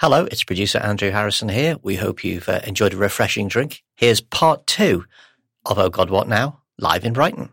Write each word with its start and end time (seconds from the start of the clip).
Hello, 0.00 0.26
it's 0.30 0.44
producer 0.44 0.78
Andrew 0.78 1.10
Harrison 1.10 1.48
here. 1.48 1.76
We 1.82 1.96
hope 1.96 2.22
you've 2.22 2.48
uh, 2.48 2.60
enjoyed 2.64 2.94
a 2.94 2.96
refreshing 2.96 3.48
drink. 3.48 3.82
Here's 3.96 4.20
part 4.20 4.64
two 4.64 5.06
of 5.66 5.76
Oh 5.76 5.88
God, 5.88 6.08
What 6.08 6.28
Now? 6.28 6.60
live 6.78 7.04
in 7.04 7.12
Brighton. 7.12 7.50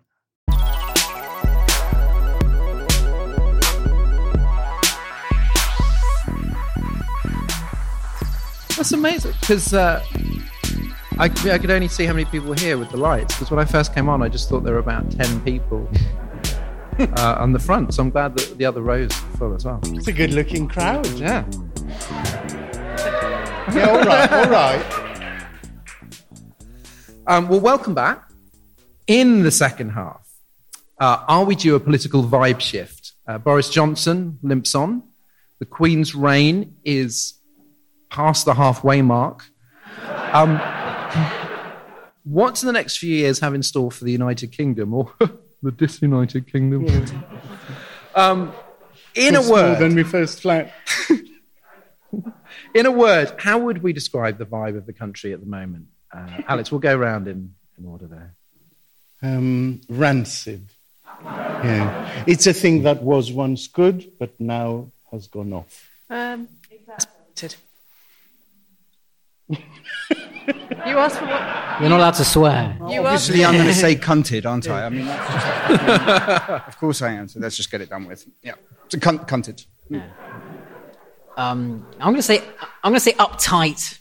That's 8.78 8.92
amazing 8.92 9.34
because 9.40 9.74
uh, 9.74 10.06
I, 11.18 11.26
I 11.26 11.58
could 11.58 11.72
only 11.72 11.88
see 11.88 12.06
how 12.06 12.14
many 12.14 12.26
people 12.26 12.50
were 12.50 12.60
here 12.60 12.78
with 12.78 12.92
the 12.92 12.98
lights. 12.98 13.34
Because 13.34 13.50
when 13.50 13.60
I 13.60 13.66
first 13.66 13.96
came 13.96 14.08
on, 14.08 14.22
I 14.22 14.30
just 14.30 14.50
thought 14.50 14.60
there 14.60 14.74
were 14.74 14.80
about 14.80 15.10
10 15.10 15.42
people 15.42 15.90
uh, 17.00 17.36
on 17.40 17.54
the 17.54 17.60
front. 17.60 17.94
So 17.94 18.04
I'm 18.04 18.10
glad 18.10 18.38
that 18.38 18.58
the 18.58 18.66
other 18.66 18.82
rows 18.82 19.12
are 19.12 19.38
full 19.38 19.54
as 19.54 19.66
well. 19.66 19.80
It's 19.86 20.08
a 20.08 20.14
good 20.14 20.34
looking 20.34 20.68
crowd. 20.68 21.08
Yeah. 21.20 21.46
Yeah, 23.74 23.90
all 23.90 24.04
right, 24.04 24.32
all 24.32 24.50
right. 24.50 25.06
Um, 27.28 27.50
well, 27.50 27.60
welcome 27.60 27.96
back. 27.96 28.30
In 29.08 29.44
the 29.44 29.52
second 29.52 29.90
half, 29.90 30.28
uh, 31.00 31.24
are 31.28 31.44
we 31.46 31.56
due 31.56 31.76
a 31.76 31.80
political 31.80 32.24
vibe 32.24 32.60
shift? 32.60 33.14
Uh, 33.28 33.38
Boris 33.38 33.70
Johnson 33.70 34.40
limps 34.42 34.76
on. 34.76 35.04
The 35.60 35.66
Queen's 35.66 36.14
reign 36.14 36.76
is 36.84 37.34
past 38.10 38.46
the 38.46 38.54
halfway 38.54 39.02
mark. 39.02 39.46
Um, 40.08 40.60
what's 42.24 42.62
the 42.62 42.72
next 42.72 42.98
few 42.98 43.16
years 43.16 43.40
have 43.40 43.54
in 43.54 43.64
store 43.64 43.92
for 43.92 44.06
the 44.06 44.12
United 44.12 44.52
Kingdom 44.52 44.94
or 44.94 45.12
the 45.66 45.72
disunited 45.72 46.50
kingdom? 46.52 46.86
um, 48.16 48.54
in 49.16 49.36
a 49.36 49.40
It's 49.40 49.48
more 49.48 49.58
word, 49.58 49.80
than 49.80 49.96
we 49.96 50.04
first 50.04 50.42
flat. 50.42 50.72
in 52.76 52.86
a 52.86 52.92
word, 52.92 53.34
how 53.40 53.58
would 53.58 53.82
we 53.82 53.92
describe 53.92 54.38
the 54.38 54.46
vibe 54.46 54.78
of 54.78 54.86
the 54.86 54.94
country 54.94 55.34
at 55.34 55.40
the 55.40 55.46
moment? 55.46 55.88
Uh, 56.14 56.42
Alex, 56.48 56.72
we'll 56.72 56.80
go 56.80 56.96
round 56.96 57.28
in, 57.28 57.56
in 57.78 57.86
order 57.86 58.08
there. 58.08 58.34
Um, 59.22 59.82
rancid. 59.90 60.68
Yeah. 61.24 62.24
It's 62.28 62.46
a 62.46 62.54
thing 62.54 62.84
that 62.84 63.02
was 63.02 63.32
once 63.32 63.68
good, 63.68 64.12
but 64.20 64.40
now 64.40 64.92
has 65.12 65.28
gone 65.28 65.52
off. 65.52 65.90
Um, 66.10 66.48
exasperated. 66.70 67.56
you 70.88 70.98
asked 70.98 71.18
for 71.18 71.26
what? 71.26 71.82
You're 71.82 71.90
not 71.90 72.00
allowed 72.00 72.14
to 72.16 72.26
swear. 72.26 72.78
You 72.90 73.06
asked 73.06 73.30
Obviously, 73.30 73.46
I'm 73.46 73.54
going 73.56 73.68
to 73.68 73.74
say 73.74 73.96
cunted, 74.10 74.46
aren't 74.46 74.68
I? 74.70 74.86
I 74.86 74.90
mean, 74.90 75.06
that's 75.06 76.68
of 76.68 76.78
course 76.78 77.02
I 77.02 77.12
am. 77.14 77.28
So 77.28 77.40
let's 77.40 77.56
just 77.58 77.72
get 77.72 77.82
it 77.82 77.90
done 77.90 78.06
with. 78.06 78.26
Yeah, 78.42 78.54
so 78.90 78.98
cunt, 78.98 79.28
cunted. 79.28 79.66
Um, 81.38 81.86
I'm 82.00 82.14
going 82.14 82.16
to 82.16 82.22
say 82.22 82.40
I'm 82.84 82.92
going 82.92 82.96
to 82.96 83.00
say 83.00 83.14
uptight. 83.14 84.00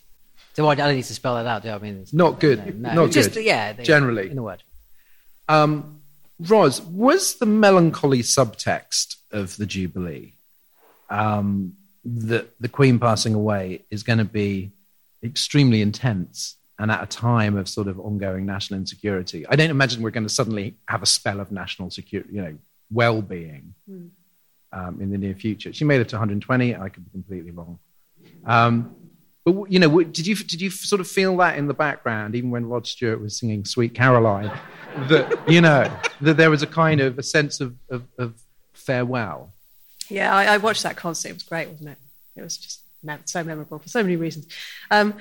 Do 0.55 0.67
I? 0.67 0.73
I 0.73 0.75
don't 0.77 0.95
need 0.95 1.05
to 1.05 1.15
spell 1.15 1.35
that 1.37 1.47
out. 1.47 1.63
Do 1.63 1.71
I? 1.71 1.75
I 1.75 1.79
mean, 1.79 1.99
it's 2.03 2.13
Not 2.13 2.39
good. 2.39 2.81
No, 2.81 2.95
Not 2.95 3.11
just, 3.11 3.35
good. 3.35 3.45
Yeah, 3.45 3.73
they- 3.73 3.83
Generally. 3.83 4.31
in 4.31 4.39
a 4.39 4.43
word. 4.43 4.63
Um, 5.49 6.01
Ros, 6.41 6.81
was 6.81 7.35
the 7.37 7.47
melancholy 7.47 8.21
subtext 8.23 9.17
of 9.31 9.57
the 9.57 9.67
Jubilee 9.67 10.35
um, 11.11 11.75
that 12.05 12.51
the 12.61 12.69
Queen 12.69 12.99
passing 12.99 13.35
away 13.35 13.85
is 13.91 14.03
going 14.03 14.19
to 14.19 14.25
be 14.25 14.73
extremely 15.25 15.81
intense 15.81 16.57
and 16.79 16.91
at 16.91 17.03
a 17.03 17.07
time 17.07 17.57
of 17.57 17.69
sort 17.69 17.89
of 17.89 17.99
ongoing 17.99 18.47
national 18.47 18.79
insecurity? 18.79 19.47
I 19.47 19.57
don't 19.57 19.71
imagine 19.71 20.03
we're 20.03 20.11
going 20.11 20.27
to 20.27 20.33
suddenly 20.33 20.77
have 20.89 21.03
a 21.03 21.07
spell 21.07 21.41
of 21.41 21.51
national 21.51 21.91
security, 21.91 22.35
you 22.35 22.43
know, 22.43 22.59
well-being 22.91 23.75
um, 24.73 25.01
in 25.01 25.11
the 25.11 25.19
near 25.19 25.35
future. 25.35 25.73
She 25.73 25.85
made 25.85 26.01
it 26.01 26.09
to 26.11 26.17
120. 26.17 26.77
I 26.77 26.89
could 26.89 27.05
be 27.05 27.11
completely 27.11 27.51
wrong. 27.51 27.79
Um, 28.45 28.95
but 29.45 29.71
you 29.71 29.79
know, 29.79 30.03
did 30.03 30.27
you 30.27 30.37
did 30.37 30.61
you 30.61 30.71
sort 30.71 31.01
of 31.01 31.09
feel 31.09 31.37
that 31.37 31.59
in 31.59 31.67
the 31.67 31.75
background, 31.75 32.35
even 32.35 32.51
when 32.51 32.67
Rod 32.67 32.87
Stewart 32.87 33.21
was 33.21 33.39
singing 33.39 33.67
"Sweet 33.67 33.95
Caroline"? 33.95 34.51
that 35.09 35.49
you 35.49 35.61
know 35.61 35.95
that 36.23 36.37
there 36.39 36.51
was 36.51 36.63
a 36.63 36.67
kind 36.67 37.01
of 37.01 37.19
a 37.19 37.23
sense 37.23 37.61
of, 37.61 37.75
of, 37.91 38.05
of 38.19 38.41
farewell. 38.73 39.53
Yeah, 40.09 40.35
I, 40.35 40.55
I 40.55 40.57
watched 40.59 40.83
that 40.85 40.97
concert. 40.97 41.29
It 41.29 41.35
was 41.35 41.43
great, 41.43 41.69
wasn't 41.69 41.91
it? 41.91 41.99
It 42.37 42.43
was 42.43 42.57
just 42.57 42.84
so 43.25 43.45
memorable 43.45 43.79
for 43.79 43.89
so 43.89 44.03
many 44.03 44.17
reasons. 44.17 44.47
Um, 44.91 45.15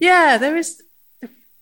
yeah, 0.00 0.38
there 0.38 0.56
is 0.56 0.82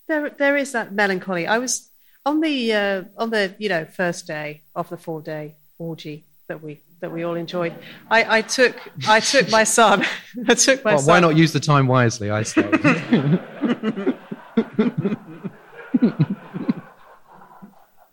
there 0.09 0.31
there 0.31 0.57
is 0.57 0.73
that 0.73 0.93
melancholy. 0.93 1.47
I 1.47 1.59
was 1.59 1.89
on 2.25 2.41
the 2.41 2.73
uh, 2.73 3.05
on 3.17 3.31
the 3.31 3.55
you 3.59 3.69
know 3.69 3.85
first 3.85 4.27
day 4.27 4.63
of 4.75 4.89
the 4.89 4.97
four 4.97 5.21
day 5.21 5.57
orgy 5.79 6.25
that 6.49 6.63
we 6.63 6.81
that 7.01 7.11
we 7.13 7.25
all 7.25 7.35
enjoyed. 7.35 7.75
I, 8.11 8.39
I 8.39 8.43
took 8.43 8.77
I 9.09 9.21
took 9.21 9.51
my 9.51 9.65
son. 9.65 10.05
I 10.49 10.55
took 10.55 10.85
my 10.85 10.93
Well, 10.95 11.03
son. 11.03 11.13
why 11.15 11.21
not 11.21 11.37
use 11.37 11.53
the 11.53 11.61
time 11.61 11.87
wisely? 11.89 12.31
I 12.31 12.43
say. 12.43 12.63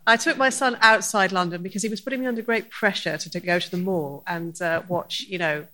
I 0.06 0.16
took 0.16 0.36
my 0.36 0.50
son 0.50 0.76
outside 0.80 1.30
London 1.30 1.62
because 1.62 1.82
he 1.82 1.88
was 1.88 2.00
putting 2.00 2.20
me 2.20 2.26
under 2.26 2.42
great 2.42 2.68
pressure 2.70 3.16
to, 3.16 3.30
to 3.30 3.38
go 3.38 3.58
to 3.60 3.70
the 3.70 3.76
mall 3.76 4.24
and 4.26 4.60
uh, 4.60 4.82
watch, 4.88 5.20
you 5.28 5.38
know, 5.38 5.66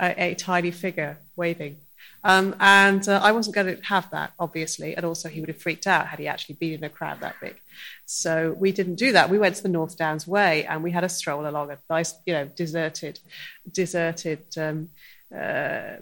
a, 0.00 0.30
a 0.30 0.34
tiny 0.34 0.70
figure 0.70 1.18
waving. 1.36 1.76
Um, 2.24 2.56
and 2.58 3.08
uh, 3.08 3.20
I 3.22 3.30
wasn't 3.32 3.54
going 3.54 3.76
to 3.76 3.82
have 3.84 4.10
that, 4.10 4.32
obviously. 4.38 4.96
And 4.96 5.06
also, 5.06 5.28
he 5.28 5.40
would 5.40 5.48
have 5.48 5.62
freaked 5.62 5.86
out 5.86 6.08
had 6.08 6.18
he 6.18 6.26
actually 6.26 6.56
been 6.56 6.74
in 6.74 6.84
a 6.84 6.88
crowd 6.88 7.20
that 7.20 7.36
big. 7.40 7.56
So 8.04 8.56
we 8.58 8.72
didn't 8.72 8.96
do 8.96 9.12
that. 9.12 9.30
We 9.30 9.38
went 9.38 9.54
to 9.56 9.62
the 9.62 9.68
North 9.68 9.96
Downs 9.96 10.26
Way 10.26 10.64
and 10.64 10.82
we 10.82 10.90
had 10.90 11.04
a 11.04 11.08
stroll 11.08 11.46
along 11.46 11.70
a 11.70 11.78
nice, 11.88 12.14
you 12.26 12.32
know, 12.32 12.46
deserted, 12.46 13.20
deserted 13.70 14.44
um, 14.56 14.88
uh, 15.32 15.96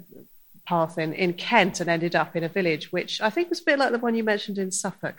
path 0.67 0.99
in, 0.99 1.13
in 1.13 1.35
Kent 1.35 1.81
and 1.81 1.91
ended 1.91 2.15
up 2.17 2.37
in 2.37 2.45
a 2.45 2.49
village, 2.49 2.91
which 2.91 3.21
I 3.21 3.31
think 3.31 3.51
was 3.51 3.61
a 3.61 3.65
bit 3.65 3.79
like 3.79 3.93
the 3.93 3.99
one 3.99 4.15
you 4.15 4.25
mentioned 4.25 4.59
in 4.59 4.71
Suffolk, 4.71 5.17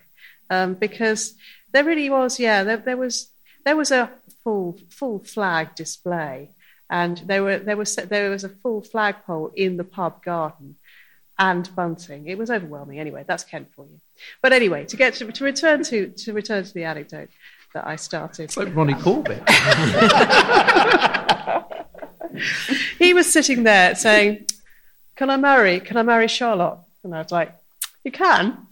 um, 0.50 0.74
because 0.74 1.36
there 1.72 1.84
really 1.84 2.10
was, 2.10 2.40
yeah, 2.40 2.64
there, 2.64 2.78
there 2.78 2.98
was 2.98 3.30
there 3.64 3.76
was 3.76 3.92
a 3.92 4.10
full 4.44 4.78
full 4.90 5.20
flag 5.20 5.76
display, 5.76 6.52
and 6.90 7.18
there 7.20 7.44
were 7.44 7.60
there 7.60 7.78
was 7.78 7.96
there 7.96 8.30
was 8.30 8.44
a 8.44 8.50
full 8.50 8.82
flagpole 8.82 9.52
in 9.56 9.78
the 9.78 9.84
pub 9.84 10.24
garden, 10.24 10.76
and 11.38 11.74
bunting. 11.76 12.28
It 12.28 12.38
was 12.38 12.50
overwhelming. 12.50 13.00
Anyway, 13.00 13.26
that's 13.28 13.44
Kent 13.44 13.70
for 13.76 13.86
you. 13.86 14.00
But 14.42 14.54
anyway, 14.54 14.86
to 14.86 14.96
get 14.96 15.16
to, 15.16 15.30
to 15.32 15.44
return 15.44 15.84
to 15.86 16.08
to 16.08 16.34
return 16.34 16.64
to 16.64 16.74
the 16.74 16.84
anecdote 16.84 17.30
that 17.74 17.86
I 17.86 17.98
started. 17.98 18.44
It's 18.44 18.58
like 18.58 18.74
Ronnie 18.76 18.94
Corbett. 18.94 19.48
he 23.00 23.14
was 23.14 23.32
sitting 23.32 23.64
there 23.64 23.96
saying, 23.96 24.46
"Can 25.16 25.30
I 25.30 25.38
marry? 25.38 25.80
Can 25.80 25.98
I 25.98 26.04
marry 26.04 26.28
Charlotte?" 26.28 26.80
And 27.04 27.16
I 27.16 27.22
was 27.22 27.32
like, 27.32 27.54
"You 28.04 28.12
can, 28.12 28.68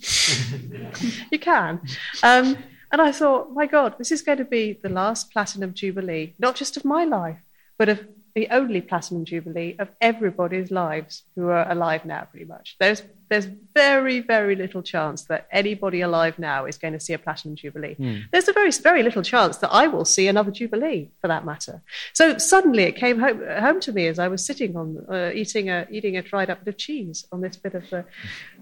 you 1.31 1.40
can." 1.40 1.81
Um, 2.23 2.57
and 2.94 3.02
I 3.02 3.12
thought, 3.12 3.52
my 3.52 3.66
God, 3.66 3.97
this 3.97 4.12
is 4.12 4.22
going 4.22 4.38
to 4.38 4.46
be 4.46 4.73
the 4.73 4.88
last 4.88 5.31
platinum 5.31 5.73
jubilee, 5.73 6.35
not 6.38 6.56
just 6.56 6.78
of 6.78 6.85
my 6.85 7.03
life, 7.03 7.41
but 7.83 7.89
of 7.89 8.07
the 8.33 8.47
only 8.49 8.79
platinum 8.79 9.25
jubilee 9.25 9.75
of 9.77 9.89
everybody's 9.99 10.71
lives 10.71 11.23
who 11.35 11.49
are 11.49 11.69
alive 11.69 12.05
now. 12.05 12.25
Pretty 12.31 12.46
much, 12.46 12.78
there's 12.79 13.03
there's 13.29 13.47
very 13.75 14.22
very 14.22 14.55
little 14.55 14.81
chance 14.81 15.23
that 15.23 15.47
anybody 15.52 15.99
alive 15.99 16.40
now 16.40 16.66
is 16.66 16.78
going 16.78 16.93
to 16.93 16.99
see 16.99 17.11
a 17.11 17.19
platinum 17.19 17.58
jubilee. 17.58 17.96
There's 18.31 18.47
a 18.47 18.53
very 18.53 18.72
very 18.72 19.03
little 19.03 19.22
chance 19.22 19.58
that 19.58 19.69
I 19.69 19.87
will 19.87 20.05
see 20.05 20.29
another 20.29 20.49
jubilee, 20.49 21.09
for 21.19 21.28
that 21.28 21.43
matter. 21.46 21.81
So 22.13 22.37
suddenly 22.37 22.84
it 22.84 22.96
came 22.96 23.19
home, 23.19 23.41
home 23.67 23.81
to 23.81 23.91
me 23.91 24.08
as 24.08 24.17
I 24.17 24.29
was 24.29 24.46
sitting 24.46 24.78
on 24.78 25.05
uh, 25.11 25.31
eating 25.34 25.69
a 25.69 25.85
eating 25.91 26.16
a 26.16 26.22
dried 26.22 26.49
up 26.49 26.63
bit 26.63 26.73
of 26.73 26.78
cheese 26.78 27.28
on 27.34 27.41
this 27.41 27.58
bit 27.58 27.75
of 27.75 27.90
the 27.90 28.05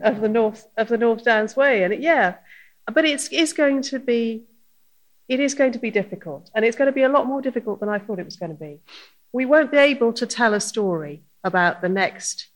of 0.02 0.22
the 0.22 0.30
north 0.30 0.66
of 0.78 0.88
the 0.88 0.98
North 0.98 1.24
Downs 1.24 1.56
Way, 1.56 1.84
and 1.84 1.94
it, 1.94 2.00
yeah, 2.00 2.38
but 2.92 3.06
it's 3.06 3.28
is 3.28 3.54
going 3.54 3.84
to 3.84 4.00
be 4.00 4.46
it 5.32 5.40
is 5.40 5.54
going 5.54 5.72
to 5.72 5.80
be 5.80 5.92
difficult, 5.92 6.52
and 6.54 6.66
it's 6.66 6.76
going 6.76 6.92
to 6.92 7.00
be 7.02 7.04
a 7.04 7.10
lot 7.16 7.26
more 7.26 7.42
difficult 7.42 7.80
than 7.80 7.88
I 7.88 8.00
thought 8.00 8.20
it 8.20 8.26
was 8.26 8.36
going 8.36 8.52
to 8.52 8.60
be. 8.60 8.82
We 9.32 9.46
won't 9.46 9.72
be 9.72 9.78
able 9.78 10.12
to 10.12 10.26
tell 10.28 10.54
a 10.54 10.60
story 10.60 11.24
about 11.42 11.82
the 11.82 11.88
next 11.88 12.50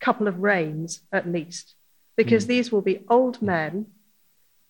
couple 0.00 0.28
of 0.28 0.42
reigns, 0.42 1.00
at 1.10 1.26
least, 1.26 1.76
because 2.18 2.44
mm. 2.44 2.48
these 2.48 2.70
will 2.70 2.82
be 2.82 3.06
old 3.08 3.40
men 3.40 3.86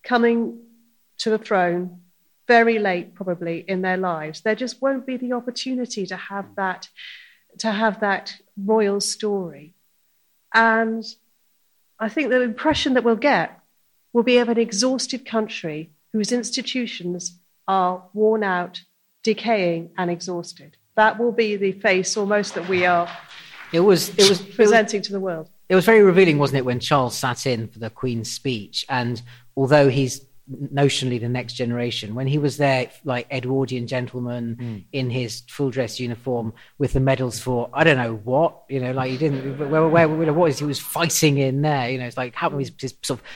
coming 0.05 0.61
to 1.19 1.31
the 1.31 1.39
throne 1.39 2.03
very 2.47 2.79
late, 2.79 3.15
probably 3.17 3.65
in 3.67 3.83
their 3.83 3.97
lives. 3.97 4.43
There 4.43 4.55
just 4.55 4.81
won't 4.81 5.05
be 5.05 5.17
the 5.17 5.33
opportunity 5.33 6.07
to 6.07 6.17
have 6.17 6.55
that 6.55 6.89
to 7.59 7.73
have 7.73 7.99
that 7.99 8.37
royal 8.57 9.01
story. 9.01 9.75
And 10.55 11.05
I 11.99 12.09
think 12.09 12.31
the 12.31 12.43
impression 12.43 12.95
that 12.95 13.03
we'll 13.03 13.17
get 13.17 13.59
will 14.13 14.23
be 14.23 14.39
of 14.39 14.49
an 14.49 14.59
exhausted 14.59 15.27
country 15.27 15.91
whose 16.13 16.31
institutions 16.31 17.40
are 17.71 18.03
worn 18.15 18.43
out, 18.43 18.81
decaying, 19.23 19.91
and 19.97 20.11
exhausted. 20.11 20.77
That 20.97 21.21
will 21.21 21.31
be 21.31 21.55
the 21.55 21.71
face 21.71 22.17
almost 22.17 22.57
that 22.57 22.69
we 22.69 22.85
are 22.85 23.09
It 23.73 23.81
was, 23.81 24.09
it 24.09 24.29
was, 24.29 24.41
it 24.41 24.47
was, 24.47 24.57
presenting 24.57 25.03
to 25.03 25.13
the 25.13 25.21
world. 25.21 25.49
it 25.69 25.77
was 25.77 25.85
very 25.85 26.03
revealing, 26.03 26.39
wasn't 26.39 26.59
it, 26.59 26.65
when 26.65 26.81
Charles 26.81 27.17
sat 27.17 27.47
in 27.47 27.69
for 27.69 27.79
the 27.79 27.89
Queen's 27.89 28.29
speech? 28.29 28.85
And 28.89 29.23
although 29.57 29.89
he's 29.89 30.27
notionally 30.51 31.21
the 31.21 31.29
next 31.29 31.53
generation, 31.53 32.17
when 32.17 32.27
he 32.27 32.39
was 32.39 32.57
there, 32.57 32.91
like 33.05 33.29
Edwardian 33.31 33.87
gentleman 33.87 34.57
hmm. 34.59 34.77
in 34.91 35.09
his 35.09 35.43
full 35.47 35.71
dress 35.71 36.01
uniform 36.01 36.53
with 36.79 36.93
the 36.93 36.99
medals 36.99 37.39
for 37.39 37.71
I 37.73 37.85
don't 37.85 37.99
know 37.99 38.17
what, 38.25 38.65
you 38.69 38.81
know, 38.81 38.91
like 38.91 39.13
he 39.13 39.17
didn't. 39.17 39.59
Where, 39.59 39.87
where, 39.87 40.09
where 40.09 40.33
what 40.33 40.51
is 40.51 40.59
he 40.59 40.65
was 40.65 40.81
fighting 40.81 41.39
in 41.39 41.63
there? 41.63 41.89
You 41.89 41.99
know, 41.99 42.07
it's 42.07 42.17
like 42.17 42.35
how 42.35 42.51
his, 42.59 42.73
his 42.81 42.97
sort 43.03 43.21
of 43.21 43.27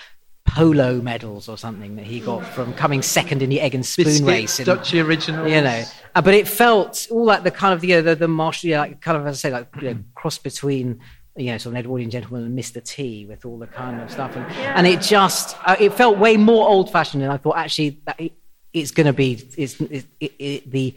polo 0.47 1.01
medals 1.01 1.49
or 1.49 1.57
something 1.59 1.97
that 1.97 2.05
he 2.07 2.21
got 2.21 2.45
from 2.47 2.73
coming 2.75 3.03
second 3.03 3.43
in 3.43 3.51
the 3.51 3.61
egg 3.61 3.75
and 3.75 3.85
spoon 3.85 4.05
Biscuit, 4.05 4.27
race. 4.29 4.59
in- 4.61 4.67
Duchy 4.67 5.01
original. 5.01 5.49
you 5.49 5.61
know. 5.61 5.83
Uh, 6.15 6.23
but 6.23 6.35
it 6.35 6.47
felt 6.47 7.09
all 7.11 7.25
like 7.25 7.43
the 7.43 7.51
kind 7.51 7.75
of 7.75 7.83
you 7.83 7.97
know, 7.97 8.03
the 8.03 8.15
the 8.15 8.29
martial, 8.29 8.71
yeah, 8.71 8.81
like 8.81 9.01
kind 9.01 9.17
of 9.17 9.27
as 9.27 9.39
I 9.45 9.49
say, 9.49 9.53
like 9.53 9.69
you 9.81 9.95
know, 9.95 9.99
cross 10.15 10.39
between 10.39 11.01
you 11.37 11.47
know, 11.47 11.59
sort 11.59 11.73
of 11.73 11.75
an 11.75 11.79
Edwardian 11.81 12.11
gentleman 12.11 12.45
and 12.45 12.57
Mr. 12.57 12.81
T 12.85 13.27
with 13.27 13.45
all 13.45 13.59
the 13.59 13.67
kind 13.67 14.01
of 14.01 14.09
stuff, 14.11 14.37
and, 14.37 14.47
and 14.53 14.87
it 14.87 15.01
just 15.01 15.57
uh, 15.65 15.75
it 15.81 15.93
felt 15.93 16.17
way 16.19 16.37
more 16.37 16.69
old 16.69 16.93
fashioned, 16.93 17.23
and 17.25 17.33
I 17.33 17.37
thought 17.39 17.57
actually 17.57 17.99
that 18.07 18.21
it, 18.21 18.33
it's 18.73 18.93
going 18.93 19.07
to 19.09 19.13
be 19.13 19.33
it's 19.57 19.81
it, 19.81 20.05
it, 20.21 20.33
it, 20.39 20.71
the 20.71 20.95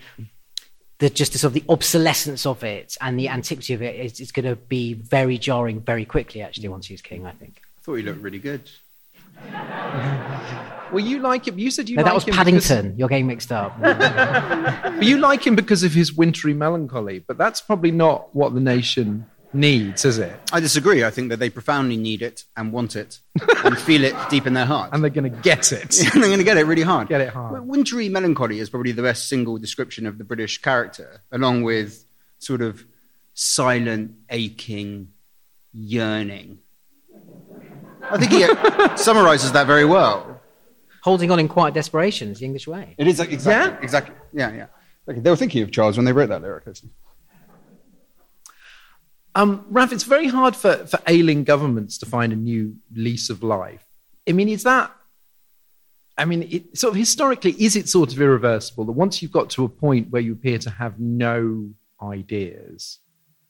the 1.00 1.10
just 1.10 1.32
the 1.34 1.40
sort 1.40 1.50
of 1.50 1.54
the 1.56 1.64
obsolescence 1.70 2.46
of 2.46 2.64
it 2.64 2.96
and 3.02 3.20
the 3.20 3.30
antiquity 3.30 3.74
of 3.74 3.82
it 3.82 3.96
is, 3.96 4.20
is 4.20 4.32
going 4.32 4.46
to 4.46 4.56
be 4.56 4.94
very 4.94 5.40
jarring 5.40 5.80
very 5.80 6.06
quickly. 6.06 6.42
Actually, 6.44 6.68
once 6.70 6.86
he's 6.86 7.02
king, 7.02 7.26
I 7.26 7.32
think. 7.32 7.62
I 7.80 7.82
thought 7.82 7.96
he 7.96 8.04
looked 8.04 8.22
really 8.22 8.40
good. 8.40 8.70
Well, 10.92 11.04
you 11.04 11.20
like 11.20 11.48
him. 11.48 11.60
You 11.60 11.70
said 11.70 11.90
you 11.90 11.98
No, 11.98 12.04
like 12.04 12.10
that 12.10 12.16
was 12.16 12.24
him 12.24 12.34
Paddington. 12.34 12.96
You're 12.98 13.10
getting 13.10 13.28
mixed 13.28 13.52
up. 13.52 13.78
But 14.98 15.06
you 15.06 15.18
like 15.18 15.46
him 15.46 15.56
because 15.56 15.84
of 15.84 15.94
his 15.94 16.14
wintry 16.14 16.54
melancholy. 16.54 17.20
But 17.20 17.38
that's 17.38 17.62
probably 17.62 17.92
not 17.92 18.34
what 18.34 18.54
the 18.56 18.60
nation 18.60 19.28
needs, 19.54 20.06
is 20.06 20.18
it? 20.18 20.34
I 20.52 20.60
disagree. 20.60 21.04
I 21.04 21.12
think 21.12 21.30
that 21.30 21.38
they 21.38 21.50
profoundly 21.50 21.98
need 21.98 22.22
it 22.22 22.44
and 22.56 22.72
want 22.72 22.96
it 22.96 23.20
and 23.64 23.78
feel 23.78 24.04
it 24.04 24.16
deep 24.30 24.48
in 24.48 24.54
their 24.54 24.66
heart. 24.66 24.92
And 24.94 25.04
they're 25.04 25.12
going 25.12 25.32
to 25.32 25.42
get 25.42 25.72
it. 25.72 26.00
and 26.14 26.24
they're 26.24 26.30
going 26.30 26.40
to 26.40 26.44
get 26.44 26.58
it 26.58 26.66
really 26.66 26.82
hard. 26.82 27.10
Get 27.10 27.22
it 27.22 27.30
hard. 27.30 27.54
Well, 27.54 27.62
Wintry 27.64 28.10
melancholy 28.10 28.60
is 28.60 28.70
probably 28.70 28.92
the 28.92 29.04
best 29.04 29.28
single 29.28 29.58
description 29.58 30.06
of 30.08 30.18
the 30.18 30.24
British 30.24 30.62
character, 30.62 31.22
along 31.32 31.64
with 31.64 32.06
sort 32.40 32.62
of 32.62 32.84
silent, 33.34 34.16
aching, 34.30 35.10
yearning. 35.74 36.60
I 38.10 38.18
think 38.18 38.32
he 38.32 38.98
summarizes 38.98 39.52
that 39.52 39.68
very 39.68 39.86
well. 39.86 40.42
Holding 41.04 41.32
on 41.32 41.40
in 41.40 41.48
quiet 41.48 41.74
desperation 41.74 42.30
is 42.32 42.40
the 42.40 42.46
English 42.46 42.68
way. 42.68 42.96
It 42.98 43.08
is 43.08 43.20
exactly, 43.20 43.52
Yeah? 43.78 43.78
exactly. 43.82 44.16
Yeah, 44.34 44.54
yeah. 44.54 44.66
Okay, 45.10 45.20
they 45.20 45.30
were 45.30 45.36
thinking 45.38 45.64
of 45.64 45.72
Charles 45.72 45.98
when 45.98 46.06
they 46.06 46.12
wrote 46.12 46.30
that 46.30 46.42
lyric. 46.42 46.68
actually. 46.68 46.90
Um, 49.36 49.66
Raf, 49.70 49.92
it's 49.94 50.04
very 50.04 50.28
hard 50.28 50.56
for, 50.56 50.86
for 50.88 51.00
ailing 51.08 51.44
governments 51.44 51.98
to 52.00 52.06
find 52.06 52.34
a 52.34 52.36
new 52.36 52.76
lease 52.94 53.30
of 53.30 53.44
life. 53.44 53.86
I 54.28 54.32
mean, 54.32 54.50
is 54.50 54.64
that, 54.64 54.92
I 56.18 56.26
mean, 56.26 56.44
it, 56.50 56.78
sort 56.78 56.92
of 56.94 56.98
historically, 56.98 57.52
is 57.52 57.76
it 57.76 57.88
sort 57.88 58.12
of 58.12 58.20
irreversible 58.20 58.86
that 58.86 58.94
once 58.94 59.22
you've 59.22 59.32
got 59.32 59.50
to 59.52 59.64
a 59.64 59.70
point 59.70 60.10
where 60.10 60.22
you 60.22 60.34
appear 60.34 60.58
to 60.60 60.70
have 60.72 61.00
no 61.00 61.70
ideas, 62.02 63.00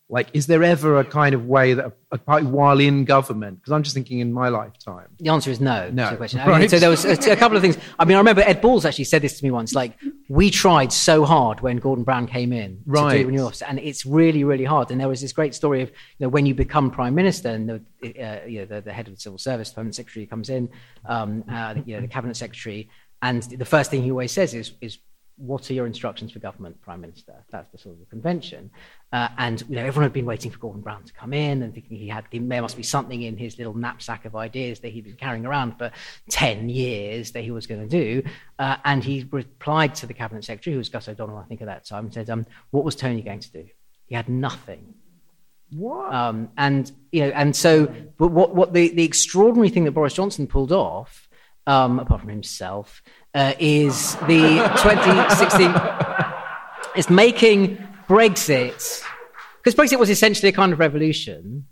like, 0.10 0.30
is 0.34 0.48
there 0.48 0.64
ever 0.64 1.00
a 1.00 1.04
kind 1.04 1.36
of 1.36 1.48
way 1.48 1.74
that, 1.74 1.92
a, 2.12 2.20
a, 2.28 2.44
while 2.44 2.80
in 2.80 3.04
government, 3.04 3.60
because 3.60 3.74
I'm 3.74 3.84
just 3.84 3.94
thinking 3.94 4.20
in 4.20 4.32
my 4.32 4.48
lifetime, 4.48 5.08
The 5.20 5.30
answer 5.30 5.52
is 5.52 5.60
no. 5.60 5.90
No, 5.90 6.06
To 6.06 6.12
the 6.12 6.18
question. 6.18 6.40
I 6.40 6.60
mean, 6.60 6.70
so 6.70 6.80
there 6.80 6.90
was 6.90 7.04
a, 7.04 7.32
a 7.32 7.36
couple 7.36 7.58
of 7.58 7.62
things. 7.62 7.78
I 8.00 8.06
mean, 8.06 8.16
I 8.16 8.20
remember 8.20 8.42
Ed 8.42 8.62
Balls 8.62 8.86
actually 8.86 9.04
said 9.04 9.22
this 9.22 9.38
to 9.38 9.44
me 9.44 9.52
once. 9.52 9.76
Like, 9.76 9.98
we 10.30 10.50
tried 10.50 10.94
so 10.94 11.26
hard 11.26 11.60
when 11.60 11.78
Gordon 11.78 12.06
Brown 12.06 12.26
came 12.26 12.54
in 12.54 12.78
to 12.78 12.84
Right. 12.86 13.18
do 13.18 13.28
renewal 13.28 13.48
office, 13.48 13.62
and 13.62 13.80
it's 13.80 14.06
really, 14.06 14.46
really 14.46 14.64
hard. 14.64 14.92
And 14.92 15.02
there 15.02 15.10
was 15.10 15.20
this 15.20 15.34
great 15.34 15.54
story 15.54 15.82
of 15.82 15.90
you 15.90 16.26
know 16.26 16.30
when 16.30 16.46
you 16.46 16.56
become 16.56 16.90
prime 16.90 17.14
minister, 17.14 17.50
and 17.50 17.70
the 17.70 17.76
uh, 18.04 18.46
you 18.48 18.60
know 18.60 18.66
the, 18.66 18.82
the 18.82 18.94
head 18.94 19.08
of 19.08 19.16
the 19.16 19.20
civil 19.20 19.38
service, 19.38 19.70
the 19.70 19.76
permanent 19.76 19.96
secretary, 19.96 20.26
comes 20.26 20.50
in, 20.50 20.70
um, 21.06 21.44
uh, 21.52 21.76
you 21.86 21.96
know 21.96 22.02
the 22.02 22.08
cabinet 22.08 22.38
secretary, 22.38 22.90
and 23.22 23.44
the 23.44 23.66
first 23.66 23.92
thing 23.92 24.04
he 24.04 24.12
always 24.12 24.32
says 24.32 24.54
is 24.54 24.72
is. 24.80 25.00
What 25.38 25.70
are 25.70 25.74
your 25.74 25.86
instructions 25.86 26.32
for 26.32 26.40
government, 26.40 26.82
Prime 26.82 27.00
Minister? 27.00 27.34
That's 27.52 27.70
the 27.70 27.78
sort 27.78 27.94
of 27.94 28.00
the 28.00 28.06
convention. 28.08 28.72
Uh, 29.14 29.30
and 29.38 29.62
you 29.70 29.76
know, 29.76 29.86
everyone 29.86 30.04
had 30.04 30.14
been 30.14 30.26
waiting 30.26 30.50
for 30.52 30.58
Gordon 30.58 30.82
Brown 30.82 31.04
to 31.04 31.14
come 31.14 31.32
in 31.32 31.62
and 31.62 31.74
thinking 31.74 31.98
he 31.98 32.08
had 32.08 32.26
there 32.32 32.62
must 32.62 32.76
be 32.76 32.84
something 32.84 33.22
in 33.22 33.38
his 33.38 33.58
little 33.58 33.76
knapsack 33.76 34.26
of 34.26 34.36
ideas 34.36 34.80
that 34.80 34.90
he'd 34.90 35.04
been 35.04 35.16
carrying 35.16 35.46
around 35.46 35.78
for 35.78 35.92
10 36.32 36.70
years 36.70 37.32
that 37.32 37.44
he 37.44 37.52
was 37.52 37.68
going 37.68 37.88
to 37.88 37.88
do. 37.88 38.28
Uh, 38.58 38.78
and 38.84 39.04
he 39.04 39.28
replied 39.32 39.94
to 39.96 40.08
the 40.08 40.14
cabinet 40.14 40.44
secretary, 40.44 40.74
who 40.74 40.80
was 40.80 40.90
Gus 40.90 41.08
O'Donnell, 41.08 41.38
I 41.38 41.44
think, 41.44 41.62
at 41.62 41.68
that 41.68 41.86
time, 41.86 42.06
and 42.06 42.14
said, 42.14 42.30
um, 42.30 42.46
What 42.72 42.84
was 42.84 42.96
Tony 42.96 43.22
going 43.22 43.40
to 43.42 43.52
do? 43.52 43.66
He 44.08 44.16
had 44.16 44.28
nothing. 44.28 44.96
what? 45.72 46.14
Um, 46.14 46.50
and 46.58 46.92
you 47.12 47.22
know, 47.22 47.30
and 47.30 47.56
so, 47.56 47.94
but 48.18 48.30
what 48.30 48.56
what 48.56 48.74
the, 48.74 48.90
the 48.90 49.04
extraordinary 49.04 49.70
thing 49.70 49.84
that 49.84 49.92
Boris 49.92 50.14
Johnson 50.14 50.48
pulled 50.48 50.72
off, 50.72 51.30
um, 51.68 52.00
apart 52.00 52.22
from 52.22 52.30
himself, 52.30 53.02
uh, 53.38 53.54
is 53.60 54.16
the 54.28 54.58
2016 54.82 55.72
is 56.96 57.08
making 57.08 57.78
Brexit 58.10 59.04
because 59.58 59.76
Brexit 59.76 60.00
was 60.00 60.10
essentially 60.10 60.50
a 60.50 60.52
kind 60.52 60.74
of 60.74 60.80
revolution. 60.80 61.68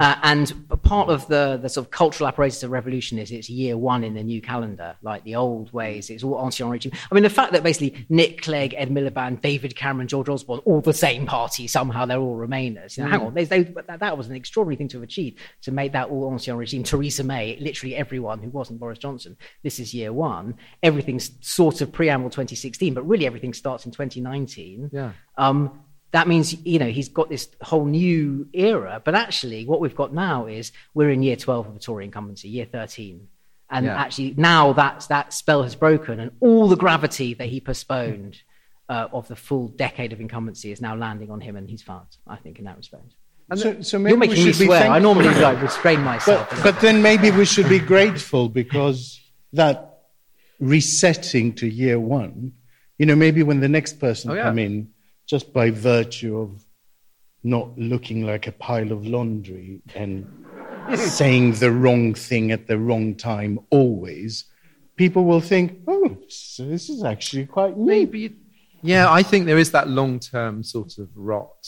Uh, 0.00 0.16
and 0.24 0.52
part 0.82 1.08
of 1.08 1.26
the, 1.28 1.58
the 1.62 1.68
sort 1.68 1.86
of 1.86 1.90
cultural 1.92 2.26
apparatus 2.26 2.62
of 2.64 2.70
revolution 2.72 3.18
is 3.18 3.30
it's 3.30 3.48
year 3.48 3.76
one 3.78 4.02
in 4.02 4.14
the 4.14 4.22
new 4.22 4.40
calendar, 4.42 4.96
like 5.02 5.22
the 5.24 5.36
old 5.36 5.72
ways. 5.72 6.10
It's 6.10 6.24
all 6.24 6.44
ancien 6.44 6.68
regime. 6.68 6.92
I 7.10 7.14
mean, 7.14 7.22
the 7.22 7.30
fact 7.30 7.52
that 7.52 7.62
basically 7.62 8.04
Nick 8.08 8.42
Clegg, 8.42 8.74
Ed 8.76 8.90
Miliband, 8.90 9.40
David 9.42 9.76
Cameron, 9.76 10.08
George 10.08 10.28
Osborne, 10.28 10.58
all 10.64 10.80
the 10.80 10.92
same 10.92 11.24
party, 11.26 11.68
somehow 11.68 12.04
they're 12.04 12.18
all 12.18 12.36
Remainers. 12.36 12.96
You 12.96 13.04
know, 13.04 13.10
Hang 13.10 13.20
on, 13.20 13.34
they, 13.34 13.44
they, 13.44 13.62
that, 13.62 14.00
that 14.00 14.18
was 14.18 14.26
an 14.28 14.34
extraordinary 14.34 14.76
thing 14.76 14.88
to 14.88 14.96
have 14.96 15.04
achieved 15.04 15.38
to 15.62 15.70
make 15.70 15.92
that 15.92 16.08
all 16.08 16.30
ancien 16.32 16.56
regime. 16.56 16.82
Theresa 16.82 17.22
May, 17.22 17.56
literally 17.60 17.94
everyone 17.94 18.40
who 18.40 18.50
wasn't 18.50 18.80
Boris 18.80 18.98
Johnson. 18.98 19.36
This 19.62 19.78
is 19.78 19.94
year 19.94 20.12
one. 20.12 20.54
Everything's 20.82 21.30
sort 21.40 21.80
of 21.80 21.92
preamble 21.92 22.30
2016, 22.30 22.92
but 22.92 23.06
really 23.06 23.26
everything 23.26 23.54
starts 23.54 23.86
in 23.86 23.92
2019 23.92 24.90
Yeah. 24.92 25.12
um, 25.36 25.83
that 26.14 26.28
means 26.28 26.54
you 26.64 26.78
know 26.78 26.86
he's 26.98 27.08
got 27.08 27.28
this 27.28 27.48
whole 27.60 27.86
new 27.86 28.48
era. 28.52 29.02
But 29.04 29.14
actually, 29.16 29.66
what 29.66 29.80
we've 29.80 29.96
got 30.02 30.14
now 30.14 30.46
is 30.46 30.70
we're 30.94 31.10
in 31.10 31.22
year 31.22 31.36
twelve 31.36 31.66
of 31.66 31.74
a 31.74 31.78
Tory 31.80 32.04
incumbency, 32.04 32.48
year 32.48 32.66
thirteen, 32.76 33.28
and 33.68 33.84
Yeah. 33.86 33.96
actually 34.04 34.32
now 34.36 34.72
that 34.74 35.06
that 35.08 35.32
spell 35.32 35.62
has 35.64 35.74
broken, 35.74 36.20
and 36.20 36.30
all 36.40 36.68
the 36.68 36.76
gravity 36.76 37.34
that 37.34 37.48
he 37.48 37.60
postponed 37.60 38.34
uh, 38.88 39.08
of 39.12 39.26
the 39.26 39.34
full 39.36 39.66
decade 39.68 40.12
of 40.12 40.20
incumbency 40.20 40.70
is 40.70 40.80
now 40.80 40.94
landing 40.94 41.30
on 41.30 41.40
him, 41.40 41.56
and 41.56 41.68
he's 41.68 41.82
fucked. 41.82 42.18
I 42.26 42.36
think 42.36 42.58
in 42.60 42.64
that 42.66 42.76
respect. 42.76 43.10
So, 43.56 43.82
so 43.82 43.98
maybe 43.98 44.10
You're 44.12 44.20
we 44.20 44.26
making 44.28 44.44
me 44.44 44.52
should 44.52 44.58
be 44.60 44.66
swear. 44.66 44.88
I 44.90 44.98
normally 45.00 45.28
like 45.48 45.60
restrain 45.60 46.00
myself. 46.00 46.48
But, 46.50 46.62
but 46.62 46.80
then 46.80 47.02
maybe 47.02 47.30
we 47.30 47.44
should 47.44 47.68
be 47.68 47.78
grateful 47.78 48.48
because 48.48 49.20
that 49.52 49.98
resetting 50.60 51.52
to 51.54 51.66
year 51.68 51.98
one, 52.00 52.52
you 52.98 53.06
know, 53.06 53.14
maybe 53.16 53.42
when 53.42 53.60
the 53.60 53.68
next 53.68 53.98
person 54.00 54.30
Oh, 54.30 54.34
yeah. 54.34 54.44
come 54.44 54.58
in, 54.58 54.93
just 55.26 55.52
by 55.52 55.70
virtue 55.70 56.38
of 56.38 56.64
not 57.42 57.76
looking 57.78 58.24
like 58.24 58.46
a 58.46 58.52
pile 58.52 58.90
of 58.92 59.06
laundry 59.06 59.80
and 59.94 60.26
saying 60.96 61.52
the 61.52 61.70
wrong 61.70 62.14
thing 62.14 62.52
at 62.52 62.66
the 62.66 62.78
wrong 62.78 63.14
time 63.14 63.58
always, 63.70 64.44
people 64.96 65.24
will 65.24 65.40
think, 65.40 65.80
oh, 65.86 66.16
so 66.28 66.64
this 66.66 66.88
is 66.88 67.04
actually 67.04 67.46
quite 67.46 67.76
neat. 67.76 67.86
Maybe. 67.86 68.36
Yeah, 68.82 69.10
I 69.10 69.22
think 69.22 69.46
there 69.46 69.58
is 69.58 69.70
that 69.70 69.88
long 69.88 70.20
term 70.20 70.62
sort 70.62 70.98
of 70.98 71.08
rot 71.14 71.66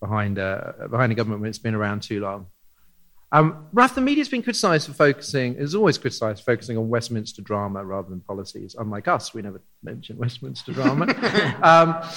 behind 0.00 0.38
a, 0.38 0.88
behind 0.90 1.12
a 1.12 1.14
government 1.14 1.40
when 1.40 1.48
it's 1.48 1.58
been 1.58 1.74
around 1.74 2.02
too 2.02 2.20
long. 2.20 2.46
Um, 3.30 3.66
Raf, 3.72 3.94
the 3.94 4.00
media's 4.00 4.28
been 4.28 4.42
criticised 4.42 4.86
for 4.86 4.94
focusing, 4.94 5.54
is 5.56 5.74
always 5.74 5.98
criticised 5.98 6.42
for 6.42 6.52
focusing 6.52 6.78
on 6.78 6.88
Westminster 6.88 7.42
drama 7.42 7.84
rather 7.84 8.08
than 8.08 8.20
policies. 8.20 8.74
Unlike 8.78 9.08
us, 9.08 9.34
we 9.34 9.42
never 9.42 9.60
mention 9.82 10.16
Westminster 10.16 10.72
drama. 10.72 11.04
um, 11.62 12.08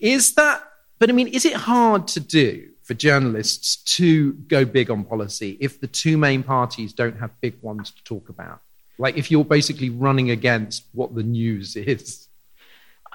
is 0.00 0.34
that, 0.34 0.62
but 0.98 1.10
I 1.10 1.12
mean, 1.12 1.28
is 1.28 1.44
it 1.44 1.54
hard 1.54 2.08
to 2.08 2.20
do 2.20 2.68
for 2.82 2.94
journalists 2.94 3.76
to 3.96 4.32
go 4.32 4.64
big 4.64 4.90
on 4.90 5.04
policy 5.04 5.56
if 5.60 5.80
the 5.80 5.86
two 5.86 6.18
main 6.18 6.42
parties 6.42 6.92
don't 6.92 7.18
have 7.18 7.30
big 7.40 7.54
ones 7.62 7.90
to 7.90 8.04
talk 8.04 8.28
about? 8.28 8.60
Like 8.98 9.16
if 9.16 9.30
you're 9.30 9.44
basically 9.44 9.90
running 9.90 10.30
against 10.30 10.84
what 10.92 11.14
the 11.14 11.22
news 11.22 11.76
is. 11.76 12.28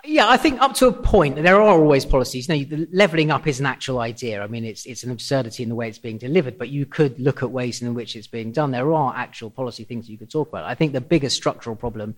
Yeah, 0.04 0.30
I 0.30 0.38
think 0.38 0.62
up 0.62 0.76
to 0.76 0.88
a 0.88 0.94
point, 0.94 1.36
there 1.36 1.60
are 1.60 1.80
always 1.80 2.06
policies. 2.06 2.48
Now, 2.48 2.56
the 2.56 2.88
leveling 2.92 3.32
up 3.32 3.48
is 3.48 3.60
an 3.60 3.66
actual 3.66 4.00
idea. 4.00 4.44
I 4.44 4.48
mean, 4.48 4.64
it's 4.64 4.86
it's 4.86 5.04
an 5.04 5.10
absurdity 5.10 5.64
in 5.64 5.70
the 5.70 5.76
way 5.76 5.88
it's 5.88 5.98
being 5.98 6.20
delivered, 6.20 6.60
but 6.60 6.70
you 6.70 6.86
could 6.86 7.20
look 7.20 7.42
at 7.42 7.50
ways 7.50 7.82
in 7.82 7.94
which 7.96 8.16
it's 8.16 8.28
being 8.28 8.52
done. 8.52 8.70
There 8.70 8.94
are 8.94 9.16
actual 9.16 9.50
policy 9.50 9.84
things 9.84 10.08
you 10.08 10.18
could 10.18 10.30
talk 10.30 10.50
about. 10.50 10.66
I 10.66 10.76
think 10.76 10.94
the 10.94 11.02
biggest 11.02 11.36
structural 11.36 11.76
problem, 11.76 12.16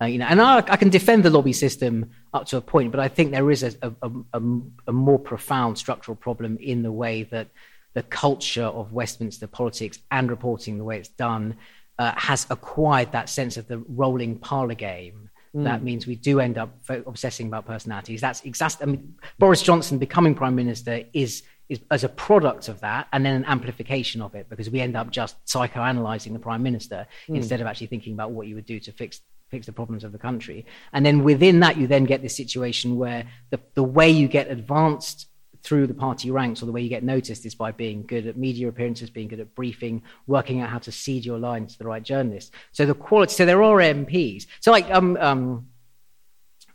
uh, 0.00 0.06
you 0.06 0.18
know, 0.18 0.26
and 0.26 0.40
I, 0.40 0.58
I 0.58 0.76
can 0.76 0.88
defend 0.88 1.22
the 1.22 1.30
lobby 1.30 1.52
system 1.52 2.10
up 2.32 2.46
to 2.46 2.56
a 2.56 2.60
point, 2.60 2.90
but 2.90 3.00
I 3.00 3.08
think 3.08 3.30
there 3.30 3.50
is 3.50 3.62
a, 3.62 3.74
a, 3.80 4.10
a, 4.32 4.42
a 4.88 4.92
more 4.92 5.18
profound 5.18 5.78
structural 5.78 6.16
problem 6.16 6.58
in 6.58 6.82
the 6.82 6.90
way 6.90 7.22
that 7.24 7.48
the 7.94 8.02
culture 8.02 8.64
of 8.64 8.92
Westminster 8.92 9.46
politics 9.46 10.00
and 10.10 10.28
reporting 10.28 10.78
the 10.78 10.84
way 10.84 10.98
it's 10.98 11.08
done 11.08 11.56
uh, 11.98 12.12
has 12.16 12.46
acquired 12.50 13.12
that 13.12 13.28
sense 13.28 13.56
of 13.56 13.68
the 13.68 13.78
rolling 13.88 14.36
parlor 14.38 14.74
game. 14.74 15.30
Mm. 15.54 15.62
That 15.64 15.84
means 15.84 16.06
we 16.06 16.16
do 16.16 16.40
end 16.40 16.58
up 16.58 16.70
obsessing 16.88 17.46
about 17.46 17.66
personalities. 17.66 18.20
That's 18.20 18.42
exactly. 18.42 18.82
I 18.82 18.86
mean, 18.90 19.14
Boris 19.38 19.62
Johnson 19.62 19.98
becoming 19.98 20.34
prime 20.34 20.56
minister 20.56 21.04
is 21.12 21.44
is 21.68 21.80
as 21.90 22.04
a 22.04 22.08
product 22.08 22.68
of 22.68 22.80
that 22.80 23.08
and 23.12 23.24
then 23.24 23.36
an 23.36 23.44
amplification 23.46 24.20
of 24.20 24.34
it 24.34 24.50
because 24.50 24.68
we 24.68 24.80
end 24.80 24.96
up 24.96 25.10
just 25.10 25.42
psychoanalyzing 25.46 26.34
the 26.34 26.38
prime 26.38 26.62
minister 26.62 27.06
mm. 27.26 27.36
instead 27.36 27.60
of 27.60 27.66
actually 27.66 27.86
thinking 27.86 28.12
about 28.12 28.32
what 28.32 28.46
you 28.46 28.54
would 28.54 28.66
do 28.66 28.78
to 28.78 28.92
fix 28.92 29.20
fix 29.54 29.66
the 29.66 29.72
problems 29.72 30.04
of 30.04 30.12
the 30.12 30.18
country 30.18 30.66
and 30.92 31.04
then 31.06 31.22
within 31.22 31.60
that 31.60 31.76
you 31.76 31.86
then 31.86 32.04
get 32.04 32.22
this 32.22 32.36
situation 32.36 32.96
where 32.96 33.24
the, 33.50 33.60
the 33.74 33.82
way 33.82 34.10
you 34.10 34.28
get 34.28 34.50
advanced 34.50 35.28
through 35.62 35.86
the 35.86 35.94
party 35.94 36.30
ranks 36.30 36.62
or 36.62 36.66
the 36.66 36.72
way 36.72 36.82
you 36.82 36.88
get 36.90 37.02
noticed 37.02 37.46
is 37.46 37.54
by 37.54 37.70
being 37.72 38.04
good 38.06 38.26
at 38.26 38.36
media 38.36 38.68
appearances 38.68 39.08
being 39.10 39.28
good 39.28 39.40
at 39.40 39.54
briefing 39.54 40.02
working 40.26 40.60
out 40.60 40.68
how 40.68 40.78
to 40.78 40.92
seed 40.92 41.24
your 41.24 41.38
lines 41.38 41.72
to 41.72 41.78
the 41.78 41.86
right 41.86 42.02
journalists 42.02 42.50
so 42.72 42.84
the 42.84 42.94
quality 42.94 43.32
so 43.32 43.46
there 43.46 43.62
are 43.62 43.78
mps 43.78 44.46
so 44.60 44.70
like 44.70 44.90
um 44.90 45.16
um 45.20 45.66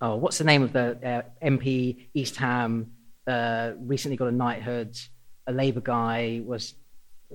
oh 0.02 0.16
what's 0.16 0.38
the 0.40 0.44
name 0.44 0.64
of 0.64 0.74
the 0.74 0.98
uh, 1.06 1.22
mp 1.46 1.98
east 2.14 2.36
ham 2.38 2.92
uh, 3.30 3.74
recently 3.80 4.18
got 4.18 4.28
a 4.28 4.32
knighthood. 4.32 4.98
A 5.48 5.52
Labour 5.52 5.82
guy 5.82 6.42
was 6.44 6.74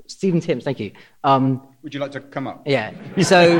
Stephen 0.06 0.40
Timms. 0.40 0.64
Thank 0.64 0.80
you. 0.80 0.92
Um, 1.22 1.66
Would 1.84 1.92
you 1.92 2.00
like 2.00 2.12
to 2.12 2.20
come 2.20 2.46
up? 2.46 2.62
Yeah. 2.64 2.94
So, 3.20 3.58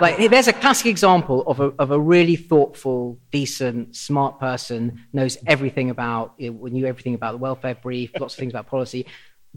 like, 0.00 0.30
there's 0.30 0.46
a 0.46 0.52
classic 0.52 0.86
example 0.86 1.42
of 1.48 1.58
a 1.58 1.72
of 1.80 1.90
a 1.90 1.98
really 1.98 2.36
thoughtful, 2.36 3.18
decent, 3.32 3.96
smart 3.96 4.38
person 4.38 5.04
knows 5.12 5.36
everything 5.44 5.90
about 5.90 6.38
knew 6.38 6.86
everything 6.86 7.14
about 7.14 7.32
the 7.32 7.38
welfare 7.38 7.74
brief, 7.74 8.12
lots 8.20 8.34
of 8.34 8.38
things 8.38 8.52
about 8.52 8.68
policy. 8.68 9.06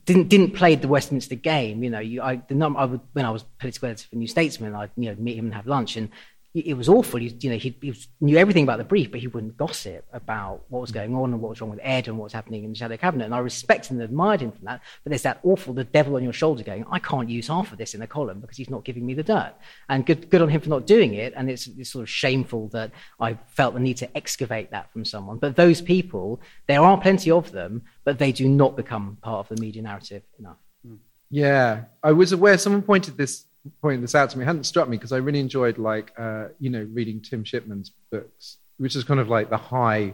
Didn't 0.06 0.30
didn't 0.30 0.54
play 0.54 0.74
the 0.74 0.88
Westminster 0.88 1.36
game. 1.36 1.84
You 1.84 1.92
know, 1.92 2.00
you, 2.00 2.24
I 2.24 2.42
the 2.48 2.56
number 2.56 2.80
I 2.80 2.86
would 2.86 3.02
when 3.14 3.24
I 3.24 3.30
was 3.30 3.44
political 3.60 3.90
editor 3.90 4.08
for 4.10 4.16
New 4.16 4.28
Statesman, 4.28 4.74
I'd 4.74 4.90
you 4.98 5.12
know 5.12 5.16
meet 5.20 5.38
him 5.38 5.46
and 5.46 5.54
have 5.54 5.68
lunch, 5.68 5.96
and 5.96 6.10
it 6.54 6.76
was 6.76 6.90
awful. 6.90 7.20
He, 7.20 7.34
you 7.40 7.50
know, 7.50 7.58
he, 7.58 7.76
he, 7.82 7.96
knew 8.20 8.38
everything 8.38 8.64
about 8.64 8.78
the 8.78 8.84
brief, 8.84 9.10
but 9.10 9.22
he 9.22 9.28
wouldn't 9.28 9.56
gossip 9.56 10.06
about 10.12 10.64
what 10.68 10.82
was 10.82 10.92
going 10.92 11.16
on 11.16 11.32
and 11.32 11.42
what 11.42 11.50
was 11.50 11.62
wrong 11.62 11.70
with 11.70 11.80
Ed 11.82 12.10
and 12.10 12.18
what 12.18 12.26
was 12.26 12.34
happening 12.34 12.66
in 12.66 12.72
the 12.72 12.76
shadow 12.76 12.98
cabinet. 12.98 13.24
And 13.24 13.34
I 13.34 13.40
respected 13.40 13.92
and 13.92 14.02
admired 14.02 14.42
him 14.42 14.52
for 14.52 14.64
that. 14.66 14.82
But 15.04 15.12
there's 15.12 15.22
that 15.22 15.40
awful, 15.44 15.74
the 15.74 15.86
devil 15.86 16.18
on 16.18 16.24
your 16.24 16.34
shoulder 16.34 16.62
going, 16.62 16.86
I 16.92 17.00
can't 17.00 17.30
use 17.30 17.48
half 17.48 17.72
of 17.72 17.78
this 17.78 17.96
in 17.96 18.02
a 18.02 18.08
column 18.08 18.42
because 18.42 18.58
he's 18.58 18.70
not 18.70 18.84
giving 18.84 19.06
me 19.06 19.14
the 19.14 19.24
dirt. 19.24 19.54
And 19.88 20.06
good, 20.06 20.30
good 20.30 20.42
on 20.42 20.50
him 20.50 20.60
for 20.60 20.68
not 20.68 20.86
doing 20.86 21.14
it. 21.14 21.34
And 21.38 21.50
it's, 21.50 21.68
it's 21.68 21.90
sort 21.90 22.04
of 22.04 22.10
shameful 22.10 22.68
that 22.70 22.92
I 23.20 23.38
felt 23.48 23.74
the 23.74 23.80
need 23.80 23.98
to 23.98 24.18
excavate 24.18 24.72
that 24.72 24.92
from 24.92 25.06
someone. 25.06 25.38
But 25.38 25.56
those 25.56 25.82
people, 25.82 26.42
there 26.68 26.82
are 26.82 27.00
plenty 27.00 27.32
of 27.32 27.54
them, 27.54 27.84
but 28.04 28.20
they 28.20 28.34
do 28.34 28.50
not 28.50 28.76
become 28.76 29.18
part 29.22 29.50
of 29.50 29.56
the 29.56 29.62
media 29.62 29.84
narrative 29.84 30.24
enough. 30.38 30.58
Hmm. 30.86 30.96
Yeah, 31.30 31.86
I 32.04 32.12
was 32.12 32.34
aware. 32.34 32.58
Someone 32.58 32.82
pointed 32.82 33.16
this 33.16 33.46
pointing 33.82 34.02
this 34.02 34.16
out 34.16 34.30
to 34.32 34.38
me. 34.38 34.44
It 34.44 34.48
hadn't 34.48 34.64
struck 34.64 34.88
me 34.88 34.98
because 34.98 35.12
I 35.12 35.18
really 35.18 35.40
enjoyed 35.40 35.78
like 35.78 36.12
uh, 36.18 36.48
you 36.60 36.70
know 36.70 36.88
reading 36.94 37.22
Tim 37.22 37.44
Shipman's 37.44 37.92
books, 38.12 38.58
which 38.78 38.96
is 38.96 39.04
kind 39.04 39.20
of 39.20 39.30
like 39.30 39.50
the 39.50 39.58
high, 39.58 40.14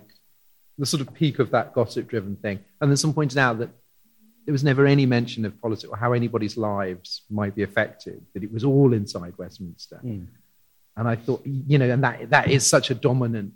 the 0.78 0.86
sort 0.86 1.02
of 1.02 1.14
peak 1.14 1.40
of 1.40 1.52
that 1.52 1.74
gossip-driven 1.74 2.38
thing. 2.38 2.60
And 2.82 2.92
then 2.92 2.98
someone 2.98 3.16
pointed 3.16 3.38
out 3.38 3.60
that 3.60 3.70
there 4.46 4.54
was 4.54 4.64
never 4.64 4.86
any 4.86 5.06
mention 5.06 5.46
of 5.46 5.60
politics 5.62 5.90
or 5.90 5.98
how 5.98 6.14
anybody's 6.14 6.56
lives 6.58 7.22
might 7.30 7.54
be 7.56 7.64
affected. 7.64 8.26
That 8.34 8.44
it 8.44 8.52
was 8.52 8.64
all 8.64 8.94
inside 8.94 9.34
Westminster. 9.38 10.00
Mm. 10.04 10.28
And 10.96 11.08
I 11.08 11.16
thought, 11.16 11.42
you 11.46 11.78
know, 11.78 11.90
and 11.90 12.04
that 12.04 12.30
that 12.32 12.50
is 12.50 12.66
such 12.66 12.90
a 12.90 12.96
dominant. 12.96 13.54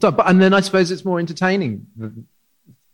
So, 0.00 0.10
but 0.10 0.28
and 0.28 0.40
then 0.40 0.54
I 0.54 0.60
suppose 0.60 0.90
it's 0.90 1.04
more 1.04 1.18
entertaining 1.18 1.86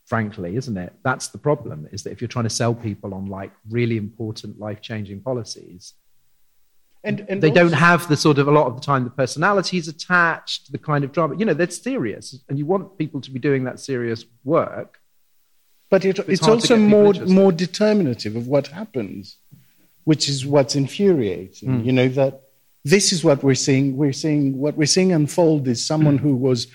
frankly, 0.09 0.57
isn't 0.57 0.79
it? 0.79 0.93
That's 1.03 1.29
the 1.29 1.38
problem, 1.38 1.88
is 1.93 2.03
that 2.03 2.12
if 2.12 2.21
you're 2.21 2.29
trying 2.29 2.45
to 2.45 2.50
sell 2.62 2.75
people 2.75 3.12
on 3.12 3.27
like 3.27 3.53
really 3.69 3.99
important 3.99 4.59
life 4.59 4.81
changing 4.81 5.21
policies, 5.21 5.95
and, 7.05 7.25
and 7.29 7.43
they 7.43 7.50
also, 7.50 7.61
don't 7.61 7.73
have 7.75 8.09
the 8.09 8.17
sort 8.17 8.38
of 8.38 8.49
a 8.49 8.50
lot 8.50 8.67
of 8.67 8.75
the 8.75 8.81
time 8.81 9.05
the 9.05 9.11
personalities 9.11 9.87
attached, 9.87 10.73
the 10.73 10.79
kind 10.79 11.05
of 11.05 11.12
drama. 11.12 11.37
You 11.37 11.45
know, 11.45 11.55
they're 11.55 11.71
serious, 11.71 12.37
and 12.49 12.59
you 12.59 12.67
want 12.67 12.99
people 12.99 13.21
to 13.21 13.31
be 13.31 13.38
doing 13.38 13.65
that 13.65 13.79
serious 13.79 14.25
work. 14.45 14.99
But 15.91 16.05
it, 16.05 16.19
it's, 16.19 16.29
it's 16.29 16.49
also 16.49 16.77
more 16.77 17.12
more 17.12 17.53
determinative 17.53 18.35
of 18.35 18.49
what 18.49 18.69
happens, 18.69 19.37
which 20.05 20.29
is 20.29 20.45
what's 20.45 20.75
infuriating. 20.75 21.69
Mm. 21.69 21.85
You 21.85 21.93
know 21.93 22.09
that 22.09 22.43
this 22.85 23.12
is 23.12 23.23
what 23.23 23.43
we're 23.45 23.55
seeing. 23.55 23.97
We're 23.97 24.12
seeing 24.12 24.59
what 24.59 24.75
we're 24.77 24.87
seeing 24.87 25.12
unfold 25.12 25.69
is 25.69 25.85
someone 25.85 26.19
who 26.19 26.35
was 26.35 26.67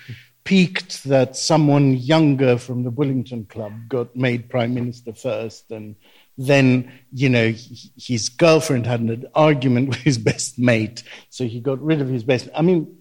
piqued 0.43 1.03
that 1.05 1.35
someone 1.35 1.95
younger 1.95 2.57
from 2.57 2.83
the 2.83 2.91
Bullingdon 2.91 3.47
Club 3.47 3.73
got 3.87 4.15
made 4.15 4.49
prime 4.49 4.73
minister 4.73 5.13
first, 5.13 5.71
and 5.71 5.95
then 6.37 6.91
you 7.11 7.29
know 7.29 7.53
his 7.97 8.29
girlfriend 8.29 8.85
had 8.85 9.01
an 9.01 9.25
argument 9.35 9.89
with 9.89 9.99
his 9.99 10.17
best 10.17 10.59
mate, 10.59 11.03
so 11.29 11.45
he 11.45 11.59
got 11.59 11.81
rid 11.81 12.01
of 12.01 12.09
his 12.09 12.23
best. 12.23 12.49
I 12.55 12.61
mean, 12.61 12.97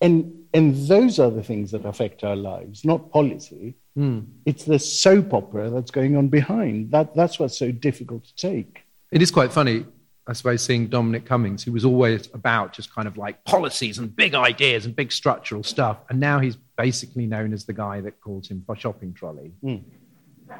and 0.00 0.44
and 0.52 0.74
those 0.88 1.18
are 1.18 1.30
the 1.30 1.42
things 1.42 1.70
that 1.72 1.84
affect 1.84 2.24
our 2.24 2.36
lives, 2.36 2.84
not 2.84 3.10
policy. 3.10 3.74
Mm. 3.98 4.26
It's 4.44 4.64
the 4.64 4.78
soap 4.78 5.32
opera 5.32 5.70
that's 5.70 5.90
going 5.90 6.16
on 6.16 6.28
behind. 6.28 6.90
That 6.90 7.14
that's 7.14 7.38
what's 7.38 7.58
so 7.58 7.70
difficult 7.70 8.24
to 8.24 8.34
take. 8.36 8.82
It 9.10 9.22
is 9.22 9.30
quite 9.30 9.52
funny 9.52 9.86
I 10.26 10.32
suppose, 10.32 10.62
seeing 10.62 10.86
Dominic 10.86 11.26
Cummings, 11.26 11.62
who 11.62 11.72
was 11.72 11.84
always 11.84 12.28
about 12.32 12.72
just 12.72 12.94
kind 12.94 13.06
of 13.06 13.18
like 13.18 13.44
policies 13.44 13.98
and 13.98 14.14
big 14.14 14.34
ideas 14.34 14.86
and 14.86 14.96
big 14.96 15.12
structural 15.12 15.62
stuff. 15.62 15.98
And 16.08 16.18
now 16.18 16.38
he's 16.38 16.56
basically 16.78 17.26
known 17.26 17.52
as 17.52 17.66
the 17.66 17.74
guy 17.74 18.00
that 18.00 18.20
calls 18.20 18.48
him 18.48 18.64
a 18.68 18.74
shopping 18.74 19.12
trolley. 19.12 19.52
Mm. 19.62 19.82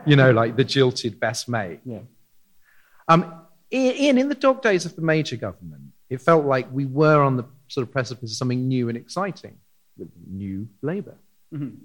You 0.04 0.16
know, 0.16 0.32
like 0.32 0.56
the 0.56 0.64
jilted 0.64 1.18
best 1.18 1.48
mate. 1.48 1.80
Yeah. 1.84 2.00
Um, 3.08 3.42
Ian, 3.72 4.18
in 4.18 4.28
the 4.28 4.34
dog 4.34 4.62
days 4.62 4.84
of 4.84 4.96
the 4.96 5.02
major 5.02 5.36
government, 5.36 5.82
it 6.10 6.20
felt 6.20 6.44
like 6.44 6.70
we 6.70 6.84
were 6.84 7.22
on 7.22 7.36
the 7.36 7.44
sort 7.68 7.86
of 7.86 7.92
precipice 7.92 8.30
of 8.32 8.36
something 8.36 8.68
new 8.68 8.88
and 8.88 8.96
exciting 8.96 9.58
with 9.96 10.08
new 10.30 10.68
Labour. 10.82 11.14
Mm-hmm. 11.52 11.76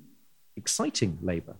Exciting 0.57 1.17
Labour. 1.21 1.55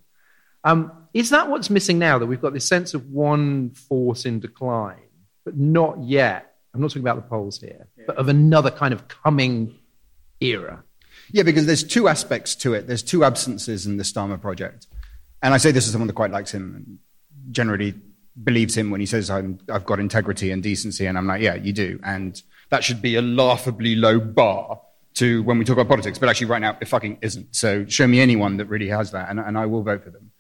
Um, 0.64 0.92
is 1.14 1.30
that 1.30 1.50
what's 1.50 1.70
missing 1.70 1.98
now, 2.00 2.20
that 2.20 2.26
we've 2.26 2.42
got 2.42 2.54
this 2.54 2.68
sense 2.68 2.94
of 2.94 3.10
one 3.10 3.70
force 3.72 4.26
in 4.26 4.40
decline? 4.40 4.98
But 5.46 5.58
not 5.58 6.00
yet. 6.02 6.56
I'm 6.74 6.82
not 6.82 6.90
talking 6.90 7.02
about 7.02 7.16
the 7.16 7.30
polls 7.30 7.60
here, 7.60 7.88
yeah. 7.98 8.04
but 8.08 8.18
of 8.18 8.28
another 8.30 8.72
kind 8.72 8.94
of 8.94 9.08
coming 9.08 9.76
era. 10.40 10.84
Yeah, 11.32 11.44
because 11.44 11.66
there's 11.66 11.84
two 11.84 12.08
aspects 12.08 12.56
to 12.56 12.74
it. 12.74 12.88
There's 12.88 13.04
two 13.04 13.24
absences 13.24 13.86
in 13.86 13.98
the 13.98 14.04
Starmer 14.04 14.40
project. 14.40 14.88
And 15.42 15.54
I 15.54 15.58
say 15.58 15.72
this 15.72 15.86
as 15.86 15.92
someone 15.92 16.08
that 16.08 16.14
quite 16.14 16.32
likes 16.32 16.54
him 16.54 16.76
and 16.76 17.00
generally 17.54 17.96
believes 18.44 18.76
him 18.76 18.90
when 18.90 19.00
he 19.00 19.06
says, 19.06 19.30
i 19.30 19.42
have 19.70 19.86
got 19.86 20.00
integrity 20.00 20.52
and 20.52 20.64
decency. 20.64 21.06
And 21.06 21.18
I'm 21.18 21.28
like, 21.28 21.42
yeah, 21.42 21.56
you 21.56 21.74
do. 21.74 22.00
And 22.04 22.42
that 22.70 22.84
should 22.84 23.02
be 23.02 23.16
a 23.16 23.22
laughably 23.22 23.96
low 23.96 24.20
bar 24.20 24.82
to 25.16 25.44
when 25.44 25.58
we 25.58 25.66
talk 25.66 25.74
about 25.74 25.88
politics. 25.88 26.18
But 26.18 26.30
actually, 26.30 26.48
right 26.48 26.62
now, 26.62 26.78
it 26.80 26.88
fucking 26.88 27.20
isn't. 27.22 27.56
So 27.56 27.86
show 27.86 28.08
me 28.08 28.20
anyone 28.20 28.58
that 28.58 28.66
really 28.66 28.88
has 28.90 29.12
that, 29.12 29.30
and, 29.30 29.40
and 29.40 29.58
I 29.58 29.66
will 29.66 29.84
vote 29.84 30.04
for 30.04 30.12
them. 30.12 30.32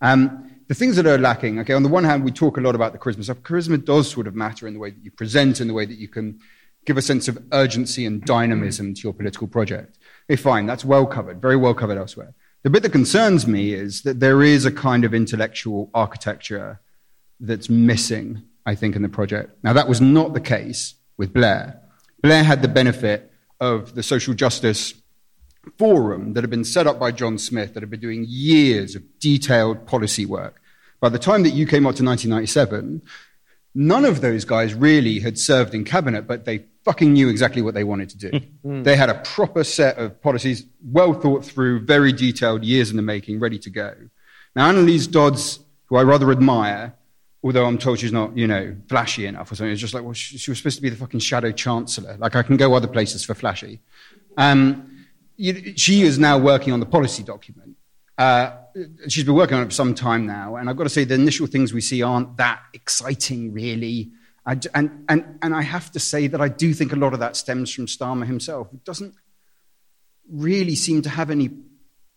Um, 0.00 0.53
the 0.68 0.74
things 0.74 0.96
that 0.96 1.06
are 1.06 1.18
lacking, 1.18 1.58
okay, 1.60 1.74
on 1.74 1.82
the 1.82 1.88
one 1.88 2.04
hand, 2.04 2.24
we 2.24 2.30
talk 2.30 2.56
a 2.56 2.60
lot 2.60 2.74
about 2.74 2.92
the 2.92 2.98
charisma 2.98 3.24
stuff. 3.24 3.38
Charisma 3.38 3.84
does 3.84 4.10
sort 4.10 4.26
of 4.26 4.34
matter 4.34 4.66
in 4.66 4.74
the 4.74 4.80
way 4.80 4.90
that 4.90 5.04
you 5.04 5.10
present, 5.10 5.60
in 5.60 5.68
the 5.68 5.74
way 5.74 5.84
that 5.84 5.98
you 5.98 6.08
can 6.08 6.38
give 6.86 6.96
a 6.96 7.02
sense 7.02 7.28
of 7.28 7.38
urgency 7.52 8.06
and 8.06 8.22
dynamism 8.24 8.94
to 8.94 9.00
your 9.02 9.12
political 9.12 9.46
project. 9.46 9.98
Okay, 10.30 10.40
fine, 10.40 10.66
that's 10.66 10.84
well 10.84 11.06
covered, 11.06 11.40
very 11.40 11.56
well 11.56 11.74
covered 11.74 11.98
elsewhere. 11.98 12.34
The 12.62 12.70
bit 12.70 12.82
that 12.82 12.92
concerns 12.92 13.46
me 13.46 13.74
is 13.74 14.02
that 14.02 14.20
there 14.20 14.42
is 14.42 14.64
a 14.64 14.72
kind 14.72 15.04
of 15.04 15.12
intellectual 15.12 15.90
architecture 15.92 16.80
that's 17.40 17.68
missing, 17.68 18.42
I 18.64 18.74
think, 18.74 18.96
in 18.96 19.02
the 19.02 19.08
project. 19.08 19.62
Now, 19.62 19.74
that 19.74 19.88
was 19.88 20.00
not 20.00 20.32
the 20.32 20.40
case 20.40 20.94
with 21.18 21.32
Blair. 21.34 21.80
Blair 22.22 22.42
had 22.42 22.62
the 22.62 22.68
benefit 22.68 23.30
of 23.60 23.94
the 23.94 24.02
social 24.02 24.32
justice 24.32 24.94
forum 25.78 26.34
that 26.34 26.42
had 26.42 26.50
been 26.50 26.64
set 26.64 26.86
up 26.86 26.98
by 26.98 27.10
John 27.10 27.38
Smith 27.38 27.74
that 27.74 27.82
had 27.82 27.90
been 27.90 28.00
doing 28.00 28.24
years 28.28 28.94
of 28.94 29.02
detailed 29.18 29.86
policy 29.86 30.26
work. 30.26 30.60
By 31.00 31.08
the 31.08 31.18
time 31.18 31.42
that 31.42 31.50
you 31.50 31.66
came 31.66 31.86
up 31.86 31.96
to 31.96 32.04
1997, 32.04 33.02
none 33.74 34.04
of 34.04 34.20
those 34.20 34.44
guys 34.44 34.74
really 34.74 35.18
had 35.18 35.38
served 35.38 35.74
in 35.74 35.84
cabinet, 35.84 36.26
but 36.26 36.44
they 36.44 36.64
fucking 36.84 37.12
knew 37.12 37.28
exactly 37.28 37.62
what 37.62 37.74
they 37.74 37.84
wanted 37.84 38.10
to 38.10 38.30
do. 38.30 38.40
Mm. 38.64 38.82
They 38.82 38.96
had 38.96 39.10
a 39.10 39.16
proper 39.16 39.62
set 39.62 39.98
of 39.98 40.22
policies, 40.22 40.64
well 40.82 41.12
thought 41.12 41.44
through, 41.44 41.84
very 41.84 42.14
detailed, 42.14 42.64
years 42.64 42.88
in 42.88 42.96
the 42.96 43.02
making, 43.02 43.38
ready 43.38 43.58
to 43.58 43.68
go. 43.68 43.94
Now, 44.56 44.72
Anneliese 44.72 45.10
Dodds, 45.10 45.60
who 45.84 45.96
I 45.96 46.02
rather 46.02 46.30
admire, 46.30 46.94
although 47.42 47.66
I'm 47.66 47.76
told 47.76 47.98
she's 47.98 48.10
not, 48.10 48.34
you 48.34 48.46
know, 48.46 48.74
flashy 48.88 49.26
enough 49.26 49.52
or 49.52 49.54
something, 49.54 49.70
it's 49.70 49.82
just 49.82 49.92
like, 49.92 50.02
well, 50.02 50.14
she, 50.14 50.38
she 50.38 50.50
was 50.50 50.56
supposed 50.56 50.76
to 50.76 50.82
be 50.82 50.88
the 50.88 50.96
fucking 50.96 51.20
shadow 51.20 51.52
chancellor. 51.52 52.16
Like, 52.18 52.34
I 52.36 52.42
can 52.42 52.56
go 52.56 52.72
other 52.72 52.88
places 52.88 53.22
for 53.22 53.34
flashy. 53.34 53.82
Um, 54.38 54.93
she 55.38 56.02
is 56.02 56.18
now 56.18 56.38
working 56.38 56.72
on 56.72 56.80
the 56.80 56.86
policy 56.86 57.22
document. 57.22 57.76
Uh, 58.16 58.52
she's 59.08 59.24
been 59.24 59.34
working 59.34 59.56
on 59.56 59.64
it 59.64 59.66
for 59.66 59.72
some 59.72 59.94
time 59.94 60.26
now, 60.26 60.56
and 60.56 60.70
I've 60.70 60.76
got 60.76 60.84
to 60.84 60.90
say 60.90 61.04
the 61.04 61.14
initial 61.14 61.46
things 61.46 61.72
we 61.72 61.80
see 61.80 62.02
aren't 62.02 62.36
that 62.36 62.60
exciting, 62.72 63.52
really. 63.52 64.12
I, 64.46 64.58
and, 64.74 65.04
and, 65.08 65.38
and 65.42 65.54
I 65.54 65.62
have 65.62 65.90
to 65.92 66.00
say 66.00 66.26
that 66.28 66.40
I 66.40 66.48
do 66.48 66.74
think 66.74 66.92
a 66.92 66.96
lot 66.96 67.14
of 67.14 67.20
that 67.20 67.34
stems 67.34 67.72
from 67.72 67.86
Starmer 67.86 68.26
himself. 68.26 68.68
It 68.72 68.84
doesn't 68.84 69.14
really 70.30 70.74
seem 70.74 71.02
to 71.02 71.08
have 71.08 71.30
any 71.30 71.50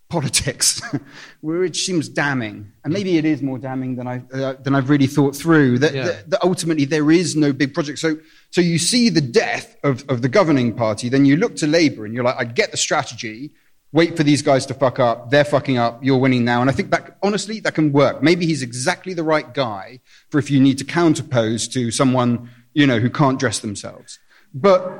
politics, 0.09 0.81
which 1.41 1.85
seems 1.85 2.07
damning. 2.07 2.71
And 2.83 2.93
maybe 2.93 3.17
it 3.17 3.25
is 3.25 3.41
more 3.41 3.57
damning 3.57 3.95
than, 3.95 4.07
I, 4.07 4.23
uh, 4.33 4.53
than 4.61 4.73
I've 4.75 4.89
really 4.89 5.07
thought 5.07 5.35
through, 5.35 5.79
that, 5.79 5.93
Yeah. 5.93 6.05
that, 6.05 6.29
that 6.29 6.43
ultimately 6.43 6.85
there 6.85 7.11
is 7.11 7.35
no 7.35 7.51
big 7.53 7.73
project. 7.73 7.99
So, 7.99 8.17
so 8.49 8.61
you 8.61 8.77
see 8.79 9.09
the 9.09 9.21
death 9.21 9.75
of, 9.83 10.05
of 10.09 10.21
the 10.21 10.29
governing 10.29 10.73
party, 10.73 11.09
then 11.09 11.25
you 11.25 11.35
look 11.35 11.55
to 11.57 11.67
Labour 11.67 12.05
and 12.05 12.13
you're 12.13 12.23
like, 12.23 12.37
I 12.37 12.45
get 12.45 12.71
the 12.71 12.77
strategy. 12.77 13.51
Wait 13.93 14.17
for 14.17 14.23
these 14.23 14.41
guys 14.41 14.65
to 14.67 14.73
fuck 14.73 14.99
up. 14.99 15.29
They're 15.29 15.45
fucking 15.45 15.77
up. 15.77 16.03
You're 16.03 16.17
winning 16.17 16.43
now. 16.45 16.61
And 16.61 16.69
I 16.69 16.73
think 16.73 16.91
that, 16.91 17.17
honestly, 17.23 17.59
that 17.61 17.73
can 17.73 17.91
work. 17.93 18.21
Maybe 18.21 18.45
he's 18.45 18.61
exactly 18.61 19.13
the 19.13 19.23
right 19.23 19.53
guy 19.53 20.01
for 20.29 20.39
if 20.39 20.51
you 20.51 20.59
need 20.59 20.77
to 20.79 20.83
counterpose 20.85 21.71
to 21.71 21.89
someone, 21.91 22.49
you 22.73 22.85
know, 22.85 22.99
who 22.99 23.09
can't 23.09 23.39
dress 23.39 23.59
themselves. 23.59 24.19
But 24.53 24.91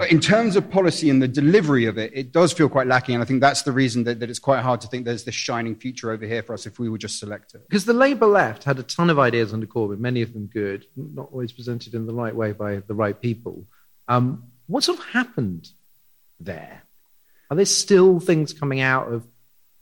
but 0.00 0.10
in 0.10 0.18
terms 0.18 0.56
of 0.56 0.70
policy 0.70 1.10
and 1.10 1.20
the 1.20 1.28
delivery 1.28 1.84
of 1.84 1.98
it, 1.98 2.10
it 2.14 2.32
does 2.32 2.54
feel 2.54 2.70
quite 2.70 2.86
lacking. 2.86 3.16
And 3.16 3.22
I 3.22 3.26
think 3.26 3.42
that's 3.42 3.60
the 3.60 3.70
reason 3.70 4.02
that, 4.04 4.18
that 4.20 4.30
it's 4.30 4.38
quite 4.38 4.62
hard 4.62 4.80
to 4.80 4.88
think 4.88 5.04
there's 5.04 5.24
this 5.24 5.34
shining 5.34 5.76
future 5.76 6.10
over 6.10 6.24
here 6.24 6.42
for 6.42 6.54
us 6.54 6.64
if 6.64 6.78
we 6.78 6.88
were 6.88 6.96
just 6.96 7.18
select 7.18 7.54
it. 7.54 7.68
Because 7.68 7.84
the 7.84 7.92
Labour 7.92 8.24
left 8.24 8.64
had 8.64 8.78
a 8.78 8.82
ton 8.82 9.10
of 9.10 9.18
ideas 9.18 9.52
under 9.52 9.66
Corbyn, 9.66 9.98
many 9.98 10.22
of 10.22 10.32
them 10.32 10.46
good, 10.46 10.86
not 10.96 11.28
always 11.30 11.52
presented 11.52 11.92
in 11.92 12.06
the 12.06 12.14
right 12.14 12.34
way 12.34 12.52
by 12.52 12.76
the 12.76 12.94
right 12.94 13.20
people. 13.20 13.66
Um, 14.08 14.44
what 14.68 14.84
sort 14.84 15.00
of 15.00 15.04
happened 15.04 15.68
there? 16.40 16.82
Are 17.50 17.56
there 17.56 17.66
still 17.66 18.20
things 18.20 18.54
coming 18.54 18.80
out 18.80 19.12
of, 19.12 19.26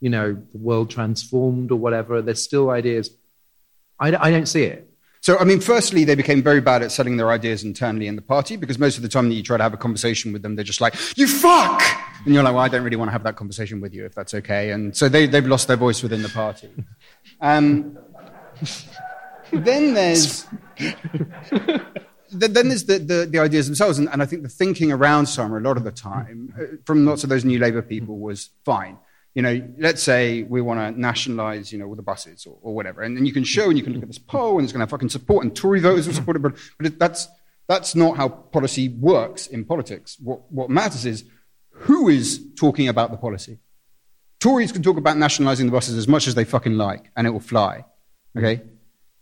you 0.01 0.11
know, 0.11 0.33
the 0.33 0.59
world 0.59 0.91
transformed 0.91 1.71
or 1.71 1.77
whatever? 1.77 2.23
There's 2.23 2.43
still 2.43 2.71
ideas. 2.71 3.09
I, 4.01 4.09
I 4.17 4.33
don't 4.33 4.47
see 4.47 4.65
it. 4.65 4.88
So, 5.21 5.37
I 5.39 5.45
mean, 5.45 5.61
firstly, 5.61 6.05
they 6.05 6.15
became 6.15 6.43
very 6.43 6.61
bad 6.61 6.83
at 6.83 6.93
selling 6.93 7.17
their 7.17 7.31
ideas 7.31 7.65
internally 7.65 8.07
in 8.07 8.17
the 8.17 8.23
party 8.23 8.57
because 8.57 8.79
most 8.79 8.97
of 8.97 9.03
the 9.03 9.09
time 9.09 9.29
that 9.29 9.35
you 9.35 9.43
try 9.43 9.57
to 9.57 9.63
have 9.63 9.75
a 9.75 9.79
conversation 9.79 10.33
with 10.33 10.43
them, 10.43 10.57
they're 10.57 10.65
just 10.65 10.81
like, 10.81 10.95
you 11.17 11.27
fuck! 11.27 11.83
And 12.25 12.35
you're 12.35 12.43
like, 12.43 12.55
well, 12.55 12.63
I 12.63 12.69
don't 12.69 12.85
really 12.85 12.97
want 12.97 13.09
to 13.09 13.13
have 13.13 13.25
that 13.25 13.37
conversation 13.37 13.81
with 13.81 13.95
you 13.95 14.05
if 14.05 14.15
that's 14.15 14.35
okay. 14.35 14.71
And 14.71 14.97
so 14.97 15.09
they, 15.09 15.27
they've 15.27 15.47
lost 15.47 15.69
their 15.69 15.77
voice 15.77 16.03
within 16.03 16.23
the 16.23 16.29
party. 16.29 16.71
Um, 17.41 17.99
then 19.53 19.95
there's. 19.95 20.47
Then 22.31 22.69
there's 22.69 22.85
the, 22.85 22.99
the, 22.99 23.27
the 23.31 23.39
ideas 23.39 23.67
themselves, 23.67 23.99
and, 23.99 24.09
and 24.11 24.23
I 24.23 24.27
think 24.27 24.43
the 24.43 24.51
thinking 24.51 24.93
around 24.93 25.27
summer 25.27 25.57
a 25.57 25.63
lot 25.63 25.79
of 25.79 25.85
the 25.85 25.91
time 25.91 26.53
uh, 26.61 26.77
from 26.85 27.07
lots 27.07 27.25
of 27.25 27.31
those 27.31 27.45
new 27.45 27.59
Labour 27.59 27.81
people 27.81 28.19
was 28.19 28.51
fine. 28.67 28.99
You 29.39 29.43
know, 29.43 29.57
let's 29.79 30.03
say 30.03 30.43
we 30.43 30.61
want 30.61 30.81
to 30.81 31.01
nationalise, 31.01 31.71
you 31.73 31.79
know, 31.79 31.87
all 31.87 31.95
the 31.95 32.03
buses 32.03 32.45
or, 32.45 32.59
or 32.61 32.75
whatever, 32.75 33.03
and 33.03 33.17
then 33.17 33.25
you 33.25 33.33
can 33.33 33.45
show 33.45 33.69
and 33.69 33.79
you 33.79 33.85
can 33.85 33.93
look 33.93 34.03
at 34.03 34.09
this 34.09 34.19
poll, 34.19 34.59
and 34.59 34.65
it's 34.65 34.73
going 34.73 34.81
to 34.81 34.83
have 34.83 34.91
fucking 34.91 35.11
support, 35.11 35.45
and 35.45 35.55
Tory 35.55 35.79
voters 35.79 36.09
will 36.09 36.15
support 36.15 36.37
it, 36.39 36.41
but, 36.41 36.55
but 36.77 36.87
it, 36.87 36.99
that's 36.99 37.29
that's 37.69 37.95
not 37.95 38.17
how 38.17 38.29
policy 38.29 38.89
works 38.89 39.47
in 39.47 39.65
politics. 39.65 40.17
What 40.19 40.51
what 40.51 40.71
matters 40.71 41.07
is 41.07 41.25
who 41.71 42.09
is 42.09 42.45
talking 42.57 42.89
about 42.89 43.13
the 43.13 43.17
policy. 43.17 43.61
Tories 44.41 44.73
can 44.73 44.83
talk 44.83 44.97
about 44.97 45.17
nationalising 45.17 45.67
the 45.67 45.73
buses 45.73 45.97
as 45.97 46.09
much 46.09 46.27
as 46.27 46.35
they 46.35 46.45
fucking 46.45 46.77
like, 46.77 47.05
and 47.15 47.25
it 47.25 47.31
will 47.31 47.39
fly. 47.55 47.85
Okay? 48.37 48.63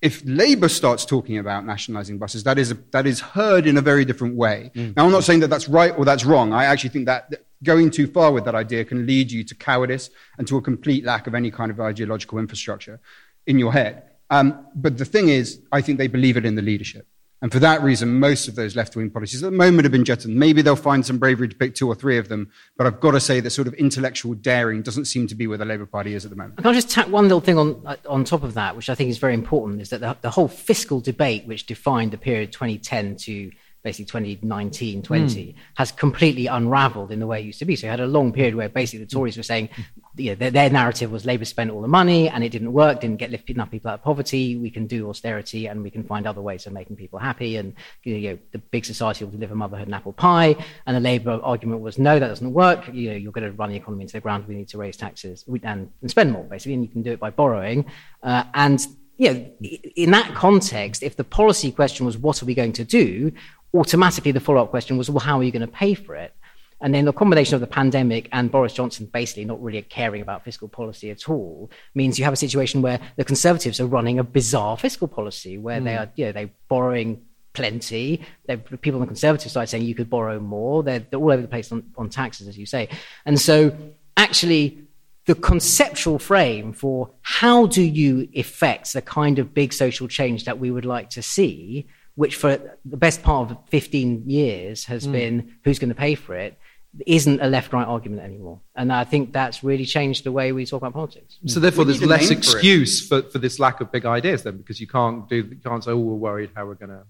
If 0.00 0.22
Labour 0.24 0.70
starts 0.70 1.04
talking 1.04 1.36
about 1.36 1.66
nationalising 1.66 2.16
buses, 2.16 2.44
that 2.44 2.58
is, 2.58 2.70
a, 2.70 2.78
that 2.92 3.06
is 3.06 3.20
heard 3.20 3.66
in 3.66 3.76
a 3.76 3.82
very 3.82 4.04
different 4.06 4.36
way. 4.36 4.70
Mm. 4.74 4.96
Now, 4.96 5.04
I'm 5.06 5.12
not 5.12 5.24
saying 5.24 5.40
that 5.40 5.48
that's 5.48 5.68
right 5.68 5.92
or 5.98 6.04
that's 6.04 6.24
wrong. 6.24 6.52
I 6.52 6.64
actually 6.66 6.90
think 6.90 7.06
that 7.06 7.32
going 7.62 7.90
too 7.90 8.06
far 8.06 8.32
with 8.32 8.44
that 8.44 8.54
idea 8.54 8.84
can 8.84 9.06
lead 9.06 9.30
you 9.30 9.44
to 9.44 9.54
cowardice 9.54 10.10
and 10.38 10.46
to 10.48 10.56
a 10.56 10.62
complete 10.62 11.04
lack 11.04 11.26
of 11.26 11.34
any 11.34 11.50
kind 11.50 11.70
of 11.70 11.80
ideological 11.80 12.38
infrastructure 12.38 13.00
in 13.46 13.58
your 13.58 13.72
head. 13.72 14.02
Um, 14.30 14.66
but 14.74 14.98
the 14.98 15.04
thing 15.04 15.28
is, 15.28 15.60
I 15.72 15.80
think 15.80 15.98
they 15.98 16.08
believe 16.08 16.36
it 16.36 16.44
in 16.44 16.56
the 16.56 16.62
leadership. 16.62 17.06
And 17.42 17.52
for 17.52 17.58
that 17.58 17.82
reason, 17.82 18.18
most 18.18 18.48
of 18.48 18.54
those 18.54 18.74
left 18.74 18.96
wing 18.96 19.10
policies 19.10 19.42
at 19.44 19.50
the 19.50 19.56
moment 19.56 19.84
have 19.84 19.92
been 19.92 20.06
jettisoned. 20.06 20.36
Maybe 20.36 20.62
they'll 20.62 20.74
find 20.74 21.04
some 21.04 21.18
bravery 21.18 21.48
to 21.48 21.54
pick 21.54 21.74
two 21.74 21.86
or 21.86 21.94
three 21.94 22.16
of 22.16 22.28
them, 22.28 22.50
but 22.78 22.86
I've 22.86 22.98
got 22.98 23.10
to 23.10 23.20
say 23.20 23.40
that 23.40 23.50
sort 23.50 23.68
of 23.68 23.74
intellectual 23.74 24.34
daring 24.34 24.80
doesn't 24.80 25.04
seem 25.04 25.26
to 25.26 25.34
be 25.34 25.46
where 25.46 25.58
the 25.58 25.66
Labour 25.66 25.84
Party 25.84 26.14
is 26.14 26.24
at 26.24 26.30
the 26.30 26.36
moment. 26.36 26.56
Can 26.56 26.66
I 26.66 26.72
just 26.72 26.90
tack 26.90 27.08
one 27.08 27.24
little 27.24 27.40
thing 27.40 27.58
on 27.58 27.96
on 28.08 28.24
top 28.24 28.42
of 28.42 28.54
that, 28.54 28.74
which 28.74 28.88
I 28.88 28.94
think 28.94 29.10
is 29.10 29.18
very 29.18 29.34
important, 29.34 29.82
is 29.82 29.90
that 29.90 30.00
the, 30.00 30.16
the 30.22 30.30
whole 30.30 30.48
fiscal 30.48 31.00
debate, 31.00 31.46
which 31.46 31.66
defined 31.66 32.10
the 32.10 32.18
period 32.18 32.52
2010 32.52 33.16
to 33.16 33.52
basically 33.86 34.06
2019, 34.06 35.00
20, 35.00 35.54
has 35.76 35.92
completely 35.92 36.48
unravelled 36.48 37.12
in 37.12 37.20
the 37.20 37.26
way 37.26 37.38
it 37.38 37.44
used 37.44 37.60
to 37.60 37.64
be. 37.64 37.76
So 37.76 37.86
you 37.86 37.92
had 37.92 38.00
a 38.00 38.06
long 38.08 38.32
period 38.32 38.56
where 38.56 38.68
basically 38.68 39.04
the 39.04 39.10
Tories 39.12 39.36
were 39.36 39.44
saying, 39.44 39.68
you 40.16 40.30
know, 40.30 40.34
their, 40.34 40.50
their 40.50 40.70
narrative 40.70 41.12
was 41.12 41.24
Labour 41.24 41.44
spent 41.44 41.70
all 41.70 41.80
the 41.80 41.86
money 41.86 42.28
and 42.28 42.42
it 42.42 42.48
didn't 42.48 42.72
work, 42.72 43.00
didn't 43.00 43.18
get 43.18 43.30
lift 43.30 43.48
enough 43.48 43.70
people 43.70 43.92
out 43.92 44.00
of 44.00 44.02
poverty. 44.02 44.56
We 44.56 44.70
can 44.70 44.88
do 44.88 45.08
austerity 45.08 45.68
and 45.68 45.84
we 45.84 45.90
can 45.90 46.02
find 46.02 46.26
other 46.26 46.40
ways 46.40 46.66
of 46.66 46.72
making 46.72 46.96
people 46.96 47.20
happy. 47.20 47.58
And 47.58 47.74
you 48.02 48.30
know, 48.30 48.38
the 48.50 48.58
big 48.58 48.84
society 48.84 49.24
will 49.24 49.30
deliver 49.30 49.54
motherhood 49.54 49.86
and 49.86 49.94
apple 49.94 50.14
pie. 50.14 50.56
And 50.86 50.96
the 50.96 51.00
Labour 51.00 51.38
argument 51.44 51.80
was, 51.80 51.96
no, 51.96 52.18
that 52.18 52.26
doesn't 52.26 52.52
work. 52.52 52.88
You 52.92 53.10
know, 53.10 53.16
you're 53.16 53.30
going 53.30 53.48
to 53.48 53.52
run 53.52 53.70
the 53.70 53.76
economy 53.76 54.02
into 54.02 54.14
the 54.14 54.20
ground. 54.20 54.48
We 54.48 54.56
need 54.56 54.68
to 54.70 54.78
raise 54.78 54.96
taxes 54.96 55.44
and, 55.62 55.88
and 56.00 56.10
spend 56.10 56.32
more, 56.32 56.42
basically. 56.42 56.74
And 56.74 56.82
you 56.82 56.90
can 56.90 57.02
do 57.02 57.12
it 57.12 57.20
by 57.20 57.30
borrowing. 57.30 57.86
Uh, 58.20 58.42
and 58.52 58.84
you 59.18 59.32
know, 59.32 59.50
in 59.96 60.10
that 60.10 60.34
context, 60.34 61.02
if 61.02 61.16
the 61.16 61.24
policy 61.24 61.72
question 61.72 62.04
was, 62.04 62.18
what 62.18 62.42
are 62.42 62.46
we 62.46 62.54
going 62.54 62.72
to 62.74 62.84
do? 62.84 63.32
Automatically, 63.74 64.32
the 64.32 64.40
follow 64.40 64.62
up 64.62 64.70
question 64.70 64.96
was, 64.96 65.10
well, 65.10 65.20
how 65.20 65.38
are 65.38 65.42
you 65.42 65.52
going 65.52 65.60
to 65.60 65.72
pay 65.72 65.94
for 65.94 66.14
it? 66.14 66.34
And 66.80 66.94
then 66.94 67.06
the 67.06 67.12
combination 67.12 67.54
of 67.54 67.60
the 67.60 67.66
pandemic 67.66 68.28
and 68.32 68.50
Boris 68.50 68.74
Johnson 68.74 69.06
basically 69.06 69.46
not 69.46 69.62
really 69.62 69.80
caring 69.82 70.20
about 70.20 70.44
fiscal 70.44 70.68
policy 70.68 71.10
at 71.10 71.28
all 71.28 71.70
means 71.94 72.18
you 72.18 72.24
have 72.24 72.34
a 72.34 72.36
situation 72.36 72.82
where 72.82 73.00
the 73.16 73.24
Conservatives 73.24 73.80
are 73.80 73.86
running 73.86 74.18
a 74.18 74.24
bizarre 74.24 74.76
fiscal 74.76 75.08
policy 75.08 75.56
where 75.56 75.80
they 75.80 75.94
hmm. 75.94 76.02
are, 76.02 76.12
you 76.16 76.26
know, 76.26 76.32
they're 76.32 76.50
borrowing 76.68 77.22
plenty. 77.54 78.20
There 78.44 78.60
are 78.70 78.76
people 78.76 79.00
on 79.00 79.06
the 79.06 79.06
Conservative 79.06 79.50
side 79.50 79.70
saying 79.70 79.84
you 79.84 79.94
could 79.94 80.10
borrow 80.10 80.38
more. 80.38 80.82
They're, 80.82 80.98
they're 80.98 81.18
all 81.18 81.32
over 81.32 81.40
the 81.42 81.48
place 81.48 81.72
on, 81.72 81.82
on 81.96 82.10
taxes, 82.10 82.46
as 82.46 82.58
you 82.58 82.66
say. 82.66 82.90
And 83.24 83.40
so, 83.40 83.74
actually, 84.18 84.86
the 85.24 85.34
conceptual 85.34 86.18
frame 86.18 86.72
for 86.72 87.10
how 87.22 87.66
do 87.66 87.82
you 87.82 88.28
effect 88.32 88.92
the 88.92 89.02
kind 89.02 89.38
of 89.38 89.54
big 89.54 89.72
social 89.72 90.06
change 90.06 90.44
that 90.44 90.58
we 90.58 90.70
would 90.70 90.84
like 90.84 91.10
to 91.10 91.22
see, 91.22 91.86
which 92.16 92.34
for 92.34 92.58
the 92.84 92.96
best 92.96 93.22
part 93.22 93.50
of 93.50 93.58
15 93.68 94.28
years 94.28 94.84
has 94.86 95.06
been 95.06 95.54
who's 95.64 95.78
going 95.78 95.90
to 95.90 95.94
pay 95.94 96.14
for 96.14 96.34
it, 96.34 96.58
isn't 97.06 97.40
a 97.40 97.46
left 97.46 97.72
right 97.74 97.86
argument 97.86 98.22
anymore. 98.22 98.60
And 98.74 98.90
I 98.90 99.04
think 99.04 99.32
that's 99.32 99.62
really 99.62 99.84
changed 99.84 100.24
the 100.24 100.32
way 100.32 100.52
we 100.52 100.64
talk 100.64 100.78
about 100.78 100.94
politics. 100.94 101.38
So 101.46 101.60
therefore, 101.60 101.84
We 101.84 101.92
there's 101.92 102.02
less 102.02 102.30
name 102.30 102.40
for 102.40 102.56
excuse 102.56 103.06
for, 103.06 103.22
for 103.22 103.38
this 103.38 103.58
lack 103.58 103.82
of 103.82 103.92
big 103.92 104.06
ideas 104.06 104.42
then, 104.42 104.56
because 104.56 104.80
you 104.80 104.86
can't 104.86 105.28
do, 105.28 105.36
you 105.36 105.60
can't 105.62 105.84
say, 105.84 105.90
oh, 105.90 105.98
we're 105.98 106.14
worried 106.14 106.50
how 106.54 106.64
we're 106.66 106.74
going 106.74 106.90
to, 106.90 107.02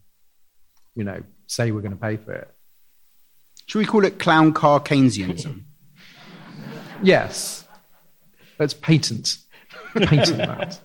you 0.96 1.04
know, 1.04 1.22
say 1.46 1.70
we're 1.70 1.82
going 1.82 1.94
to 1.94 2.00
pay 2.00 2.16
for 2.16 2.32
it. 2.32 2.50
Should 3.66 3.78
we 3.78 3.84
call 3.84 4.04
it 4.04 4.18
clown 4.18 4.52
car 4.52 4.80
Keynesianism? 4.80 5.62
Yes. 7.02 7.68
Let's 8.58 8.72
patent. 8.72 9.36
Patent 9.94 10.38
that. 10.38 10.78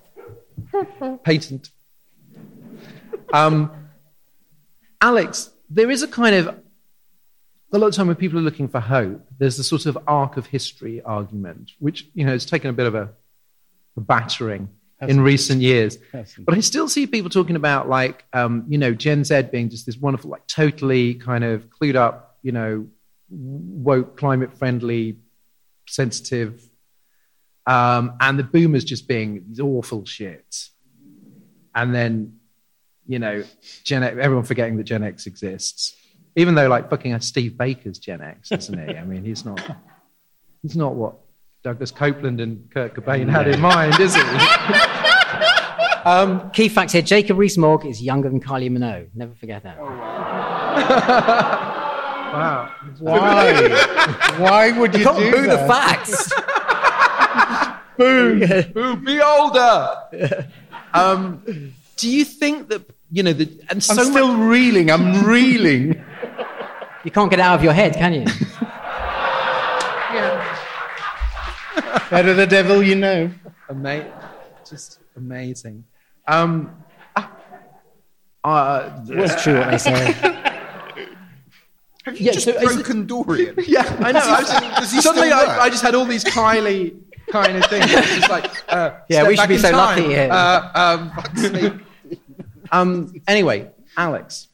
Patent. 1.24 1.70
Um, 3.32 3.70
Alex, 5.02 5.50
there 5.68 5.90
is 5.90 6.04
a 6.04 6.08
kind 6.08 6.36
of, 6.36 6.46
a 7.72 7.78
lot 7.78 7.88
of 7.88 7.94
time 7.94 8.06
when 8.06 8.14
people 8.14 8.38
are 8.38 8.42
looking 8.42 8.68
for 8.68 8.78
hope, 8.78 9.26
there's 9.36 9.56
the 9.56 9.64
sort 9.64 9.86
of 9.86 9.98
arc 10.06 10.36
of 10.36 10.46
history 10.46 11.02
argument, 11.02 11.72
which, 11.80 12.08
you 12.14 12.24
know, 12.24 12.30
has 12.30 12.46
taken 12.46 12.70
a 12.70 12.72
bit 12.72 12.86
of 12.86 12.94
a, 12.94 13.10
a 13.96 14.00
battering 14.00 14.68
in 15.00 15.20
recent 15.20 15.60
years. 15.60 15.98
But 16.12 16.56
I 16.56 16.60
still 16.60 16.88
see 16.88 17.08
people 17.08 17.30
talking 17.30 17.56
about, 17.56 17.88
like, 17.88 18.24
um, 18.32 18.64
you 18.68 18.78
know, 18.78 18.94
Gen 18.94 19.24
Z 19.24 19.42
being 19.50 19.70
just 19.70 19.86
this 19.86 19.96
wonderful, 19.96 20.30
like, 20.30 20.46
totally 20.46 21.14
kind 21.14 21.42
of 21.42 21.68
clued 21.68 21.96
up, 21.96 22.38
you 22.42 22.52
know, 22.52 22.86
woke, 23.28 24.16
climate 24.16 24.56
friendly, 24.56 25.16
sensitive, 25.88 26.62
um, 27.66 28.14
and 28.20 28.38
the 28.38 28.44
boomers 28.44 28.84
just 28.84 29.08
being 29.08 29.44
these 29.48 29.58
awful 29.58 30.02
shits. 30.02 30.68
And 31.74 31.92
then, 31.92 32.38
you 33.06 33.18
know, 33.18 33.42
Gen 33.84 34.02
X, 34.02 34.16
everyone 34.20 34.44
forgetting 34.44 34.76
that 34.76 34.84
Gen 34.84 35.02
X 35.02 35.26
exists. 35.26 35.96
Even 36.36 36.54
though, 36.54 36.68
like, 36.68 36.88
fucking 36.88 37.18
Steve 37.20 37.58
Baker's 37.58 37.98
Gen 37.98 38.22
X, 38.22 38.52
isn't 38.52 38.88
he? 38.88 38.96
I 38.96 39.04
mean, 39.04 39.24
he's 39.24 39.44
not, 39.44 39.60
he's 40.62 40.76
not 40.76 40.94
what 40.94 41.16
Douglas 41.62 41.92
Coupland 41.92 42.42
and 42.42 42.70
Kurt 42.70 42.94
Cobain 42.94 43.28
had 43.28 43.48
in 43.48 43.60
mind, 43.60 44.00
is 44.00 44.14
he? 44.14 44.22
um, 46.04 46.50
Key 46.52 46.68
fact 46.68 46.92
here 46.92 47.02
Jacob 47.02 47.36
Rees 47.38 47.58
Mogg 47.58 47.84
is 47.84 48.02
younger 48.02 48.30
than 48.30 48.40
Kylie 48.40 48.70
Minogue. 48.70 49.08
Never 49.14 49.34
forget 49.34 49.62
that. 49.64 49.78
wow. 52.32 52.72
Why? 52.98 53.68
Why 54.38 54.78
would 54.78 54.94
you 54.94 55.04
do 55.04 55.10
Who 55.10 55.42
the 55.42 55.56
that? 55.56 55.68
facts? 55.68 56.32
Ooh, 58.00 58.96
be 58.96 59.20
older. 59.20 60.48
um, 60.94 61.74
do 62.02 62.10
you 62.10 62.24
think 62.24 62.68
that, 62.70 62.82
you 63.12 63.22
know, 63.22 63.32
the, 63.32 63.44
and 63.70 63.78
I'm 63.78 63.80
so 63.80 63.94
much- 63.94 64.06
still 64.08 64.36
reeling. 64.36 64.90
I'm 64.90 65.24
reeling. 65.24 66.02
You 67.04 67.10
can't 67.10 67.30
get 67.30 67.38
it 67.38 67.42
out 67.42 67.54
of 67.58 67.62
your 67.64 67.72
head, 67.72 67.94
can 67.94 68.12
you? 68.12 68.24
Yeah. 70.14 70.58
Better 72.10 72.34
the 72.34 72.46
devil 72.46 72.82
you 72.82 72.96
know. 72.96 73.30
Ama- 73.70 74.10
just 74.68 74.98
amazing. 75.16 75.84
Um, 76.26 76.74
uh, 78.44 78.90
It's 79.08 79.42
true 79.42 79.58
what 79.60 79.70
they 79.70 79.78
say. 79.78 80.12
Have 82.04 82.18
you 82.18 82.26
Yeah, 82.26 82.32
just 82.32 82.46
so 82.46 82.50
is 82.50 82.62
it- 82.62 82.74
broken 82.74 83.06
Dorian? 83.06 83.54
yeah, 83.66 83.86
I 84.00 84.10
know. 84.10 84.18
I 84.20 84.40
Does 84.80 84.90
he 84.90 84.96
was, 84.96 85.04
still 85.04 85.14
suddenly, 85.14 85.28
work? 85.30 85.48
I, 85.48 85.60
I 85.66 85.70
just 85.70 85.82
had 85.84 85.94
all 85.94 86.04
these 86.04 86.24
Kylie 86.24 86.96
kind 87.30 87.56
of 87.56 87.64
things. 87.66 87.86
It's 87.88 88.16
just 88.16 88.28
like, 88.30 88.50
uh, 88.72 88.90
Yeah, 89.08 89.18
step 89.20 89.28
we 89.28 89.36
should 89.36 89.42
back 89.42 89.48
be 89.50 89.58
so 89.58 89.70
time. 89.70 89.80
lucky 90.02 90.08
here. 90.08 90.28
Uh, 90.32 90.70
um, 90.74 91.10
fuck's 91.14 91.40
sake. 91.42 91.72
Um, 92.72 93.14
anyway, 93.28 93.70
Alex, 93.96 94.48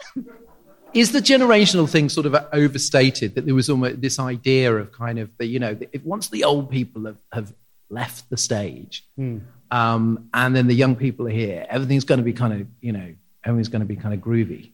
is 0.92 1.12
the 1.12 1.20
generational 1.20 1.88
thing 1.88 2.08
sort 2.08 2.26
of 2.26 2.34
overstated 2.52 3.34
that 3.36 3.46
there 3.46 3.54
was 3.54 3.70
almost 3.70 4.00
this 4.00 4.18
idea 4.18 4.74
of 4.74 4.90
kind 4.92 5.18
of 5.18 5.30
the, 5.38 5.46
you 5.46 5.58
know, 5.58 5.78
if 5.92 6.02
once 6.04 6.28
the 6.28 6.44
old 6.44 6.70
people 6.70 7.06
have, 7.06 7.18
have 7.32 7.52
left 7.90 8.28
the 8.30 8.36
stage 8.36 9.04
um, 9.70 10.28
and 10.34 10.54
then 10.56 10.66
the 10.66 10.74
young 10.74 10.96
people 10.96 11.26
are 11.26 11.30
here, 11.30 11.66
everything's 11.70 12.04
going 12.04 12.18
to 12.18 12.24
be 12.24 12.32
kind 12.32 12.52
of, 12.60 12.66
you 12.80 12.92
know, 12.92 13.14
everything's 13.44 13.68
going 13.68 13.80
to 13.80 13.86
be 13.86 13.96
kind 13.96 14.12
of 14.14 14.20
groovy. 14.20 14.70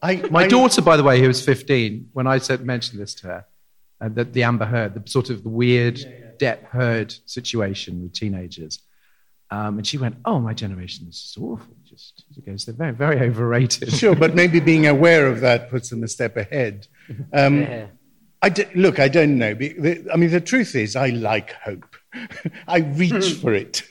I, 0.00 0.16
My 0.30 0.44
I- 0.44 0.48
daughter, 0.48 0.80
by 0.82 0.96
the 0.96 1.02
way, 1.02 1.20
who 1.20 1.26
was 1.26 1.44
15, 1.44 2.10
when 2.12 2.26
I 2.26 2.38
said, 2.38 2.64
mentioned 2.64 3.00
this 3.00 3.14
to 3.16 3.26
her, 3.26 3.44
uh, 4.00 4.08
the, 4.08 4.24
the 4.24 4.42
Amber 4.44 4.64
Heard, 4.66 4.94
the 4.94 5.10
sort 5.10 5.28
of 5.30 5.42
the 5.42 5.48
weird 5.48 5.96
Depp 6.38 6.62
Heard 6.64 7.14
situation 7.26 8.02
with 8.02 8.12
teenagers, 8.12 8.78
um, 9.50 9.78
and 9.78 9.86
she 9.86 9.98
went, 9.98 10.16
"Oh, 10.24 10.38
my 10.38 10.54
generation 10.54 11.06
is 11.08 11.20
just 11.22 11.38
awful." 11.38 11.74
Just 11.84 12.24
she 12.34 12.40
goes, 12.42 12.64
"They're 12.66 12.74
very, 12.74 12.94
very 12.94 13.28
overrated." 13.28 13.92
Sure, 13.92 14.14
but 14.14 14.34
maybe 14.34 14.60
being 14.60 14.86
aware 14.86 15.26
of 15.26 15.40
that 15.40 15.70
puts 15.70 15.88
them 15.90 16.02
a 16.04 16.08
step 16.08 16.36
ahead. 16.36 16.86
Um, 17.32 17.60
Yeah. 17.62 17.86
I 18.40 18.50
d- 18.50 18.66
look, 18.76 19.00
I 19.00 19.08
don't 19.08 19.36
know. 19.36 19.48
I 20.12 20.16
mean, 20.16 20.30
the 20.30 20.40
truth 20.40 20.76
is, 20.76 20.94
I 20.94 21.08
like 21.08 21.50
hope. 21.54 21.96
I 22.68 22.78
reach 22.78 23.32
for 23.34 23.52
it. 23.52 23.82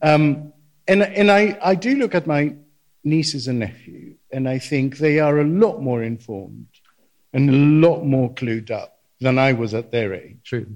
Um, 0.00 0.52
and 0.86 1.02
and 1.02 1.28
I, 1.30 1.58
I 1.60 1.74
do 1.74 1.96
look 1.96 2.14
at 2.14 2.24
my 2.26 2.54
nieces 3.02 3.48
and 3.48 3.58
nephew, 3.58 4.14
and 4.30 4.48
I 4.48 4.58
think 4.60 4.98
they 4.98 5.18
are 5.18 5.40
a 5.40 5.44
lot 5.44 5.82
more 5.82 6.04
informed 6.04 6.68
and 7.32 7.50
a 7.50 7.88
lot 7.88 8.04
more 8.04 8.32
clued 8.32 8.70
up 8.70 9.00
than 9.20 9.38
I 9.38 9.52
was 9.54 9.74
at 9.74 9.90
their 9.90 10.14
age. 10.14 10.38
True. 10.44 10.66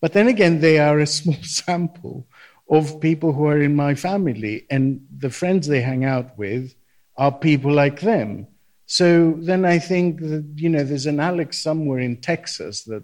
But 0.00 0.12
then 0.12 0.26
again, 0.28 0.60
they 0.60 0.78
are 0.80 0.98
a 0.98 1.06
small 1.06 1.36
sample 1.42 2.26
of 2.70 3.00
people 3.00 3.32
who 3.32 3.46
are 3.46 3.60
in 3.60 3.76
my 3.76 3.94
family, 3.94 4.66
and 4.70 5.06
the 5.16 5.30
friends 5.30 5.66
they 5.66 5.80
hang 5.80 6.04
out 6.04 6.36
with 6.38 6.74
are 7.16 7.30
people 7.32 7.72
like 7.72 8.00
them. 8.00 8.46
So 8.86 9.34
then 9.38 9.64
I 9.64 9.78
think 9.78 10.20
that, 10.20 10.44
you 10.56 10.68
know, 10.68 10.82
there's 10.84 11.06
an 11.06 11.20
Alex 11.20 11.58
somewhere 11.62 12.00
in 12.00 12.16
Texas 12.20 12.84
that 12.84 13.02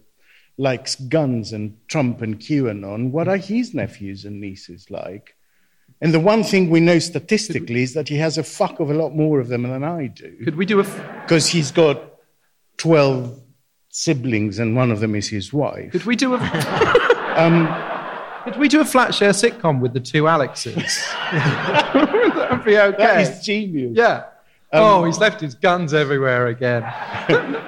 likes 0.59 0.94
guns 0.96 1.53
and 1.53 1.77
Trump 1.88 2.20
and 2.20 2.38
QAnon. 2.38 3.11
What 3.11 3.29
are 3.29 3.37
his 3.38 3.73
nephews 3.75 4.25
and 4.25 4.40
nieces 4.40 4.90
like? 4.90 5.37
And 6.03 6.12
the 6.14 6.20
one 6.20 6.42
thing 6.44 6.68
we 6.70 6.81
know 6.81 6.99
statistically 6.99 7.83
is 7.83 7.94
that 7.94 8.09
he 8.09 8.16
has 8.16 8.37
a 8.38 8.42
fuck 8.42 8.81
of 8.81 8.90
a 8.90 8.94
lot 8.94 9.14
more 9.14 9.40
of 9.40 9.49
them 9.49 9.62
than 9.64 9.85
I 9.85 10.07
do 10.07 10.37
Could 10.44 10.57
we 10.57 10.66
do 10.66 10.81
a? 10.81 10.83
f- 10.83 11.23
because 11.23 11.46
he's 11.49 11.70
got 11.70 12.03
12 12.79 13.38
siblings 13.90 14.59
and 14.59 14.77
one 14.77 14.90
of 14.90 15.01
them 15.01 15.14
is 15.14 15.29
his 15.29 15.53
wife. 15.53 15.92
Could 15.92 16.05
we 16.07 16.16
do 16.16 16.35
a? 16.35 16.38
um, 17.37 17.66
could 18.44 18.57
we 18.57 18.68
do 18.68 18.81
a 18.81 18.85
flat 18.85 19.14
share 19.14 19.31
sitcom 19.31 19.81
with 19.81 19.92
the 19.92 20.00
two 20.00 20.29
Alexes? 20.29 20.74
That'd 21.33 22.64
be 22.64 22.79
okay. 22.79 22.96
That 22.96 23.20
is 23.20 23.44
genius. 23.44 23.92
Yeah. 23.94 24.24
oh, 24.72 25.05
he's 25.05 25.18
left 25.18 25.40
his 25.40 25.55
guns 25.55 25.94
everywhere 25.94 26.48
again. 26.48 26.85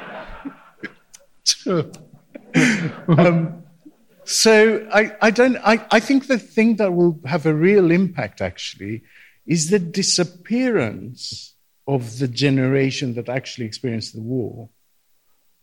So 4.24 4.88
I, 4.92 5.14
I 5.20 5.30
don't 5.30 5.56
I, 5.58 5.84
I 5.90 6.00
think 6.00 6.26
the 6.26 6.38
thing 6.38 6.76
that 6.76 6.94
will 6.94 7.20
have 7.26 7.44
a 7.44 7.54
real 7.54 7.90
impact 7.90 8.40
actually 8.40 9.02
is 9.46 9.70
the 9.70 9.78
disappearance 9.78 11.54
of 11.86 12.18
the 12.18 12.28
generation 12.28 13.14
that 13.14 13.28
actually 13.28 13.66
experienced 13.66 14.14
the 14.14 14.22
war. 14.22 14.70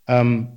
Um, 0.07 0.49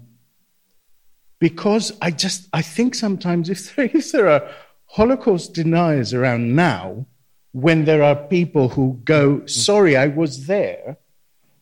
because 1.43 1.91
I 2.01 2.13
just 2.13 2.49
I 2.53 2.63
think 2.63 2.95
sometimes 2.95 3.51
if 3.51 3.75
there, 3.75 3.91
if 3.93 4.13
there 4.13 4.29
are 4.29 4.49
Holocaust 4.87 5.55
deniers 5.55 6.15
around 6.15 6.55
now, 6.55 7.05
when 7.51 7.85
there 7.85 8.05
are 8.05 8.15
people 8.15 8.69
who 8.69 9.01
go, 9.05 9.45
sorry, 9.47 9.97
I 9.97 10.07
was 10.07 10.47
there, 10.47 10.99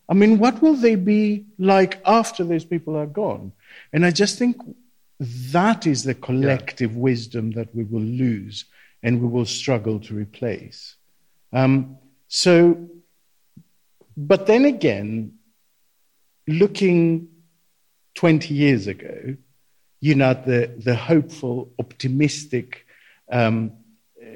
I 0.06 0.12
mean, 0.12 0.38
what 0.38 0.60
will 0.60 0.74
they 0.74 0.96
be 0.96 1.46
like 1.56 1.98
after 2.04 2.44
those 2.44 2.66
people 2.66 2.94
are 2.94 3.06
gone? 3.06 3.52
And 3.94 4.04
I 4.04 4.10
just 4.10 4.38
think 4.38 4.56
that 5.18 5.86
is 5.86 6.04
the 6.04 6.14
collective 6.14 6.94
wisdom 6.96 7.52
that 7.52 7.74
we 7.74 7.84
will 7.84 8.02
lose 8.02 8.66
and 9.02 9.22
we 9.22 9.28
will 9.28 9.46
struggle 9.46 9.98
to 10.00 10.14
replace. 10.14 10.96
Um, 11.54 11.96
so, 12.28 12.86
but 14.14 14.46
then 14.46 14.66
again, 14.66 15.38
looking 16.46 17.28
20 18.14 18.52
years 18.52 18.86
ago, 18.86 19.36
you 20.00 20.14
know, 20.14 20.34
the, 20.34 20.74
the 20.78 20.94
hopeful, 20.94 21.70
optimistic 21.78 22.86
um, 23.30 23.72
uh, 24.20 24.26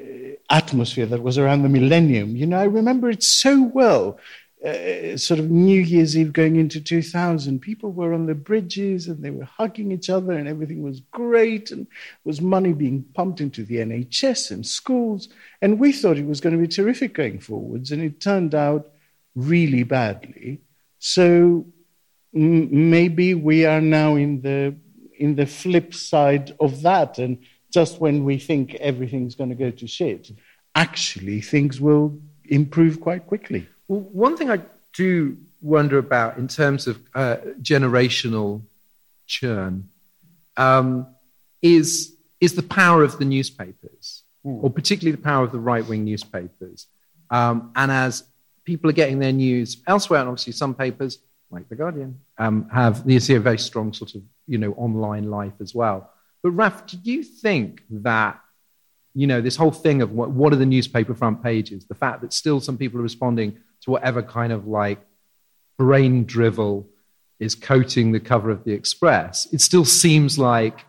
atmosphere 0.50 1.06
that 1.06 1.22
was 1.22 1.38
around 1.38 1.62
the 1.62 1.68
millennium, 1.68 2.36
you 2.36 2.46
know, 2.46 2.58
I 2.58 2.64
remember 2.64 3.10
it 3.10 3.22
so 3.22 3.62
well. 3.62 4.18
Uh, 4.64 5.14
sort 5.18 5.38
of 5.38 5.50
New 5.50 5.78
Year's 5.78 6.16
Eve 6.16 6.32
going 6.32 6.56
into 6.56 6.80
2000, 6.80 7.60
people 7.60 7.92
were 7.92 8.14
on 8.14 8.24
the 8.24 8.34
bridges 8.34 9.08
and 9.08 9.22
they 9.22 9.30
were 9.30 9.44
hugging 9.44 9.92
each 9.92 10.08
other 10.08 10.32
and 10.32 10.48
everything 10.48 10.82
was 10.82 11.00
great 11.12 11.70
and 11.70 11.86
was 12.24 12.40
money 12.40 12.72
being 12.72 13.02
pumped 13.14 13.42
into 13.42 13.62
the 13.62 13.76
NHS 13.76 14.50
and 14.50 14.66
schools. 14.66 15.28
And 15.60 15.78
we 15.78 15.92
thought 15.92 16.16
it 16.16 16.26
was 16.26 16.40
going 16.40 16.56
to 16.56 16.60
be 16.60 16.68
terrific 16.68 17.12
going 17.12 17.40
forwards 17.40 17.92
and 17.92 18.02
it 18.02 18.20
turned 18.20 18.54
out 18.54 18.90
really 19.34 19.82
badly. 19.82 20.60
So 20.98 21.66
m- 22.34 22.90
maybe 22.90 23.34
we 23.34 23.66
are 23.66 23.82
now 23.82 24.16
in 24.16 24.40
the, 24.40 24.74
in 25.18 25.36
the 25.36 25.46
flip 25.46 25.94
side 25.94 26.54
of 26.60 26.82
that. 26.82 27.18
And 27.18 27.38
just 27.72 28.00
when 28.00 28.24
we 28.24 28.38
think 28.38 28.74
everything's 28.76 29.34
going 29.34 29.50
to 29.50 29.56
go 29.56 29.70
to 29.70 29.86
shit, 29.86 30.30
actually 30.74 31.40
things 31.40 31.80
will 31.80 32.18
improve 32.44 33.00
quite 33.00 33.26
quickly. 33.26 33.66
Well, 33.88 34.00
one 34.00 34.36
thing 34.36 34.50
I 34.50 34.60
do 34.92 35.36
wonder 35.60 35.98
about 35.98 36.36
in 36.36 36.48
terms 36.48 36.86
of 36.86 37.00
uh, 37.14 37.36
generational 37.62 38.62
churn 39.26 39.88
um, 40.56 41.06
is 41.62 42.14
is 42.40 42.54
the 42.54 42.62
power 42.62 43.02
of 43.02 43.18
the 43.18 43.24
newspapers, 43.24 44.22
or 44.42 44.68
particularly 44.68 45.16
the 45.16 45.22
power 45.22 45.44
of 45.44 45.52
the 45.52 45.58
right 45.58 45.86
wing 45.86 46.04
newspapers. 46.04 46.86
Um, 47.30 47.72
and 47.74 47.90
as 47.90 48.24
people 48.64 48.90
are 48.90 48.92
getting 48.92 49.18
their 49.18 49.32
news 49.32 49.78
elsewhere, 49.86 50.20
and 50.20 50.28
obviously 50.28 50.52
some 50.52 50.74
papers 50.74 51.18
like 51.54 51.68
the 51.68 51.76
Guardian 51.76 52.20
um, 52.38 52.68
have 52.70 53.02
you 53.06 53.20
see 53.20 53.34
a 53.34 53.40
very 53.40 53.58
strong 53.58 53.92
sort 53.92 54.14
of 54.14 54.22
you 54.46 54.58
know 54.58 54.72
online 54.72 55.30
life 55.30 55.54
as 55.60 55.74
well. 55.74 56.10
But 56.42 56.50
Raf, 56.50 56.86
do 56.86 56.98
you 57.02 57.22
think 57.22 57.82
that 57.88 58.38
you 59.14 59.28
know, 59.28 59.40
this 59.40 59.56
whole 59.56 59.70
thing 59.70 60.02
of 60.02 60.12
what, 60.12 60.30
what 60.30 60.52
are 60.52 60.56
the 60.56 60.66
newspaper 60.66 61.14
front 61.14 61.42
pages, 61.42 61.86
the 61.86 61.94
fact 61.94 62.20
that 62.20 62.32
still 62.32 62.60
some 62.60 62.76
people 62.76 62.98
are 62.98 63.04
responding 63.04 63.56
to 63.82 63.90
whatever 63.90 64.22
kind 64.22 64.52
of 64.52 64.66
like 64.66 64.98
brain 65.78 66.24
drivel 66.24 66.86
is 67.38 67.54
coating 67.54 68.12
the 68.12 68.20
cover 68.20 68.50
of 68.50 68.64
the 68.64 68.72
Express, 68.72 69.46
it 69.52 69.60
still 69.60 69.84
seems 69.84 70.38
like, 70.38 70.84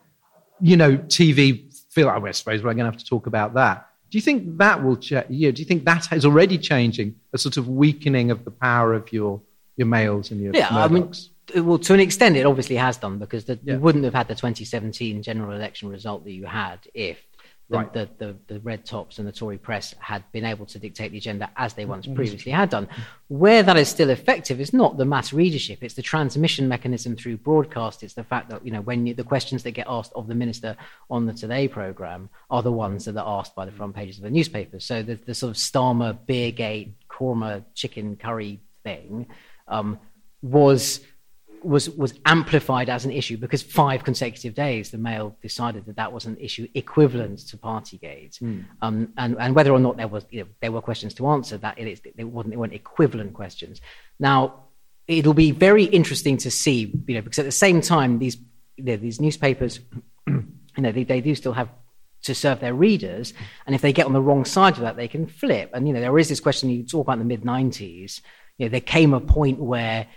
you 0.59 0.75
know, 0.75 0.97
TV 0.97 1.71
feel, 1.91 2.09
I 2.09 2.31
suppose 2.31 2.63
we're 2.63 2.73
going 2.73 2.85
to 2.85 2.91
have 2.91 2.97
to 2.97 3.05
talk 3.05 3.27
about 3.27 3.53
that. 3.53 3.87
Do 4.09 4.17
you 4.17 4.21
think 4.21 4.57
that 4.57 4.83
will 4.83 4.97
change? 4.97 5.25
You 5.29 5.51
do 5.51 5.61
you 5.61 5.65
think 5.65 5.83
that 5.85 6.11
is 6.13 6.25
already 6.25 6.57
changing 6.57 7.15
a 7.33 7.37
sort 7.37 7.57
of 7.57 7.67
weakening 7.67 8.31
of 8.31 8.45
the 8.45 8.51
power 8.51 8.93
of 8.93 9.11
your, 9.11 9.41
your 9.77 9.87
males 9.87 10.31
and 10.31 10.41
your 10.41 10.53
Yeah, 10.55 10.67
I 10.71 10.87
mean, 10.87 11.11
well, 11.55 11.77
to 11.79 11.93
an 11.93 11.99
extent, 11.99 12.35
it 12.37 12.45
obviously 12.45 12.75
has 12.77 12.97
done 12.97 13.19
because 13.19 13.45
the, 13.45 13.59
Yeah. 13.63 13.73
you 13.73 13.79
wouldn't 13.79 14.03
have 14.03 14.13
had 14.13 14.27
the 14.27 14.35
2017 14.35 15.21
general 15.21 15.51
election 15.55 15.89
result 15.89 16.23
that 16.25 16.31
you 16.31 16.45
had 16.45 16.79
if 16.93 17.19
the, 17.67 17.77
Right. 17.77 17.93
the, 17.93 18.09
the, 18.19 18.35
the 18.47 18.59
red 18.59 18.85
tops 18.85 19.17
and 19.17 19.27
the 19.27 19.31
Tory 19.31 19.57
press 19.57 19.95
had 19.97 20.23
been 20.31 20.45
able 20.45 20.67
to 20.67 20.77
dictate 20.77 21.11
the 21.11 21.17
agenda 21.17 21.49
as 21.57 21.73
they 21.73 21.81
Mm-hmm. 21.81 21.89
once 21.91 22.07
previously 22.07 22.51
had 22.51 22.69
done. 22.69 22.87
Where 23.27 23.63
that 23.63 23.75
is 23.75 23.89
still 23.89 24.11
effective 24.11 24.59
is 24.61 24.71
not 24.71 24.97
the 24.97 25.05
mass 25.05 25.33
readership; 25.33 25.79
it's 25.81 25.95
the 25.95 26.03
transmission 26.03 26.67
mechanism 26.67 27.15
through 27.15 27.37
broadcast. 27.37 28.03
It's 28.03 28.13
the 28.13 28.23
fact 28.23 28.51
that 28.51 28.63
you 28.63 28.71
know 28.71 28.81
when 28.81 29.07
you, 29.07 29.15
the 29.15 29.23
questions 29.23 29.63
that 29.63 29.71
get 29.71 29.87
asked 29.89 30.13
of 30.13 30.27
the 30.27 30.35
minister 30.35 30.77
on 31.09 31.25
the 31.25 31.33
Today 31.33 31.67
program 31.67 32.29
are 32.51 32.61
the 32.61 32.71
ones 32.71 33.05
that 33.05 33.17
are 33.17 33.39
asked 33.39 33.55
by 33.55 33.65
the 33.65 33.71
front 33.71 33.95
pages 33.95 34.17
of 34.17 34.23
the 34.25 34.29
newspapers. 34.29 34.85
So 34.85 35.01
the, 35.01 35.15
the 35.15 35.33
sort 35.33 35.49
of 35.49 35.57
Starmer 35.57 36.15
Beergate 36.27 36.91
korma 37.09 37.63
chicken 37.73 38.15
curry 38.15 38.59
thing 38.83 39.25
um, 39.67 39.99
was 40.41 41.01
was 41.65 41.89
was 41.89 42.13
amplified 42.25 42.89
as 42.89 43.05
an 43.05 43.11
issue 43.11 43.37
because 43.37 43.61
five 43.61 44.03
consecutive 44.03 44.53
days 44.53 44.91
the 44.91 44.97
Mail 44.97 45.35
decided 45.41 45.85
that 45.85 45.95
that 45.95 46.13
was 46.13 46.25
an 46.25 46.37
issue 46.37 46.67
equivalent 46.75 47.39
to 47.39 47.57
Partygate, 47.57 48.41
um, 48.81 49.11
and 49.17 49.35
and 49.39 49.55
whether 49.55 49.71
or 49.71 49.79
not 49.79 49.97
there 49.97 50.07
was 50.07 50.25
you 50.29 50.41
know, 50.41 50.47
there 50.61 50.71
were 50.71 50.81
questions 50.81 51.13
to 51.15 51.27
answer 51.27 51.57
that 51.57 51.77
it 51.79 52.01
they 52.15 52.23
wasn't 52.23 52.51
they 52.51 52.57
weren't 52.57 52.73
equivalent 52.73 53.33
questions. 53.33 53.81
Now 54.19 54.65
it'll 55.07 55.33
be 55.33 55.51
very 55.51 55.83
interesting 55.83 56.37
to 56.37 56.51
see 56.51 56.91
you 57.07 57.15
know 57.15 57.21
because 57.21 57.39
at 57.39 57.45
the 57.45 57.51
same 57.51 57.81
time 57.81 58.19
these 58.19 58.37
you 58.77 58.83
know, 58.83 58.97
these 58.97 59.19
newspapers 59.19 59.79
you 60.27 60.43
know 60.77 60.91
they, 60.91 61.03
they 61.03 61.21
do 61.21 61.33
still 61.35 61.53
have 61.53 61.69
to 62.23 62.35
serve 62.35 62.59
their 62.59 62.73
readers. 62.73 63.33
And 63.65 63.75
if 63.75 63.81
they 63.81 63.93
get 63.93 64.07
on 64.07 64.13
the 64.13 64.21
wrong 64.21 64.45
side 64.45 64.73
of 64.73 64.81
that 64.81 64.95
they 64.95 65.07
can 65.07 65.27
flip. 65.27 65.71
And 65.73 65.87
you 65.87 65.93
know 65.93 66.01
there 66.01 66.19
is 66.19 66.29
this 66.29 66.39
question 66.39 66.69
you 66.69 66.83
talk 66.83 67.05
about 67.05 67.13
in 67.13 67.19
the 67.19 67.25
mid 67.25 67.41
90s 67.41 68.21
you 68.57 68.65
know 68.65 68.69
there 68.69 68.81
came 68.81 69.13
a 69.13 69.21
point 69.21 69.59
where 69.59 70.07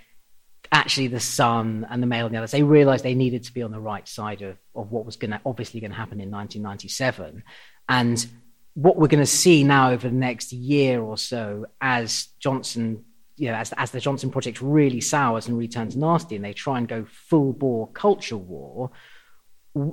actually 0.73 1.09
the 1.09 1.21
Sun 1.21 1.87
and 1.91 2.03
the 2.03 2.07
Mail 2.07 2.27
and 2.27 2.35
the 2.35 2.39
others, 2.39 2.51
they 2.51 2.63
realized 2.63 3.05
they 3.05 3.15
needed 3.15 3.45
to 3.45 3.55
be 3.55 3.63
on 3.63 3.71
the 3.71 3.81
right 3.81 4.07
side 4.07 4.43
of, 4.43 4.57
of 4.75 4.91
what 4.91 5.07
was 5.07 5.17
going 5.17 5.31
to 5.31 5.41
obviously 5.47 5.81
going 5.81 5.91
to 5.91 5.97
happen 5.97 6.21
in 6.21 6.31
1997. 6.31 7.43
And 7.89 8.27
what 8.75 8.97
we're 8.97 9.09
going 9.09 9.21
to 9.21 9.27
see 9.27 9.65
now 9.65 9.91
over 9.91 10.09
the 10.09 10.15
next 10.15 10.53
year 10.53 11.01
or 11.03 11.17
so 11.17 11.67
as 11.81 12.29
Johnson, 12.39 13.05
you 13.37 13.49
know, 13.49 13.55
as, 13.55 13.73
as 13.77 13.91
the 13.91 14.01
Johnson 14.01 14.31
project 14.31 14.61
really 14.61 15.01
sours 15.01 15.49
and 15.49 15.57
returns 15.57 15.97
nasty 15.97 16.37
and 16.37 16.45
they 16.45 16.53
try 16.53 16.79
and 16.79 16.87
go 16.87 17.07
full 17.09 17.53
bore 17.53 17.89
culture 17.89 18.37
war, 18.37 18.91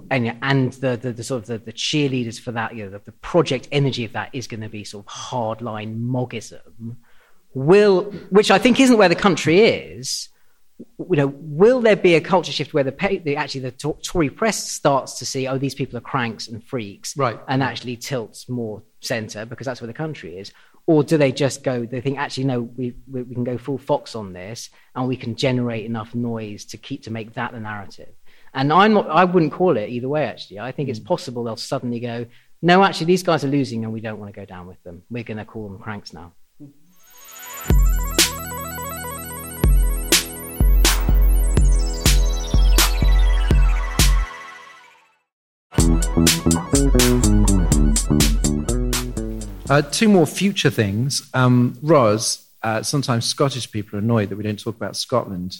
and 0.10 0.38
and 0.42 0.74
the, 0.74 0.98
the, 0.98 1.14
the 1.14 1.24
sort 1.24 1.44
of 1.44 1.48
the, 1.48 1.58
the, 1.60 1.74
cheerleaders 1.74 2.40
for 2.40 2.52
that, 2.52 2.76
you 2.76 2.86
know, 2.86 2.92
the, 2.92 3.00
the 3.00 3.12
project 3.12 3.68
energy 3.72 4.04
of 4.04 4.14
that 4.14 4.34
is 4.34 4.48
going 4.48 4.62
to 4.62 4.70
be 4.70 4.84
sort 4.84 5.06
of 5.06 5.14
hardline 5.14 6.00
Moggism. 6.00 6.96
Will, 7.56 8.04
which 8.30 8.52
I 8.52 8.60
think 8.60 8.80
isn't 8.80 8.98
where 8.98 9.10
the 9.10 9.16
country 9.16 9.62
is, 9.62 10.30
you 10.80 11.16
know, 11.16 11.28
will 11.28 11.80
there 11.82 11.96
be 11.96 12.16
a 12.16 12.22
culture 12.22 12.52
shift 12.52 12.74
where 12.74 12.84
the, 12.84 13.22
the 13.24 13.38
actually 13.38 13.62
the 13.62 13.72
Tory 13.72 14.30
press 14.30 14.70
starts 14.70 15.20
to 15.20 15.26
see, 15.26 15.48
oh, 15.48 15.58
these 15.58 15.74
people 15.74 15.98
are 15.98 16.02
cranks 16.02 16.48
and 16.48 16.64
freaks, 16.64 17.16
right, 17.16 17.40
and 17.48 17.64
actually 17.64 17.96
tilts 17.96 18.50
more 18.50 18.84
centre 19.00 19.46
because 19.46 19.66
that's 19.66 19.80
where 19.80 19.88
the 19.88 19.94
country 19.94 20.38
is, 20.38 20.52
or 20.86 21.04
do 21.04 21.18
they 21.18 21.32
just 21.32 21.64
go? 21.64 21.86
They 21.86 22.02
think 22.02 22.18
actually 22.18 22.44
no, 22.44 22.62
we, 22.62 22.94
we 23.10 23.24
we 23.24 23.34
can 23.34 23.46
go 23.46 23.58
full 23.58 23.78
fox 23.78 24.16
on 24.16 24.34
this, 24.34 24.70
and 24.94 25.08
we 25.08 25.16
can 25.16 25.36
generate 25.36 25.86
enough 25.86 26.14
noise 26.14 26.66
to 26.66 26.78
keep 26.78 27.04
to 27.04 27.12
make 27.12 27.34
that 27.34 27.54
the 27.54 27.60
narrative. 27.60 28.14
And 28.54 28.72
I'm 28.72 28.94
not, 28.94 29.10
I 29.10 29.26
wouldn't 29.26 29.54
call 29.54 29.78
it 29.78 29.90
either 29.90 30.10
way. 30.10 30.26
Actually, 30.26 30.60
I 30.60 30.72
think 30.72 30.88
mm. 30.88 30.92
it's 30.92 31.00
hmm. 31.00 31.06
possible 31.06 31.44
they'll 31.44 31.56
suddenly 31.56 32.00
go, 32.00 32.26
no, 32.62 32.84
actually 32.84 33.08
these 33.08 33.24
guys 33.24 33.46
are 33.46 33.50
losing, 33.50 33.86
and 33.86 33.94
we 33.94 34.02
don't 34.02 34.20
want 34.20 34.34
to 34.34 34.40
go 34.40 34.46
down 34.46 34.68
with 34.68 34.82
them. 34.84 35.04
We're 35.10 35.24
going 35.24 35.38
to 35.38 35.46
call 35.46 35.70
them 35.70 35.80
cranks 35.80 36.12
now. 36.12 36.34
Uh, 49.68 49.82
two 49.82 50.08
more 50.08 50.28
future 50.28 50.70
things. 50.70 51.30
Um, 51.34 51.78
Ros, 51.82 52.46
uh, 52.62 52.84
sometimes 52.84 53.26
Scottish 53.26 53.72
people 53.72 53.98
are 53.98 54.02
annoyed 54.02 54.30
that 54.30 54.36
we 54.38 54.44
don't 54.44 54.60
talk 54.60 54.76
about 54.76 54.96
Scotland. 54.96 55.58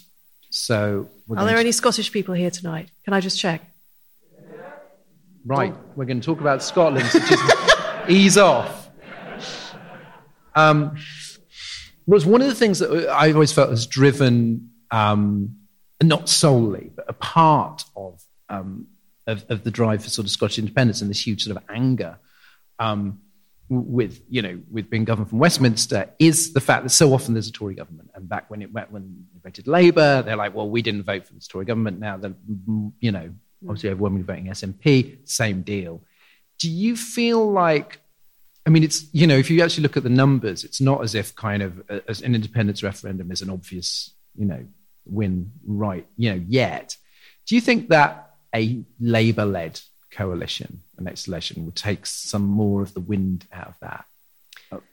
So, 0.48 1.10
are 1.36 1.44
there 1.44 1.54
to... 1.56 1.60
any 1.60 1.72
Scottish 1.72 2.12
people 2.12 2.34
here 2.34 2.50
tonight? 2.50 2.88
Can 3.04 3.14
I 3.14 3.20
just 3.20 3.38
check? 3.38 3.62
Right, 5.44 5.74
oh. 5.76 5.92
we're 5.96 6.06
going 6.06 6.20
to 6.20 6.24
talk 6.24 6.40
about 6.40 6.62
Scotland. 6.62 7.06
So 7.08 7.18
just 7.18 7.42
ease 8.08 8.38
off. 8.38 8.90
Um, 10.54 10.96
was 12.06 12.24
one 12.24 12.40
of 12.40 12.48
the 12.48 12.54
things 12.54 12.78
that 12.78 13.08
I 13.08 13.32
always 13.32 13.52
felt 13.52 13.70
has 13.70 13.86
driven, 13.86 14.70
um, 14.90 15.56
not 16.02 16.28
solely, 16.28 16.90
but 16.94 17.06
a 17.08 17.12
part 17.12 17.84
of, 17.96 18.22
um, 18.48 18.86
of, 19.26 19.44
of 19.48 19.64
the 19.64 19.70
drive 19.70 20.04
for 20.04 20.10
sort 20.10 20.26
of 20.26 20.30
Scottish 20.30 20.58
independence 20.58 21.00
and 21.00 21.10
this 21.10 21.26
huge 21.26 21.44
sort 21.44 21.56
of 21.56 21.62
anger 21.68 22.18
um, 22.78 23.20
with 23.68 24.20
you 24.28 24.42
know 24.42 24.60
with 24.70 24.88
being 24.88 25.04
governed 25.04 25.28
from 25.28 25.38
Westminster 25.38 26.08
is 26.18 26.52
the 26.52 26.60
fact 26.60 26.84
that 26.84 26.90
so 26.90 27.12
often 27.12 27.34
there's 27.34 27.48
a 27.48 27.52
Tory 27.52 27.74
government, 27.74 28.10
and 28.14 28.28
back 28.28 28.48
when 28.50 28.62
it 28.62 28.72
went 28.72 28.90
when 28.92 29.26
they 29.34 29.40
voted 29.42 29.66
Labour, 29.66 30.22
they're 30.22 30.36
like, 30.36 30.54
well, 30.54 30.68
we 30.68 30.82
didn't 30.82 31.02
vote 31.02 31.26
for 31.26 31.34
this 31.34 31.48
Tory 31.48 31.64
government. 31.64 31.98
Now 31.98 32.16
that 32.16 32.32
you 33.00 33.10
know, 33.10 33.30
obviously 33.64 33.90
overwhelmingly 33.90 34.24
voting 34.24 34.46
SNP, 34.46 35.28
same 35.28 35.62
deal. 35.62 36.02
Do 36.58 36.70
you 36.70 36.96
feel 36.96 37.50
like? 37.50 38.00
I 38.66 38.70
mean, 38.70 38.82
it's 38.82 39.06
you 39.12 39.26
know, 39.26 39.36
if 39.36 39.50
you 39.50 39.62
actually 39.62 39.82
look 39.82 39.96
at 39.96 40.02
the 40.02 40.10
numbers, 40.10 40.64
it's 40.64 40.80
not 40.80 41.02
as 41.02 41.14
if 41.14 41.34
kind 41.34 41.62
of 41.62 41.88
as 42.08 42.20
an 42.20 42.34
independence 42.34 42.82
referendum 42.82 43.30
is 43.30 43.42
an 43.42 43.50
obvious 43.50 44.10
you 44.36 44.44
know 44.44 44.64
win 45.06 45.52
right 45.64 46.06
you 46.16 46.30
know 46.30 46.42
yet. 46.48 46.96
Do 47.46 47.54
you 47.54 47.60
think 47.60 47.88
that 47.90 48.34
a 48.54 48.82
Labour-led 49.00 49.80
coalition, 50.16 50.82
the 50.96 51.04
next 51.04 51.28
election, 51.28 51.64
will 51.64 51.72
take 51.72 52.06
some 52.06 52.42
more 52.42 52.82
of 52.82 52.94
the 52.94 53.00
wind 53.00 53.46
out 53.52 53.68
of 53.68 53.74
that. 53.80 54.04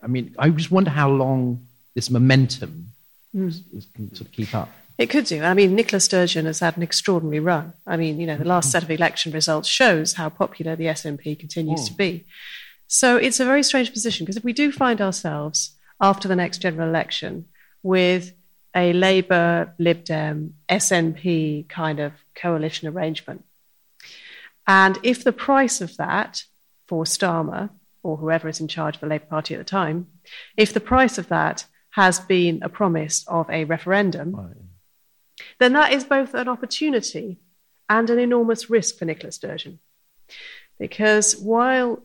I 0.02 0.08
mean, 0.08 0.36
I 0.38 0.50
just 0.50 0.70
wonder 0.70 0.92
how 0.92 1.10
long 1.10 1.66
this 1.96 2.10
momentum 2.10 2.90
mm. 3.36 3.48
is, 3.48 3.64
is, 3.74 3.88
can 3.96 4.14
sort 4.14 4.28
of 4.28 4.34
keep 4.34 4.54
up. 4.54 4.70
It 4.98 5.10
could 5.10 5.26
do. 5.26 5.42
I 5.42 5.56
mean, 5.56 5.74
Nicola 5.74 6.00
Sturgeon 6.00 6.46
has 6.46 6.60
had 6.60 6.78
an 6.78 6.84
extraordinary 6.84 7.40
run. 7.40 7.74
I 7.88 7.98
mean, 7.98 8.20
you 8.20 8.28
know, 8.28 8.38
the 8.38 8.46
last 8.46 8.70
set 8.70 8.84
of 8.84 8.92
election 8.92 9.32
results 9.32 9.68
shows 9.68 10.14
how 10.14 10.30
popular 10.30 10.76
the 10.76 10.86
SNP 10.86 11.40
continues 11.40 11.82
oh. 11.84 11.88
to 11.88 11.94
be. 11.94 12.26
So 12.93 13.17
it's 13.17 13.39
a 13.39 13.45
very 13.45 13.63
strange 13.63 13.91
position 13.91 14.23
because 14.23 14.38
if 14.38 14.43
we 14.43 14.53
do 14.53 14.71
find 14.71 15.01
ourselves 15.01 15.71
after 15.99 16.27
the 16.27 16.36
next 16.36 16.60
general 16.60 16.88
election 16.88 17.45
with 17.82 18.34
a 18.75 18.93
Labour, 18.93 19.73
Lib 19.79 20.03
Dem, 20.03 20.53
SNP 20.69 21.67
kind 21.69 21.99
of 21.99 22.13
coalition 22.36 22.88
arrangement, 22.88 23.45
and 24.67 24.99
if 25.01 25.23
the 25.23 25.34
price 25.34 25.82
of 25.82 25.97
that 25.97 26.43
for 26.86 27.03
Starmer, 27.03 27.71
or 28.03 28.17
whoever 28.17 28.47
is 28.47 28.60
in 28.60 28.67
charge 28.67 28.93
of 28.97 29.01
the 29.01 29.08
Labour 29.08 29.25
Party 29.25 29.56
at 29.56 29.58
the 29.58 29.63
time, 29.63 30.06
if 30.56 30.71
the 30.71 30.79
price 30.79 31.17
of 31.17 31.29
that 31.29 31.65
has 31.93 32.19
been 32.19 32.62
a 32.62 32.69
promise 32.69 33.25
of 33.27 33.49
a 33.49 33.63
referendum, 33.63 34.36
right. 34.36 34.56
then 35.58 35.73
that 35.73 35.91
is 35.93 36.03
both 36.03 36.36
an 36.36 36.47
opportunity 36.47 37.39
and 37.89 38.12
an 38.12 38.19
enormous 38.19 38.69
risk 38.69 38.99
for 38.99 39.06
Nicola 39.06 39.32
Sturgeon. 39.32 39.79
Because 40.77 41.36
while 41.38 42.03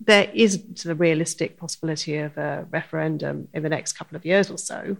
there 0.00 0.30
is 0.34 0.62
the 0.84 0.94
realistic 0.94 1.56
possibility 1.56 2.18
of 2.18 2.36
a 2.36 2.66
referendum 2.70 3.48
in 3.54 3.62
the 3.62 3.68
next 3.68 3.94
couple 3.94 4.16
of 4.16 4.26
years 4.26 4.50
or 4.50 4.58
so, 4.58 4.96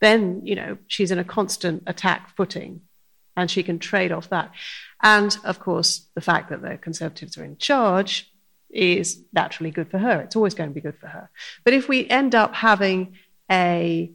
then 0.00 0.40
you 0.44 0.54
know 0.54 0.78
she's 0.86 1.10
in 1.10 1.18
a 1.18 1.24
constant 1.24 1.82
attack 1.86 2.34
footing 2.36 2.80
and 3.36 3.50
she 3.50 3.62
can 3.62 3.78
trade 3.78 4.12
off 4.12 4.28
that. 4.30 4.50
And 5.02 5.36
of 5.44 5.58
course, 5.58 6.06
the 6.14 6.20
fact 6.20 6.50
that 6.50 6.62
the 6.62 6.76
Conservatives 6.76 7.36
are 7.38 7.44
in 7.44 7.56
charge 7.56 8.30
is 8.70 9.22
naturally 9.32 9.70
good 9.70 9.90
for 9.90 9.98
her. 9.98 10.20
It's 10.20 10.36
always 10.36 10.54
going 10.54 10.70
to 10.70 10.74
be 10.74 10.80
good 10.80 10.98
for 10.98 11.06
her. 11.06 11.30
But 11.64 11.74
if 11.74 11.88
we 11.88 12.08
end 12.08 12.34
up 12.34 12.54
having 12.54 13.16
a 13.50 14.12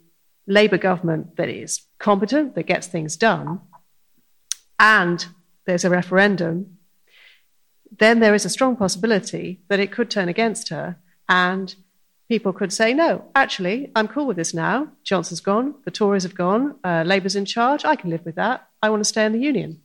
Labour 0.48 0.78
government 0.78 1.36
that 1.36 1.50
is 1.50 1.82
competent, 2.00 2.56
that 2.56 2.64
gets 2.64 2.88
things 2.88 3.18
done, 3.18 3.60
and 4.80 5.26
there's 5.66 5.86
a 5.86 5.90
referendum, 5.90 6.77
then 8.00 8.20
there 8.20 8.36
is 8.36 8.46
a 8.46 8.50
strong 8.50 8.76
possibility 8.76 9.62
that 9.70 9.80
it 9.80 9.92
could 9.92 10.10
turn 10.10 10.30
against 10.30 10.70
her 10.70 10.98
and 11.28 11.76
people 12.30 12.54
could 12.54 12.74
say, 12.74 12.94
no, 12.94 13.26
actually, 13.36 13.92
I'm 13.96 14.08
cool 14.08 14.28
with 14.28 14.38
this 14.38 14.54
now. 14.54 14.90
Johnson's 15.04 15.40
gone, 15.40 15.76
the 15.86 15.92
Tories 15.92 16.24
have 16.24 16.36
gone, 16.36 16.76
uh, 16.84 17.04
Labour's 17.06 17.36
in 17.36 17.46
charge, 17.46 17.86
I 17.86 17.96
can 17.96 18.10
live 18.10 18.26
with 18.26 18.36
that. 18.36 18.68
I 18.82 18.90
want 18.90 19.02
to 19.02 19.06
stay 19.06 19.26
in 19.26 19.32
the 19.32 19.40
union. 19.40 19.82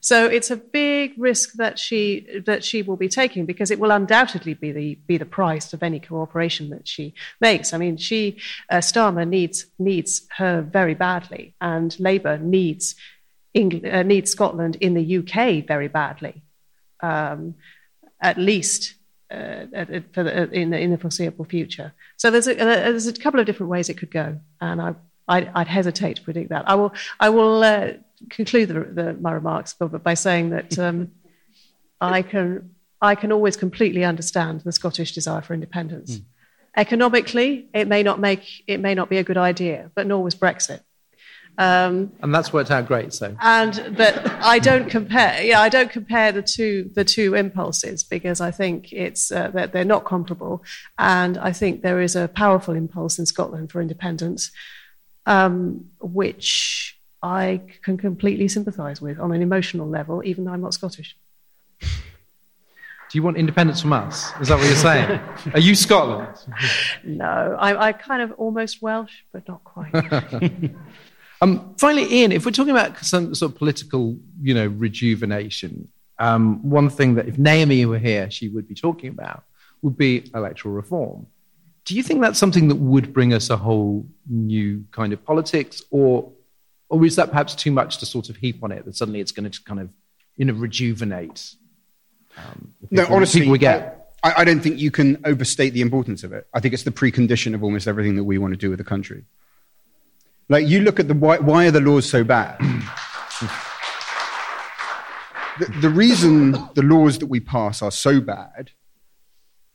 So 0.00 0.26
it's 0.26 0.50
a 0.50 0.56
big 0.56 1.14
risk 1.16 1.54
that 1.54 1.78
she 1.78 2.42
that 2.46 2.62
she 2.62 2.82
will 2.82 2.96
be 2.96 3.08
taking 3.08 3.46
because 3.46 3.70
it 3.70 3.80
will 3.80 3.90
undoubtedly 3.90 4.54
be 4.54 4.70
the 4.70 4.94
be 5.06 5.16
the 5.16 5.24
price 5.24 5.72
of 5.72 5.82
any 5.82 5.98
cooperation 5.98 6.70
that 6.70 6.86
she 6.86 7.14
makes. 7.40 7.72
I 7.72 7.78
mean, 7.78 7.96
she 7.96 8.38
uh, 8.70 8.76
Starmer 8.76 9.26
needs 9.26 9.66
needs 9.78 10.26
her 10.36 10.60
very 10.60 10.94
badly, 10.94 11.54
and 11.60 11.98
Labour 11.98 12.38
needs 12.38 12.94
England, 13.54 13.86
uh, 13.86 14.02
needs 14.02 14.30
Scotland 14.30 14.76
in 14.76 14.94
the 14.94 15.18
UK 15.18 15.66
very 15.66 15.88
badly, 15.88 16.42
um, 17.00 17.54
at 18.20 18.38
least. 18.38 18.94
Uh, 19.28 19.66
for 20.12 20.22
the, 20.22 20.48
in, 20.52 20.70
the, 20.70 20.78
in 20.78 20.92
the 20.92 20.96
foreseeable 20.96 21.44
future. 21.44 21.92
So 22.16 22.30
there's 22.30 22.46
a, 22.46 22.54
there's 22.54 23.08
a 23.08 23.12
couple 23.12 23.40
of 23.40 23.46
different 23.46 23.70
ways 23.70 23.88
it 23.88 23.98
could 23.98 24.12
go, 24.12 24.38
and 24.60 24.80
I 24.80 24.94
I'd, 25.28 25.50
I'd, 25.54 25.66
hesitate 25.66 26.16
to 26.16 26.22
predict 26.22 26.50
that. 26.50 26.68
I 26.68 26.74
will, 26.74 26.92
I 27.18 27.28
will 27.30 27.62
uh, 27.62 27.92
conclude 28.30 28.68
the, 28.68 28.80
the, 28.80 29.12
my 29.14 29.32
remarks 29.32 29.74
by 29.74 30.14
saying 30.14 30.50
that 30.50 30.78
um, 30.78 31.10
I, 32.00 32.22
can, 32.22 32.74
I 33.00 33.14
can 33.14 33.32
always 33.32 33.56
completely 33.56 34.04
understand 34.04 34.60
the 34.60 34.72
Scottish 34.72 35.12
desire 35.12 35.42
for 35.42 35.54
independence. 35.54 36.18
Mm. 36.18 36.24
Economically, 36.76 37.68
it 37.72 37.88
may, 37.88 38.02
not 38.02 38.20
make, 38.20 38.64
it 38.66 38.80
may 38.80 38.94
not 38.94 39.08
be 39.08 39.16
a 39.16 39.24
good 39.24 39.38
idea, 39.38 39.90
but 39.94 40.06
nor 40.06 40.22
was 40.22 40.34
Brexit. 40.34 40.80
Um, 41.58 42.12
and 42.20 42.34
that's 42.34 42.52
worked 42.52 42.70
out 42.70 42.86
great. 42.86 43.14
So, 43.14 43.34
and 43.40 43.94
but 43.96 44.26
I 44.42 44.58
don't 44.58 44.90
compare. 44.90 45.42
Yeah, 45.42 45.60
I 45.60 45.68
don't 45.68 45.90
compare 45.90 46.30
the 46.30 46.42
two 46.42 46.90
the 46.94 47.04
two 47.04 47.34
impulses 47.34 48.02
because 48.02 48.40
I 48.40 48.50
think 48.50 48.92
it's 48.92 49.32
uh, 49.32 49.48
they're, 49.48 49.66
they're 49.66 49.84
not 49.84 50.04
comparable. 50.04 50.62
And 50.98 51.38
I 51.38 51.52
think 51.52 51.82
there 51.82 52.00
is 52.00 52.14
a 52.14 52.28
powerful 52.28 52.74
impulse 52.74 53.18
in 53.18 53.24
Scotland 53.24 53.72
for 53.72 53.80
independence, 53.80 54.50
um, 55.24 55.86
which 56.00 56.98
I 57.22 57.62
can 57.82 57.96
completely 57.96 58.48
sympathise 58.48 59.00
with 59.00 59.18
on 59.18 59.32
an 59.32 59.40
emotional 59.40 59.88
level, 59.88 60.22
even 60.24 60.44
though 60.44 60.52
I'm 60.52 60.60
not 60.60 60.74
Scottish. 60.74 61.16
Do 61.80 63.16
you 63.16 63.22
want 63.22 63.36
independence 63.36 63.80
from 63.80 63.92
us? 63.92 64.32
Is 64.40 64.48
that 64.48 64.58
what 64.58 64.66
you're 64.66 64.74
saying? 64.74 65.20
Are 65.54 65.60
you 65.60 65.74
Scotland? 65.74 66.36
No, 67.04 67.56
I, 67.58 67.88
I 67.88 67.92
kind 67.92 68.20
of 68.20 68.32
almost 68.32 68.82
Welsh, 68.82 69.12
but 69.32 69.46
not 69.46 69.62
quite. 69.62 69.92
um, 71.40 71.74
finally, 71.78 72.12
Ian, 72.12 72.32
if 72.32 72.44
we're 72.44 72.52
talking 72.52 72.70
about 72.70 72.98
some 73.04 73.34
sort 73.34 73.52
of 73.52 73.58
political, 73.58 74.16
you 74.40 74.54
know, 74.54 74.66
rejuvenation, 74.68 75.88
um, 76.18 76.68
one 76.68 76.88
thing 76.88 77.14
that 77.16 77.28
if 77.28 77.38
Naomi 77.38 77.84
were 77.86 77.98
here, 77.98 78.30
she 78.30 78.48
would 78.48 78.66
be 78.66 78.74
talking 78.74 79.10
about 79.10 79.44
would 79.82 79.96
be 79.96 80.30
electoral 80.34 80.74
reform. 80.74 81.26
Do 81.84 81.94
you 81.94 82.02
think 82.02 82.20
that's 82.20 82.38
something 82.38 82.68
that 82.68 82.76
would 82.76 83.12
bring 83.12 83.32
us 83.32 83.50
a 83.50 83.56
whole 83.56 84.06
new 84.28 84.84
kind 84.92 85.12
of 85.12 85.24
politics, 85.24 85.82
or 85.90 86.32
Or 86.88 87.04
is 87.04 87.16
that 87.16 87.30
perhaps 87.30 87.54
too 87.54 87.72
much 87.72 87.98
to 87.98 88.06
sort 88.06 88.30
of 88.30 88.36
heap 88.36 88.62
on 88.62 88.70
it 88.72 88.84
that 88.84 88.94
suddenly 88.96 89.20
it's 89.20 89.32
going 89.32 89.50
to 89.50 89.62
kind 89.64 89.80
of, 89.80 89.88
you 90.36 90.44
know, 90.46 90.52
rejuvenate? 90.54 91.54
Um, 92.38 92.72
No, 92.90 93.02
people- 93.02 93.16
honestly, 93.16 93.40
people 93.40 93.52
we 93.52 93.58
get. 93.58 94.14
I, 94.22 94.30
I 94.38 94.44
don't 94.44 94.60
think 94.60 94.78
you 94.78 94.90
can 94.90 95.08
overstate 95.24 95.70
the 95.74 95.80
importance 95.80 96.24
of 96.26 96.32
it. 96.32 96.46
I 96.54 96.60
think 96.60 96.74
it's 96.74 96.84
the 96.84 96.90
precondition 97.02 97.54
of 97.54 97.62
almost 97.62 97.86
everything 97.86 98.16
that 98.16 98.24
we 98.24 98.38
want 98.38 98.52
to 98.52 98.56
do 98.56 98.70
with 98.70 98.78
the 98.78 98.84
country. 98.94 99.24
Like, 100.48 100.66
you 100.68 100.80
look 100.80 101.00
at 101.00 101.08
the 101.08 101.14
why, 101.14 101.38
why 101.38 101.66
are 101.66 101.70
the 101.70 101.80
laws 101.80 102.08
so 102.08 102.22
bad? 102.22 102.58
the, 105.58 105.66
the 105.80 105.90
reason 105.90 106.52
the 106.74 106.82
laws 106.82 107.18
that 107.18 107.26
we 107.26 107.40
pass 107.40 107.82
are 107.82 107.90
so 107.90 108.20
bad 108.20 108.70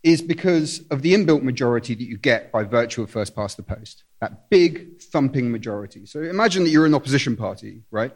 is 0.04 0.22
because 0.22 0.80
of 0.90 1.02
the 1.02 1.14
inbuilt 1.14 1.44
majority 1.44 1.94
that 1.94 2.04
you 2.04 2.18
get 2.18 2.52
by 2.52 2.64
virtue 2.64 3.04
of 3.04 3.10
first 3.10 3.36
past 3.36 3.58
the 3.58 3.64
post. 3.64 4.04
That 4.20 4.50
big 4.50 5.02
thumping 5.02 5.52
majority. 5.52 6.06
So 6.06 6.22
imagine 6.22 6.64
that 6.64 6.70
you're 6.70 6.86
an 6.86 6.96
opposition 6.96 7.36
party, 7.36 7.84
right? 7.92 8.12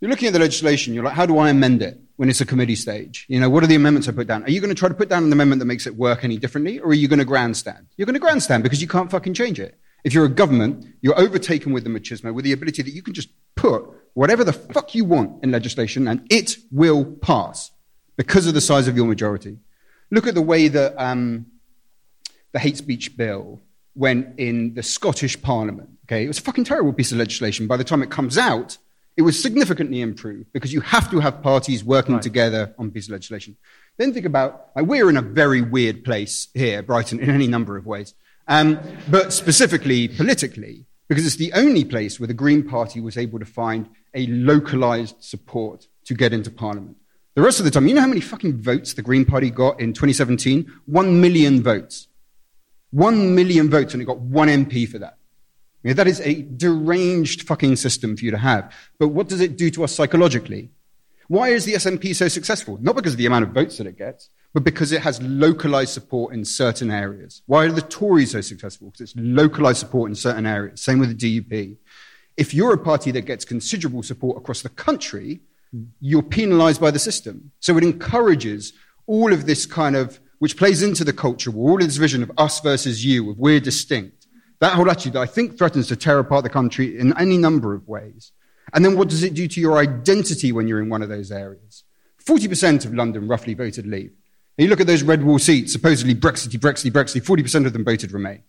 You're 0.00 0.10
looking 0.10 0.26
at 0.28 0.32
the 0.32 0.40
legislation, 0.40 0.94
you're 0.94 1.04
like, 1.04 1.14
how 1.14 1.24
do 1.24 1.38
I 1.38 1.50
amend 1.50 1.80
it 1.80 1.98
when 2.16 2.28
it's 2.28 2.40
a 2.40 2.46
committee 2.46 2.74
stage? 2.74 3.24
You 3.28 3.40
know, 3.40 3.48
what 3.48 3.62
are 3.62 3.66
the 3.66 3.76
amendments 3.76 4.08
I 4.08 4.12
put 4.12 4.26
down? 4.26 4.44
Are 4.44 4.50
you 4.50 4.60
going 4.60 4.74
to 4.74 4.78
try 4.78 4.88
to 4.88 4.94
put 4.94 5.08
down 5.08 5.24
an 5.24 5.32
amendment 5.32 5.60
that 5.60 5.66
makes 5.66 5.86
it 5.86 5.96
work 5.96 6.24
any 6.24 6.36
differently, 6.36 6.80
or 6.80 6.88
are 6.88 6.94
you 6.94 7.08
going 7.08 7.18
to 7.18 7.24
grandstand? 7.24 7.86
You're 7.96 8.06
going 8.06 8.14
to 8.14 8.20
grandstand 8.20 8.62
because 8.62 8.82
you 8.82 8.88
can't 8.88 9.10
fucking 9.10 9.34
change 9.34 9.58
it. 9.60 9.78
If 10.06 10.14
you're 10.14 10.24
a 10.24 10.28
government, 10.28 10.86
you're 11.00 11.18
overtaken 11.18 11.72
with 11.72 11.82
the 11.82 11.90
machismo, 11.90 12.32
with 12.32 12.44
the 12.44 12.52
ability 12.52 12.80
that 12.80 12.92
you 12.92 13.02
can 13.02 13.12
just 13.12 13.28
put 13.56 13.82
whatever 14.14 14.44
the 14.44 14.52
fuck 14.52 14.94
you 14.94 15.04
want 15.04 15.42
in 15.42 15.50
legislation 15.50 16.06
and 16.06 16.24
it 16.30 16.58
will 16.70 17.04
pass 17.04 17.72
because 18.16 18.46
of 18.46 18.54
the 18.54 18.60
size 18.60 18.86
of 18.86 18.96
your 18.96 19.06
majority. 19.06 19.58
Look 20.12 20.28
at 20.28 20.36
the 20.36 20.42
way 20.42 20.68
that 20.68 20.94
um, 20.96 21.46
the 22.52 22.60
hate 22.60 22.76
speech 22.76 23.16
bill 23.16 23.60
went 23.96 24.38
in 24.38 24.74
the 24.74 24.82
Scottish 24.84 25.42
Parliament. 25.42 25.90
Okay, 26.04 26.24
it 26.24 26.28
was 26.28 26.38
a 26.38 26.42
fucking 26.42 26.62
terrible 26.62 26.92
piece 26.92 27.10
of 27.10 27.18
legislation. 27.18 27.66
By 27.66 27.76
the 27.76 27.82
time 27.82 28.00
it 28.00 28.08
comes 28.08 28.38
out, 28.38 28.78
it 29.16 29.22
was 29.22 29.42
significantly 29.42 30.02
improved 30.02 30.52
because 30.52 30.72
you 30.72 30.82
have 30.82 31.10
to 31.10 31.18
have 31.18 31.42
parties 31.42 31.82
working 31.82 32.20
together 32.20 32.72
on 32.78 32.86
a 32.86 32.90
piece 32.90 33.06
of 33.06 33.10
legislation. 33.10 33.56
Then 33.96 34.12
think 34.12 34.24
about 34.24 34.68
like, 34.76 34.86
we're 34.86 35.10
in 35.10 35.16
a 35.16 35.22
very 35.22 35.62
weird 35.62 36.04
place 36.04 36.46
here, 36.54 36.80
Brighton, 36.80 37.18
in 37.18 37.28
any 37.28 37.48
number 37.48 37.76
of 37.76 37.86
ways, 37.86 38.14
um, 38.48 38.78
but 39.08 39.32
specifically 39.32 40.08
politically, 40.08 40.86
because 41.08 41.26
it's 41.26 41.36
the 41.36 41.52
only 41.52 41.84
place 41.84 42.18
where 42.18 42.26
the 42.26 42.34
Green 42.34 42.62
Party 42.62 43.00
was 43.00 43.16
able 43.16 43.38
to 43.38 43.44
find 43.44 43.88
a 44.14 44.26
localized 44.26 45.16
support 45.22 45.86
to 46.04 46.14
get 46.14 46.32
into 46.32 46.50
Parliament. 46.50 46.96
The 47.34 47.42
rest 47.42 47.58
of 47.58 47.64
the 47.64 47.70
time, 47.70 47.86
you 47.86 47.94
know 47.94 48.00
how 48.00 48.06
many 48.06 48.20
fucking 48.20 48.62
votes 48.62 48.94
the 48.94 49.02
Green 49.02 49.24
Party 49.24 49.50
got 49.50 49.78
in 49.78 49.92
2017? 49.92 50.72
One 50.86 51.20
million 51.20 51.62
votes. 51.62 52.08
One 52.90 53.34
million 53.34 53.68
votes, 53.68 53.92
and 53.92 54.02
it 54.02 54.06
got 54.06 54.18
one 54.18 54.48
MP 54.48 54.88
for 54.88 54.98
that. 54.98 55.18
Yeah, 55.82 55.92
that 55.92 56.08
is 56.08 56.20
a 56.20 56.42
deranged 56.42 57.42
fucking 57.42 57.76
system 57.76 58.16
for 58.16 58.24
you 58.24 58.30
to 58.30 58.38
have. 58.38 58.74
But 58.98 59.08
what 59.08 59.28
does 59.28 59.40
it 59.40 59.56
do 59.56 59.70
to 59.70 59.84
us 59.84 59.94
psychologically? 59.94 60.70
Why 61.28 61.50
is 61.50 61.64
the 61.64 61.74
SNP 61.74 62.14
so 62.14 62.28
successful? 62.28 62.78
Not 62.80 62.96
because 62.96 63.12
of 63.12 63.18
the 63.18 63.26
amount 63.26 63.44
of 63.44 63.50
votes 63.50 63.78
that 63.78 63.86
it 63.86 63.98
gets, 63.98 64.30
but 64.56 64.64
because 64.64 64.90
it 64.90 65.02
has 65.02 65.20
localized 65.20 65.92
support 65.92 66.32
in 66.32 66.42
certain 66.42 66.90
areas. 66.90 67.42
Why 67.44 67.66
are 67.66 67.70
the 67.70 67.82
Tories 67.82 68.30
so 68.30 68.40
successful? 68.40 68.88
Because 68.88 69.02
it's 69.02 69.14
localized 69.14 69.80
support 69.80 70.08
in 70.08 70.14
certain 70.14 70.46
areas. 70.46 70.80
Same 70.80 70.98
with 70.98 71.10
the 71.10 71.42
DUP. 71.42 71.76
If 72.38 72.54
you're 72.54 72.72
a 72.72 72.78
party 72.78 73.10
that 73.10 73.26
gets 73.26 73.44
considerable 73.44 74.02
support 74.02 74.38
across 74.38 74.62
the 74.62 74.70
country, 74.70 75.40
you're 76.00 76.22
penalized 76.22 76.80
by 76.80 76.90
the 76.90 76.98
system. 76.98 77.50
So 77.60 77.76
it 77.76 77.84
encourages 77.84 78.72
all 79.06 79.30
of 79.30 79.44
this 79.44 79.66
kind 79.66 79.94
of, 79.94 80.20
which 80.38 80.56
plays 80.56 80.82
into 80.82 81.04
the 81.04 81.12
culture 81.12 81.50
war, 81.50 81.72
all 81.72 81.82
of 81.82 81.86
this 81.86 81.98
vision 81.98 82.22
of 82.22 82.32
us 82.38 82.58
versus 82.60 83.04
you, 83.04 83.28
of 83.32 83.38
we're 83.38 83.60
distinct. 83.60 84.26
That 84.60 84.72
whole 84.72 84.90
attitude, 84.90 85.16
I 85.16 85.26
think, 85.26 85.58
threatens 85.58 85.86
to 85.88 85.96
tear 85.96 86.18
apart 86.18 86.44
the 86.44 86.48
country 86.48 86.98
in 86.98 87.14
any 87.18 87.36
number 87.36 87.74
of 87.74 87.86
ways. 87.86 88.32
And 88.72 88.82
then 88.82 88.96
what 88.96 89.10
does 89.10 89.22
it 89.22 89.34
do 89.34 89.48
to 89.48 89.60
your 89.60 89.76
identity 89.76 90.50
when 90.50 90.66
you're 90.66 90.80
in 90.80 90.88
one 90.88 91.02
of 91.02 91.10
those 91.10 91.30
areas? 91.30 91.84
40% 92.24 92.86
of 92.86 92.94
London 92.94 93.28
roughly 93.28 93.52
voted 93.52 93.86
leave. 93.86 94.12
And 94.58 94.64
you 94.64 94.70
look 94.70 94.80
at 94.80 94.86
those 94.86 95.02
red 95.02 95.22
wall 95.22 95.38
seats, 95.38 95.72
supposedly 95.72 96.14
Brexity, 96.14 96.56
Brexity, 96.56 96.90
Brexity, 96.90 97.20
40% 97.20 97.66
of 97.66 97.72
them 97.72 97.84
voted 97.84 98.12
remain. 98.12 98.42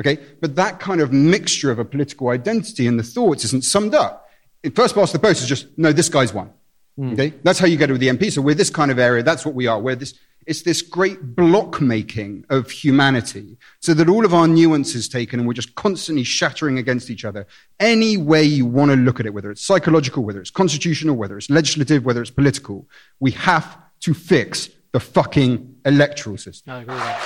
Okay? 0.00 0.18
But 0.40 0.56
that 0.56 0.80
kind 0.80 1.00
of 1.00 1.12
mixture 1.12 1.70
of 1.70 1.78
a 1.78 1.84
political 1.84 2.30
identity 2.30 2.86
and 2.86 2.98
the 2.98 3.04
thoughts 3.04 3.44
isn't 3.44 3.64
summed 3.64 3.94
up. 3.94 4.28
In 4.62 4.72
first 4.72 4.94
past 4.94 5.12
the 5.12 5.18
post 5.18 5.42
is 5.42 5.48
just, 5.48 5.66
no, 5.76 5.92
this 5.92 6.08
guy's 6.08 6.32
won. 6.32 6.50
Hmm. 6.96 7.12
Okay? 7.12 7.34
That's 7.42 7.58
how 7.58 7.66
you 7.66 7.76
get 7.76 7.90
it 7.90 7.92
with 7.92 8.00
the 8.00 8.08
MP. 8.08 8.32
So 8.32 8.42
we're 8.42 8.54
this 8.54 8.70
kind 8.70 8.90
of 8.90 8.98
area. 8.98 9.22
That's 9.22 9.46
what 9.46 9.54
we 9.54 9.66
are. 9.68 9.78
We're 9.80 9.94
this, 9.94 10.14
it's 10.46 10.62
this 10.62 10.82
great 10.82 11.36
block 11.36 11.80
making 11.80 12.44
of 12.50 12.70
humanity 12.70 13.56
so 13.78 13.94
that 13.94 14.08
all 14.08 14.24
of 14.24 14.34
our 14.34 14.48
nuance 14.48 14.96
is 14.96 15.08
taken 15.08 15.38
and 15.38 15.46
we're 15.46 15.54
just 15.54 15.76
constantly 15.76 16.24
shattering 16.24 16.78
against 16.78 17.08
each 17.08 17.24
other. 17.24 17.46
Any 17.78 18.16
way 18.16 18.42
you 18.42 18.66
want 18.66 18.90
to 18.90 18.96
look 18.96 19.20
at 19.20 19.26
it, 19.26 19.34
whether 19.34 19.50
it's 19.52 19.64
psychological, 19.64 20.24
whether 20.24 20.40
it's 20.40 20.50
constitutional, 20.50 21.14
whether 21.14 21.38
it's 21.38 21.48
legislative, 21.48 22.04
whether 22.04 22.20
it's 22.20 22.30
political, 22.30 22.88
we 23.20 23.30
have 23.32 23.78
to 24.00 24.12
fix 24.12 24.68
the 24.92 25.00
fucking 25.00 25.76
electoral 25.84 26.36
system. 26.38 26.72
I 26.74 26.82
agree 26.82 26.94
with 26.94 27.02
that. 27.02 27.20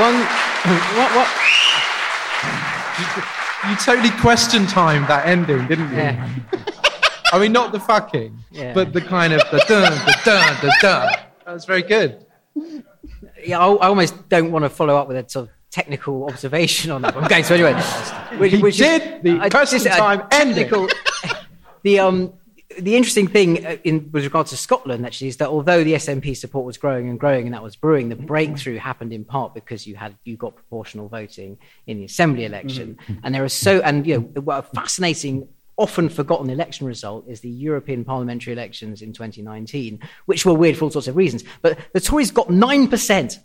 One, 0.00 0.14
what, 0.98 1.10
what? 1.14 1.28
You 3.70 3.76
totally 3.76 4.10
question 4.20 4.66
time 4.66 5.06
that 5.06 5.26
ending, 5.26 5.66
didn't 5.66 5.90
you? 5.90 5.96
Yeah. 5.96 6.28
I 7.32 7.38
mean, 7.38 7.52
not 7.52 7.72
the 7.72 7.80
fucking, 7.80 8.36
Yeah. 8.50 8.72
but 8.74 8.92
the 8.92 9.00
kind 9.00 9.32
of 9.32 9.40
the 9.50 9.58
dun, 9.66 9.92
the 10.06 10.16
dun, 10.24 10.56
the 10.62 10.72
dun. 10.80 11.08
That 11.44 11.52
was 11.52 11.64
very 11.64 11.82
good. 11.82 12.24
Yeah, 13.44 13.58
I, 13.58 13.66
I 13.72 13.86
almost 13.88 14.28
don't 14.28 14.52
want 14.52 14.64
to 14.64 14.68
follow 14.70 14.96
up 14.96 15.08
with 15.08 15.16
a 15.16 15.28
sort 15.28 15.48
of 15.48 15.54
technical 15.70 16.24
observation 16.26 16.90
on 16.92 17.02
that. 17.02 17.14
But 17.14 17.24
I'm 17.24 17.28
going 17.28 17.42
to 17.44 17.54
anyway. 17.54 17.74
Which, 18.38 18.52
He 18.52 18.58
which 18.62 18.76
did 18.78 19.22
the 19.22 19.50
question 19.50 19.80
just 19.80 19.98
time 19.98 20.22
ending. 20.30 20.70
the 21.82 21.98
um. 21.98 22.32
The 22.78 22.96
interesting 22.96 23.28
thing 23.28 23.64
uh, 23.64 23.76
in, 23.84 24.10
with 24.10 24.24
regard 24.24 24.46
to 24.48 24.56
Scotland 24.56 25.04
actually 25.06 25.28
is 25.28 25.36
that 25.36 25.48
although 25.48 25.84
the 25.84 25.94
SNP 25.94 26.36
support 26.36 26.64
was 26.64 26.76
growing 26.76 27.08
and 27.08 27.20
growing 27.20 27.46
and 27.46 27.54
that 27.54 27.62
was 27.62 27.76
brewing, 27.76 28.08
the 28.08 28.16
breakthrough 28.16 28.78
happened 28.78 29.12
in 29.12 29.24
part 29.24 29.54
because 29.54 29.86
you 29.86 29.94
had 29.96 30.16
you 30.24 30.36
got 30.36 30.54
proportional 30.54 31.08
voting 31.08 31.58
in 31.86 31.98
the 31.98 32.04
assembly 32.04 32.44
election, 32.44 32.98
and 33.22 33.34
there 33.34 33.44
are 33.44 33.48
so 33.48 33.80
and 33.80 34.06
you 34.06 34.18
know 34.18 34.40
what 34.40 34.58
a 34.58 34.62
fascinating 34.62 35.48
often 35.76 36.08
forgotten 36.08 36.50
election 36.50 36.86
result 36.86 37.24
is 37.28 37.40
the 37.40 37.48
European 37.48 38.04
parliamentary 38.04 38.52
elections 38.52 39.02
in 39.02 39.12
2019, 39.12 39.98
which 40.26 40.46
were 40.46 40.54
weird 40.54 40.76
for 40.76 40.84
all 40.84 40.90
sorts 40.90 41.08
of 41.08 41.16
reasons. 41.16 41.44
But 41.62 41.78
the 41.92 42.00
Tories 42.00 42.30
got 42.30 42.48
9%, 42.48 42.88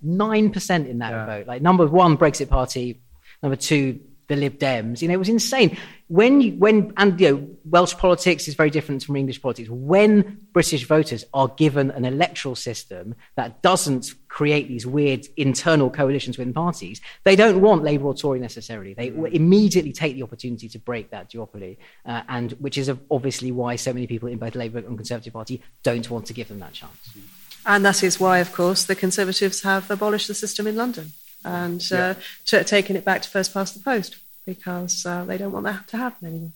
9% 0.03 0.89
in 0.89 0.99
that 0.99 1.25
vote. 1.25 1.47
Like 1.47 1.61
number 1.61 1.87
one, 1.87 2.17
Brexit 2.17 2.49
Party, 2.49 3.01
number 3.41 3.55
two, 3.55 3.99
the 4.29 4.35
Lib 4.35 4.57
Dems. 4.57 5.01
You 5.01 5.09
know, 5.09 5.15
it 5.15 5.17
was 5.17 5.27
insane. 5.27 5.77
When 6.07 6.39
you, 6.41 6.53
when, 6.53 6.93
and 6.97 7.19
you 7.19 7.31
know, 7.31 7.49
Welsh 7.65 7.95
politics 7.95 8.47
is 8.47 8.53
very 8.53 8.69
different 8.69 9.03
from 9.03 9.15
English 9.15 9.41
politics. 9.41 9.69
When 9.69 10.39
British 10.53 10.87
voters 10.87 11.25
are 11.33 11.49
given 11.49 11.91
an 11.91 12.05
electoral 12.05 12.55
system 12.55 13.15
that 13.35 13.61
doesn't 13.61 14.13
create 14.27 14.67
these 14.67 14.87
weird 14.87 15.27
internal 15.35 15.89
coalitions 15.89 16.37
within 16.37 16.53
parties, 16.53 17.01
they 17.25 17.35
don't 17.35 17.59
want 17.61 17.83
Labour 17.83 18.05
or 18.05 18.13
Tory 18.13 18.39
necessarily. 18.39 18.93
They 18.93 19.09
will 19.11 19.31
immediately 19.31 19.91
take 19.91 20.15
the 20.15 20.23
opportunity 20.23 20.69
to 20.69 20.79
break 20.79 21.09
that 21.09 21.31
duopoly, 21.31 21.77
uh, 22.05 22.21
and 22.29 22.51
which 22.53 22.77
is 22.77 22.91
obviously 23.11 23.51
why 23.51 23.75
so 23.75 23.91
many 23.93 24.07
people 24.07 24.29
in 24.29 24.37
both 24.37 24.55
Labour 24.55 24.79
and 24.79 24.95
Conservative 24.95 25.33
Party 25.33 25.61
don't 25.83 26.09
want 26.09 26.27
to 26.27 26.33
give 26.33 26.47
them 26.47 26.59
that 26.59 26.73
chance. 26.73 27.17
And 27.65 27.83
that 27.83 28.03
is 28.03 28.19
why, 28.19 28.39
of 28.39 28.53
course, 28.53 28.85
the 28.85 28.95
Conservatives 28.95 29.63
have 29.63 29.91
abolished 29.91 30.27
the 30.27 30.33
system 30.33 30.65
in 30.65 30.75
London 30.75 31.11
and 31.45 31.85
uh, 31.91 32.15
t- 32.45 32.63
taken 32.63 32.95
it 32.95 33.05
back 33.05 33.21
to 33.21 33.29
first 33.29 33.53
past 33.53 33.73
the 33.75 33.81
post 33.81 34.17
because 34.45 35.05
uh, 35.05 35.23
they 35.25 35.37
don't 35.37 35.51
want 35.51 35.65
that 35.65 35.87
to 35.89 35.97
happen 35.97 36.27
anymore. 36.27 36.51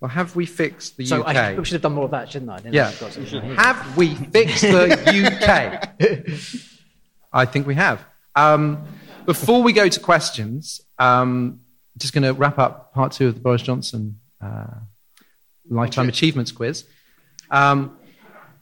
Well, 0.00 0.10
have 0.10 0.36
we 0.36 0.46
fixed 0.46 0.96
the 0.96 1.06
So 1.06 1.22
UK? 1.22 1.36
I 1.36 1.54
should 1.62 1.72
have 1.72 1.82
done 1.82 1.94
more 1.94 2.04
of 2.04 2.12
that, 2.12 2.30
shouldn't 2.30 2.50
I? 2.50 2.54
I 2.54 2.58
didn't 2.58 2.74
Yeah. 2.74 2.88
I've 2.88 3.00
got 3.00 3.12
something 3.12 3.42
here. 3.42 3.54
Have 3.56 3.96
we 3.96 4.14
fixed 4.14 4.62
the 4.62 5.38
UK? 5.42 6.70
I 7.32 7.44
think 7.44 7.66
we 7.66 7.74
have. 7.74 8.04
Um, 8.36 8.84
before 9.26 9.62
we 9.62 9.72
go 9.72 9.88
to 9.88 10.00
questions, 10.00 10.80
um, 10.98 11.60
just 11.96 12.12
going 12.14 12.22
to 12.22 12.32
wrap 12.32 12.58
up 12.58 12.94
part 12.94 13.12
two 13.12 13.28
of 13.28 13.34
the 13.34 13.40
Boris 13.40 13.62
Johnson 13.62 14.20
uh, 14.40 14.66
Lifetime 15.68 16.08
Achievements 16.08 16.52
Quiz. 16.52 16.84
Um, 17.50 17.96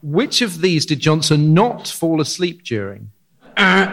which 0.02 0.40
of 0.40 0.60
these 0.60 0.86
did 0.86 1.00
Johnson 1.00 1.52
not 1.52 1.86
fall 1.86 2.20
asleep 2.20 2.62
during? 2.64 3.10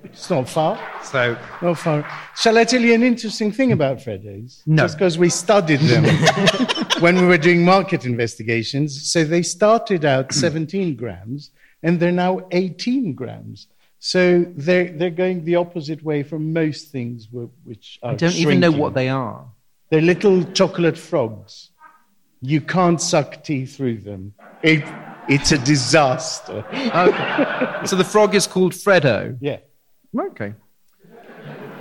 It's 0.04 0.30
not 0.30 0.50
far. 0.50 0.80
So 1.04 1.38
Not 1.62 1.78
far. 1.78 2.08
Shall 2.36 2.58
I 2.58 2.64
tell 2.64 2.82
you 2.82 2.94
an 2.94 3.04
interesting 3.04 3.52
thing 3.52 3.72
about 3.72 3.98
Freddos? 3.98 4.62
No. 4.66 4.84
Just 4.84 4.98
because 4.98 5.18
we 5.18 5.30
studied 5.30 5.80
them 5.82 6.04
when 7.00 7.16
we 7.16 7.26
were 7.26 7.38
doing 7.38 7.64
market 7.64 8.06
investigations. 8.06 9.12
So 9.12 9.24
they 9.24 9.42
started 9.42 10.06
out 10.06 10.34
17 10.46 10.96
grams 10.96 11.52
and 11.84 12.00
they're 12.00 12.12
now 12.12 12.48
18 12.52 13.14
grams. 13.14 13.68
So 14.00 14.46
they're, 14.56 14.92
they're 14.92 15.10
going 15.10 15.44
the 15.44 15.56
opposite 15.58 16.04
way 16.04 16.24
from 16.24 16.54
most 16.54 16.90
things 16.92 17.28
which 17.64 18.00
are 18.02 18.12
I 18.12 18.16
don't 18.16 18.36
even 18.36 18.60
know 18.60 18.72
what 18.72 18.94
they 18.94 19.10
are. 19.10 19.46
They're 19.90 20.02
little 20.02 20.44
chocolate 20.54 20.98
frogs. 20.98 21.72
You 22.42 22.62
can't 22.62 23.02
suck 23.02 23.44
tea 23.44 23.66
through 23.66 23.98
them. 24.00 24.34
It, 24.64 24.84
it's 25.30 25.52
a 25.52 25.58
disaster. 25.58 26.66
Okay. 26.74 27.86
so 27.86 27.96
the 27.96 28.04
frog 28.04 28.36
is 28.36 28.48
called 28.48 28.74
Freddo. 28.74 29.38
Yeah. 29.40 29.60
Okay. 30.18 30.54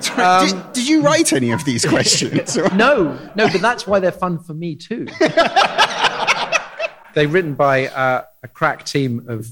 did, 0.00 0.72
did 0.72 0.88
you 0.88 1.02
write 1.02 1.32
any 1.32 1.50
of 1.50 1.64
these 1.64 1.84
questions? 1.84 2.56
No, 2.74 3.18
no, 3.34 3.48
but 3.50 3.60
that's 3.60 3.86
why 3.86 3.98
they're 4.00 4.12
fun 4.12 4.38
for 4.38 4.54
me 4.54 4.76
too. 4.76 5.06
They're 7.14 7.26
written 7.26 7.54
by 7.54 7.88
uh, 7.88 8.24
a 8.44 8.48
crack 8.48 8.84
team 8.84 9.24
of 9.28 9.48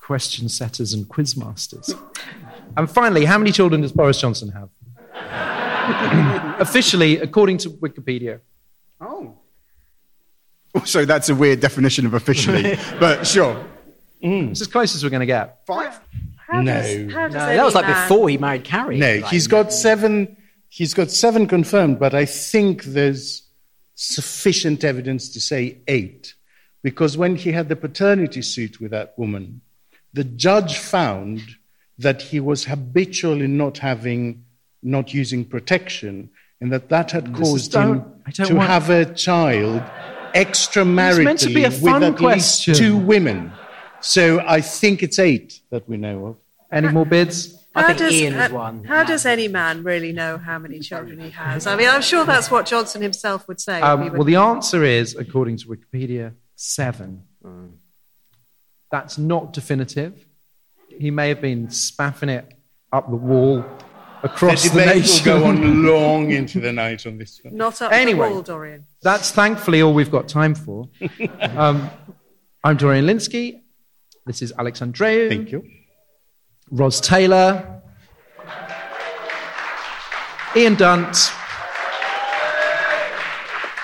question 0.00 0.48
setters 0.48 0.94
and 0.94 1.06
quiz 1.06 1.36
masters. 1.36 1.94
And 2.76 2.88
finally, 2.90 3.24
how 3.26 3.36
many 3.36 3.52
children 3.52 3.82
does 3.82 3.92
Boris 3.92 4.18
Johnson 4.20 4.50
have? 4.52 4.70
Officially, 6.60 7.18
according 7.18 7.58
to 7.58 7.70
Wikipedia. 7.70 8.40
oh. 9.00 9.36
So 10.84 11.04
that's 11.04 11.28
a 11.28 11.34
weird 11.34 11.60
definition 11.60 12.06
of 12.06 12.14
officially, 12.14 12.78
but 13.00 13.26
sure. 13.26 13.64
Mm. 14.22 14.50
It's 14.52 14.60
as 14.60 14.66
close 14.68 14.94
as 14.94 15.02
we're 15.02 15.10
going 15.10 15.20
to 15.20 15.26
get. 15.26 15.66
Five? 15.66 15.98
How 16.46 16.60
No. 16.62 16.72
does, 16.74 17.12
how 17.12 17.24
does 17.28 17.34
no, 17.34 17.46
that 17.56 17.64
was 17.64 17.74
like 17.74 17.86
man- 17.86 18.08
before 18.08 18.28
he 18.28 18.38
married 18.38 18.64
Carrie. 18.64 18.98
No, 18.98 19.16
Like, 19.16 19.24
he's 19.32 19.46
got 19.46 19.72
seven. 19.72 20.36
He's 20.68 20.94
got 20.94 21.10
seven 21.10 21.46
confirmed, 21.48 21.98
but 21.98 22.14
I 22.14 22.24
think 22.26 22.84
there's 22.84 23.42
sufficient 23.96 24.84
evidence 24.84 25.28
to 25.30 25.40
say 25.40 25.78
eight, 25.88 26.34
because 26.82 27.16
when 27.16 27.36
he 27.36 27.52
had 27.52 27.68
the 27.68 27.76
paternity 27.76 28.42
suit 28.42 28.80
with 28.80 28.90
that 28.92 29.14
woman, 29.18 29.60
the 30.12 30.24
judge 30.24 30.78
found 30.78 31.40
that 31.98 32.22
he 32.22 32.40
was 32.40 32.64
habitual 32.64 33.40
in 33.42 33.56
not 33.56 33.78
having, 33.78 34.44
not 34.82 35.12
using 35.12 35.44
protection, 35.44 36.30
and 36.60 36.72
that 36.72 36.88
that 36.88 37.10
had 37.10 37.34
caused 37.34 37.74
him 37.74 37.92
don't- 37.92 38.14
I 38.26 38.30
don't 38.30 38.46
to 38.48 38.54
want- 38.54 38.68
have 38.70 38.90
a 38.90 39.04
child 39.14 39.82
extramaritally 40.34 41.22
It's 41.22 41.24
meant 41.24 41.38
to 41.40 41.54
be 41.54 41.64
a 41.64 41.70
fun 41.70 42.00
with 42.00 42.14
at 42.14 42.16
question. 42.18 42.72
least 42.72 42.80
two 42.82 42.96
women. 42.96 43.52
So 44.00 44.40
I 44.40 44.60
think 44.60 45.02
it's 45.02 45.18
eight 45.18 45.60
that 45.70 45.88
we 45.88 45.96
know 45.96 46.26
of. 46.26 46.36
Any 46.72 46.88
more 46.88 47.04
bids? 47.06 47.56
I 47.74 47.82
How 47.82 47.86
think 47.88 47.98
does, 47.98 48.12
Ian 48.14 48.34
is 48.34 48.50
how, 48.50 48.56
one. 48.56 48.84
How 48.84 49.04
does 49.04 49.26
any 49.26 49.46
man 49.46 49.84
really 49.84 50.12
know 50.12 50.38
how 50.38 50.58
many 50.58 50.80
children 50.80 51.20
he 51.20 51.30
has? 51.30 51.66
I 51.66 51.76
mean, 51.76 51.88
I'm 51.88 52.02
sure 52.02 52.24
that's 52.24 52.50
what 52.50 52.66
Johnson 52.66 53.00
himself 53.02 53.46
would 53.46 53.60
say. 53.60 53.80
Um, 53.80 54.04
would- 54.04 54.12
well, 54.14 54.24
the 54.24 54.36
answer 54.36 54.82
is, 54.82 55.14
according 55.14 55.58
to 55.58 55.66
Wikipedia, 55.68 56.32
seven. 56.56 57.22
Mm. 57.44 57.72
That's 58.90 59.18
not 59.18 59.52
definitive. 59.52 60.26
He 60.88 61.10
may 61.12 61.28
have 61.28 61.40
been 61.40 61.70
spaffing 61.70 62.28
it 62.28 62.52
up 62.92 63.08
the 63.08 63.16
wall 63.16 63.64
across 64.22 64.62
the 64.64 64.70
the, 64.70 64.80
debate 64.80 65.02
nation. 65.02 65.32
will 65.32 65.40
go 65.40 65.46
on 65.46 65.86
long 65.86 66.30
into 66.30 66.60
the 66.60 66.72
night 66.72 67.06
on 67.06 67.18
this 67.18 67.40
one. 67.42 67.56
Not 67.56 67.80
up 67.82 67.92
Anyway. 67.92 68.28
the 68.28 68.34
wall, 68.34 68.42
Dorian. 68.42 68.86
That's 69.02 69.30
thankfully 69.30 69.82
all 69.82 69.94
we've 69.94 70.10
got 70.10 70.28
time 70.28 70.54
for. 70.54 70.88
um, 71.40 71.90
I'm 72.62 72.76
Dorian 72.76 73.06
Lynskey. 73.06 73.62
This 74.26 74.42
is 74.42 74.52
Alex 74.58 74.80
Andreu. 74.80 75.28
Thank 75.28 75.50
you. 75.52 75.64
Ros 76.70 77.00
Taylor. 77.00 77.82
Ian 80.56 80.74
Dunt. 80.74 81.32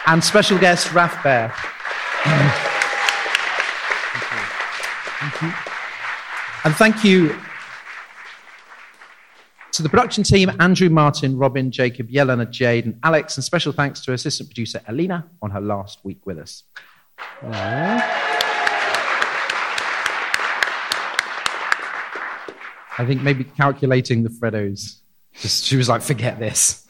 And 0.07 0.23
special 0.23 0.59
guest 0.59 0.93
Raf 0.93 1.15
Behr. 1.17 1.53
Thank 5.19 5.43
you. 5.43 5.53
And 6.65 6.75
thank 6.77 7.05
you 7.05 7.37
to 9.77 9.83
the 9.83 9.89
production 9.89 10.25
team 10.25 10.51
Andrew 10.59 10.89
Martin, 10.89 11.37
Robin, 11.37 11.71
Jacob, 11.71 12.09
Yelena, 12.09 12.51
Jade, 12.51 12.87
and 12.87 12.99
Alex. 13.03 13.37
And 13.37 13.45
special 13.45 13.73
thanks 13.73 14.01
to 14.01 14.13
assistant 14.13 14.49
producer 14.49 14.81
Alina 14.89 15.27
on 15.43 15.51
her 15.51 15.61
last 15.61 16.05
week 16.05 16.25
with 16.25 16.39
us. 16.39 16.63
I 22.99 23.05
think 23.07 23.21
maybe 23.23 23.45
calculating 23.45 24.23
the 24.23 24.31
Freddos, 24.31 25.01
just, 25.35 25.65
she 25.65 25.77
was 25.77 25.89
like, 25.89 26.01
forget 26.01 26.39
this. 26.39 26.87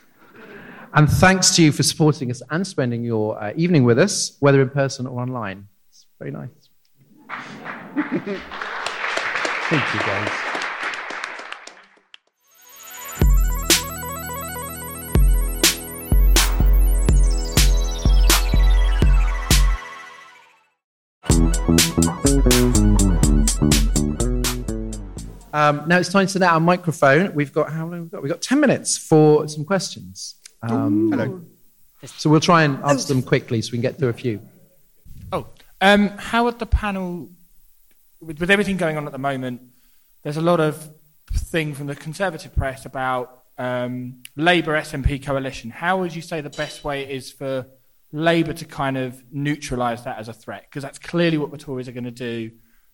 And 0.95 1.11
thanks 1.11 1.57
to 1.57 1.64
you 1.64 1.72
for 1.72 1.82
supporting 1.82 2.30
us 2.30 2.41
and 2.51 2.64
spending 2.64 3.03
your 3.03 3.43
uh, 3.43 3.53
evening 3.57 3.82
with 3.82 3.99
us, 3.99 4.37
whether 4.39 4.62
in 4.62 4.70
person 4.70 5.07
or 5.09 5.20
online. 5.20 5.66
It's 5.91 6.07
very 6.20 6.30
nice. 6.30 6.49
Thank 9.68 9.95
you, 9.95 10.01
guys. 10.01 10.56
Um, 25.53 25.89
now 25.89 25.99
it's 25.99 26.11
time 26.11 26.27
to 26.27 26.33
set 26.33 26.43
out 26.43 26.53
our 26.53 26.61
microphone. 26.61 27.35
We've 27.35 27.53
got 27.53 27.72
how 27.72 27.87
long? 27.87 28.03
We've 28.03 28.11
got 28.11 28.22
we've 28.22 28.33
got 28.33 28.43
ten 28.43 28.61
minutes 28.61 28.99
for 28.99 29.49
some 29.49 29.64
questions. 29.64 30.35
Um, 30.62 31.11
Hello. 31.11 31.41
So 32.05 32.29
we'll 32.31 32.41
try 32.41 32.64
and 32.64 32.83
answer 32.85 33.09
them 33.12 33.22
quickly 33.22 33.62
so 33.62 33.72
we 33.72 33.79
can 33.79 33.83
get 33.83 33.99
through 33.99 34.11
a 34.11 34.12
few. 34.12 34.41
Oh, 35.33 35.47
um, 35.81 36.09
how 36.09 36.45
would 36.45 36.59
the 36.59 36.66
panel, 36.66 37.31
with, 38.20 38.39
with 38.39 38.51
everything 38.51 38.77
going 38.77 38.97
on 38.97 39.07
at 39.07 39.12
the 39.12 39.18
moment, 39.18 39.62
there's 40.22 40.37
a 40.37 40.43
lot 40.43 40.61
of 40.61 40.89
thing 41.33 41.74
from 41.74 41.87
the 41.87 41.97
Conservative 41.97 42.55
press 42.55 42.87
about 42.87 43.43
um, 43.59 44.22
Labour 44.37 44.79
SNP 44.79 45.24
coalition. 45.24 45.70
How 45.70 45.99
would 45.99 46.14
you 46.14 46.22
say 46.22 46.41
the 46.41 46.51
best 46.51 46.85
way 46.85 47.11
is 47.11 47.33
for 47.33 47.66
Labour 48.13 48.53
to 48.53 48.65
kind 48.65 48.97
of 48.97 49.23
neutralise 49.33 50.03
that 50.05 50.19
as 50.19 50.29
a 50.29 50.33
threat? 50.33 50.67
Because 50.69 50.83
that's 50.83 50.99
clearly 50.99 51.39
what 51.39 51.51
the 51.51 51.59
Tories 51.59 51.89
are 51.89 51.93
going 51.93 52.05
to 52.05 52.11
do 52.11 52.51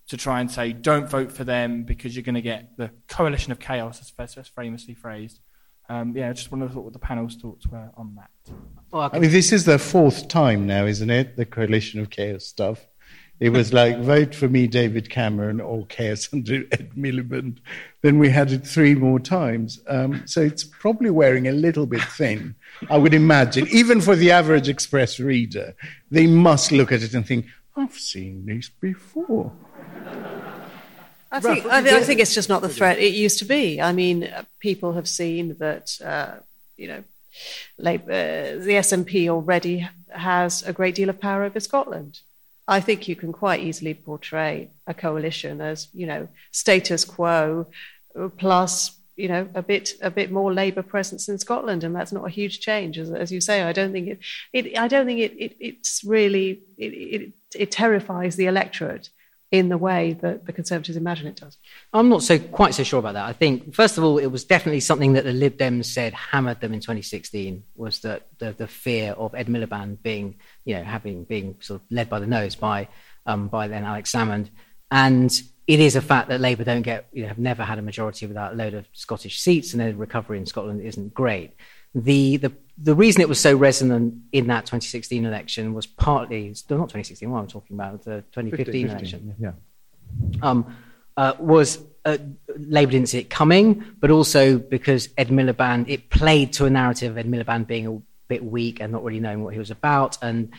to 0.08 0.16
try 0.16 0.40
and 0.40 0.50
say, 0.50 0.72
don't 0.72 1.08
vote 1.08 1.30
for 1.30 1.44
them 1.44 1.84
because 1.84 2.16
you're 2.16 2.24
going 2.24 2.34
to 2.34 2.42
get 2.42 2.76
the 2.76 2.90
coalition 3.08 3.52
of 3.52 3.60
chaos, 3.60 4.00
as, 4.00 4.36
as 4.36 4.48
famously 4.48 4.94
phrased. 4.94 5.40
Um, 5.88 6.16
yeah, 6.16 6.30
I 6.30 6.32
just 6.32 6.50
wonder 6.50 6.66
what 6.66 6.92
the 6.92 6.98
panel's 6.98 7.36
thoughts 7.36 7.66
were 7.66 7.90
on 7.96 8.16
that. 8.16 8.54
Well, 8.90 9.02
I 9.02 9.16
I 9.16 9.18
mean, 9.18 9.30
this 9.30 9.52
is 9.52 9.64
the 9.64 9.78
fourth 9.78 10.28
time 10.28 10.66
now, 10.66 10.86
isn't 10.86 11.10
it? 11.10 11.36
The 11.36 11.44
coalition 11.44 12.00
of 12.00 12.10
chaos 12.10 12.44
stuff. 12.44 12.86
It 13.42 13.50
was 13.50 13.72
like 13.72 13.98
vote 13.98 14.36
for 14.36 14.48
me, 14.48 14.68
David 14.68 15.10
Cameron, 15.10 15.60
or 15.60 15.84
chaos 15.86 16.28
under 16.32 16.62
Ed 16.70 16.92
Miliband. 16.96 17.56
Then 18.00 18.20
we 18.20 18.30
had 18.30 18.52
it 18.52 18.64
three 18.64 18.94
more 18.94 19.18
times. 19.18 19.80
Um, 19.88 20.22
so 20.28 20.42
it's 20.42 20.62
probably 20.62 21.10
wearing 21.10 21.48
a 21.48 21.52
little 21.52 21.84
bit 21.86 22.02
thin, 22.02 22.54
I 22.88 22.98
would 22.98 23.14
imagine. 23.14 23.66
Even 23.66 24.00
for 24.00 24.14
the 24.14 24.30
average 24.30 24.68
Express 24.68 25.18
reader, 25.18 25.74
they 26.08 26.28
must 26.28 26.70
look 26.70 26.92
at 26.92 27.02
it 27.02 27.14
and 27.14 27.26
think, 27.26 27.46
I've 27.76 27.94
seen 27.98 28.46
this 28.46 28.68
before. 28.68 29.50
I 31.32 31.40
think, 31.40 31.66
I, 31.66 31.82
thi- 31.82 31.96
I 31.96 32.02
think 32.02 32.20
it's 32.20 32.36
just 32.36 32.48
not 32.48 32.62
the 32.62 32.68
threat 32.68 33.00
it 33.00 33.12
used 33.12 33.40
to 33.40 33.44
be. 33.44 33.80
I 33.80 33.90
mean, 33.92 34.32
people 34.60 34.92
have 34.92 35.08
seen 35.08 35.56
that, 35.58 35.98
uh, 36.00 36.34
you 36.76 36.86
know, 36.86 37.02
Labour, 37.76 38.60
the 38.60 38.74
SNP 38.74 39.28
already 39.28 39.88
has 40.10 40.62
a 40.62 40.72
great 40.72 40.94
deal 40.94 41.08
of 41.08 41.20
power 41.20 41.42
over 41.42 41.58
Scotland. 41.58 42.20
I 42.72 42.80
think 42.80 43.06
you 43.06 43.16
can 43.16 43.32
quite 43.32 43.60
easily 43.60 43.92
portray 43.92 44.70
a 44.86 44.94
coalition 44.94 45.60
as, 45.60 45.88
you 45.92 46.06
know, 46.06 46.28
status 46.52 47.04
quo 47.04 47.66
plus 48.38 48.74
you 49.16 49.28
know 49.28 49.46
a 49.54 49.62
bit 49.62 49.92
a 50.00 50.10
bit 50.10 50.30
more 50.30 50.54
Labour 50.54 50.82
presence 50.82 51.28
in 51.28 51.38
Scotland, 51.38 51.84
and 51.84 51.94
that's 51.94 52.12
not 52.12 52.26
a 52.26 52.30
huge 52.30 52.60
change, 52.60 52.98
as, 52.98 53.10
as 53.10 53.30
you 53.30 53.40
say. 53.48 53.62
I 53.62 53.72
don't 53.72 53.92
think 53.92 54.08
it, 54.08 54.18
it 54.52 54.78
I 54.78 54.88
don't 54.88 55.06
think 55.06 55.20
it, 55.20 55.32
it 55.44 55.56
it's 55.60 56.02
really 56.02 56.62
it, 56.78 56.92
it, 57.16 57.32
it 57.54 57.70
terrifies 57.70 58.36
the 58.36 58.46
electorate 58.46 59.10
in 59.52 59.68
the 59.68 59.78
way 59.78 60.14
that 60.14 60.46
the 60.46 60.52
Conservatives 60.52 60.96
imagine 60.96 61.28
it 61.28 61.36
does. 61.36 61.58
I'm 61.92 62.08
not 62.08 62.22
so 62.22 62.38
quite 62.38 62.74
so 62.74 62.82
sure 62.82 62.98
about 62.98 63.14
that. 63.14 63.26
I 63.26 63.32
think 63.32 63.74
first 63.74 63.98
of 63.98 64.02
all, 64.02 64.18
it 64.18 64.26
was 64.26 64.44
definitely 64.44 64.80
something 64.80 65.12
that 65.12 65.24
the 65.24 65.32
Lib 65.32 65.56
Dems 65.58 65.84
said 65.84 66.14
hammered 66.14 66.60
them 66.60 66.72
in 66.72 66.80
2016 66.80 67.62
was 67.76 68.00
that 68.00 68.26
the, 68.38 68.52
the 68.52 68.66
fear 68.66 69.12
of 69.12 69.34
Ed 69.34 69.46
Miliband 69.46 70.02
being 70.02 70.36
you 70.64 70.74
know 70.74 70.82
having 70.82 71.24
being 71.24 71.56
sort 71.60 71.80
of 71.80 71.86
led 71.90 72.08
by 72.08 72.18
the 72.18 72.26
nose 72.26 72.56
by 72.56 72.88
um, 73.26 73.46
by 73.46 73.68
then 73.68 73.84
Alex 73.84 74.10
Salmond 74.10 74.48
and 74.90 75.42
it 75.66 75.80
is 75.80 75.96
a 75.96 76.00
fact 76.00 76.28
that 76.28 76.40
Labour 76.40 76.64
don't 76.64 76.82
get, 76.82 77.06
you 77.12 77.22
know, 77.22 77.28
have 77.28 77.38
never 77.38 77.62
had 77.62 77.78
a 77.78 77.82
majority 77.82 78.26
without 78.26 78.52
a 78.52 78.56
load 78.56 78.74
of 78.74 78.86
Scottish 78.92 79.40
seats, 79.40 79.72
and 79.72 79.80
the 79.80 79.94
recovery 79.94 80.38
in 80.38 80.46
Scotland 80.46 80.82
isn't 80.82 81.14
great. 81.14 81.54
The, 81.94 82.36
the, 82.38 82.52
the 82.78 82.94
reason 82.94 83.20
it 83.20 83.28
was 83.28 83.40
so 83.40 83.56
resonant 83.56 84.14
in 84.32 84.46
that 84.48 84.64
2016 84.66 85.24
election 85.24 85.74
was 85.74 85.86
partly, 85.86 86.48
not 86.48 86.88
2016, 86.88 87.30
what 87.30 87.40
I'm 87.40 87.46
talking 87.46 87.76
about, 87.76 88.04
the 88.04 88.24
2015 88.32 88.64
15, 88.64 88.88
election. 88.88 89.34
Yeah. 89.38 89.52
Um, 90.42 90.76
uh, 91.16 91.34
was 91.38 91.78
uh, 92.04 92.18
Labour 92.56 92.92
didn't 92.92 93.08
see 93.08 93.18
it 93.18 93.30
coming, 93.30 93.84
but 94.00 94.10
also 94.10 94.58
because 94.58 95.10
Ed 95.18 95.28
Miliband, 95.28 95.88
it 95.88 96.10
played 96.10 96.52
to 96.54 96.64
a 96.64 96.70
narrative 96.70 97.12
of 97.12 97.18
Ed 97.18 97.26
Miliband 97.26 97.66
being 97.66 97.86
a 97.86 98.00
bit 98.28 98.44
weak 98.44 98.80
and 98.80 98.92
not 98.92 99.04
really 99.04 99.20
knowing 99.20 99.44
what 99.44 99.52
he 99.52 99.58
was 99.58 99.70
about. 99.70 100.18
And 100.22 100.52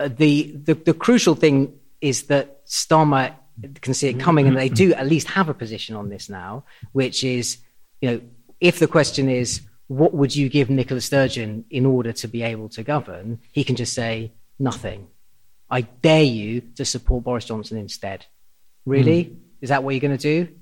uh, 0.00 0.08
the, 0.08 0.52
the, 0.52 0.74
the 0.74 0.94
crucial 0.94 1.34
thing 1.34 1.78
is 2.00 2.24
that 2.24 2.66
Starmer 2.66 3.34
can 3.80 3.94
see 3.94 4.08
it 4.08 4.18
coming, 4.18 4.46
and 4.48 4.56
they 4.56 4.68
do 4.68 4.94
at 4.94 5.06
least 5.06 5.28
have 5.28 5.48
a 5.48 5.54
position 5.54 5.94
on 5.94 6.08
this 6.08 6.28
now, 6.28 6.64
which 6.92 7.22
is, 7.22 7.58
you 8.00 8.10
know, 8.10 8.20
if 8.60 8.78
the 8.78 8.86
question 8.86 9.28
is, 9.28 9.60
what 9.96 10.14
would 10.14 10.34
you 10.34 10.48
give 10.48 10.70
Nicola 10.70 11.00
Sturgeon 11.00 11.64
in 11.70 11.84
order 11.84 12.12
to 12.12 12.28
be 12.28 12.42
able 12.42 12.68
to 12.70 12.82
govern? 12.82 13.40
He 13.52 13.62
can 13.62 13.76
just 13.76 13.92
say, 13.92 14.32
nothing. 14.58 15.08
I 15.70 15.82
dare 15.82 16.22
you 16.22 16.62
to 16.76 16.84
support 16.84 17.24
Boris 17.24 17.44
Johnson 17.44 17.78
instead. 17.78 18.26
Really? 18.86 19.24
Mm. 19.24 19.36
Is 19.60 19.68
that 19.68 19.84
what 19.84 19.94
you're 19.94 20.00
going 20.00 20.16
to 20.16 20.44
do? 20.44 20.52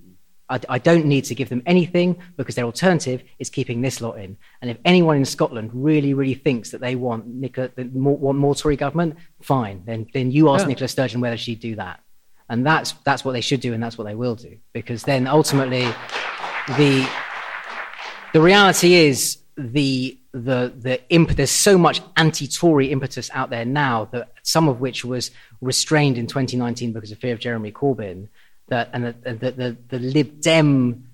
I, 0.49 0.61
I, 0.69 0.79
don't 0.79 1.07
need 1.07 1.25
to 1.27 1.35
give 1.37 1.49
them 1.49 1.63
anything 1.65 2.19
because 2.37 2.57
their 2.57 2.65
alternative 2.65 3.23
is 3.39 3.51
keeping 3.51 3.83
this 3.83 4.01
lot 4.01 4.19
in. 4.19 4.37
And 4.61 4.71
if 4.71 4.79
anyone 4.85 5.17
in 5.17 5.25
Scotland 5.25 5.71
really, 5.73 6.13
really 6.13 6.35
thinks 6.35 6.73
that 6.73 6.81
they 6.81 6.97
want 6.97 7.27
Nicola, 7.27 7.71
more, 7.93 8.17
want 8.17 8.39
more 8.39 8.57
Tory 8.57 8.77
government, 8.77 9.17
fine. 9.43 9.85
Then, 9.87 10.09
then 10.13 10.33
you 10.33 10.51
ask 10.51 10.65
yeah. 10.65 10.69
Nicola 10.69 10.89
Sturgeon 10.89 11.21
whether 11.21 11.37
she'd 11.37 11.61
do 11.61 11.77
that 11.77 12.01
and 12.51 12.67
that's 12.67 12.93
that's 13.05 13.25
what 13.25 13.33
they 13.33 13.41
should 13.41 13.61
do 13.61 13.73
and 13.73 13.83
that's 13.83 13.97
what 13.97 14.05
they 14.05 14.15
will 14.15 14.35
do 14.35 14.59
because 14.73 15.05
then 15.05 15.27
ultimately 15.27 15.85
the 16.77 17.09
the 18.33 18.41
reality 18.41 18.95
is 18.95 19.39
the 19.57 20.19
the 20.33 20.73
the 20.77 21.01
imp- 21.11 21.31
there's 21.31 21.51
so 21.51 21.77
much 21.77 22.01
anti-Tory 22.17 22.91
impetus 22.93 23.31
out 23.33 23.51
there 23.51 23.65
now 23.65 24.07
that 24.13 24.33
some 24.43 24.69
of 24.69 24.81
which 24.81 25.05
was 25.05 25.31
restrained 25.61 26.17
in 26.17 26.27
2019 26.27 26.93
because 26.93 27.11
of 27.11 27.19
fear 27.19 27.33
of 27.33 27.41
Jeremy 27.41 27.73
Corbyn 27.73 28.29
that 28.69 28.91
and 28.93 29.05
the 29.05 29.13
the, 29.35 29.51
the, 29.51 29.77
the 29.89 29.99
Lib 29.99 30.41
Dem 30.41 31.11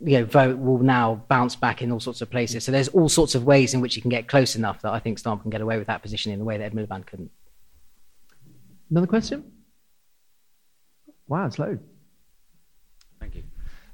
you 0.00 0.18
know, 0.18 0.24
vote 0.24 0.58
will 0.58 0.78
now 0.78 1.24
bounce 1.28 1.56
back 1.56 1.80
in 1.80 1.90
all 1.92 2.00
sorts 2.00 2.20
of 2.20 2.30
places. 2.30 2.64
So 2.64 2.72
there's 2.72 2.88
all 2.88 3.08
sorts 3.08 3.34
of 3.34 3.44
ways 3.44 3.74
in 3.74 3.80
which 3.80 3.96
you 3.96 4.02
can 4.02 4.10
get 4.10 4.28
close 4.28 4.56
enough 4.56 4.82
that 4.82 4.92
I 4.92 4.98
think 4.98 5.20
Starmer 5.20 5.40
can 5.40 5.50
get 5.50 5.60
away 5.60 5.78
with 5.78 5.86
that 5.86 6.02
position 6.02 6.32
in 6.32 6.38
the 6.38 6.44
way 6.44 6.58
that 6.58 6.64
Ed 6.64 6.72
Miliband 6.74 7.06
couldn't. 7.06 7.30
Another 8.90 9.06
question? 9.06 9.50
Wow, 11.26 11.46
it's 11.46 11.58
low. 11.58 11.78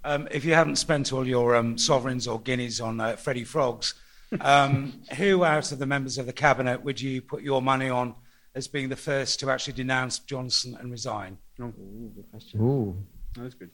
Thank 0.03 0.21
you. 0.21 0.25
Um, 0.25 0.29
if 0.31 0.45
you 0.45 0.55
haven't 0.55 0.77
spent 0.77 1.13
all 1.13 1.27
your 1.27 1.57
um, 1.57 1.79
sovereigns 1.79 2.27
or 2.27 2.41
guineas 2.41 2.81
on 2.81 3.01
uh, 3.01 3.17
Freddie 3.17 3.45
Frogs, 3.45 3.95
um, 4.41 5.01
who 5.17 5.45
out 5.45 5.73
of 5.73 5.79
the 5.79 5.87
members 5.87 6.19
of 6.19 6.27
the 6.27 6.33
cabinet 6.33 6.85
would 6.85 7.01
you 7.01 7.23
put 7.23 7.43
your 7.43 7.61
money 7.63 7.89
on 7.89 8.15
as 8.55 8.69
being 8.69 8.89
the 8.89 8.97
first 8.97 9.41
to 9.41 9.51
actually 9.51 9.75
denounce 9.75 10.19
Johnson 10.19 10.77
and 10.79 10.91
resign? 10.91 11.39
Oh, 11.61 11.65
Ooh, 11.65 12.13
good 12.15 12.31
question. 12.31 12.61
Ooh. 12.61 12.97
That 13.35 13.43
was 13.43 13.55
good. 13.55 13.71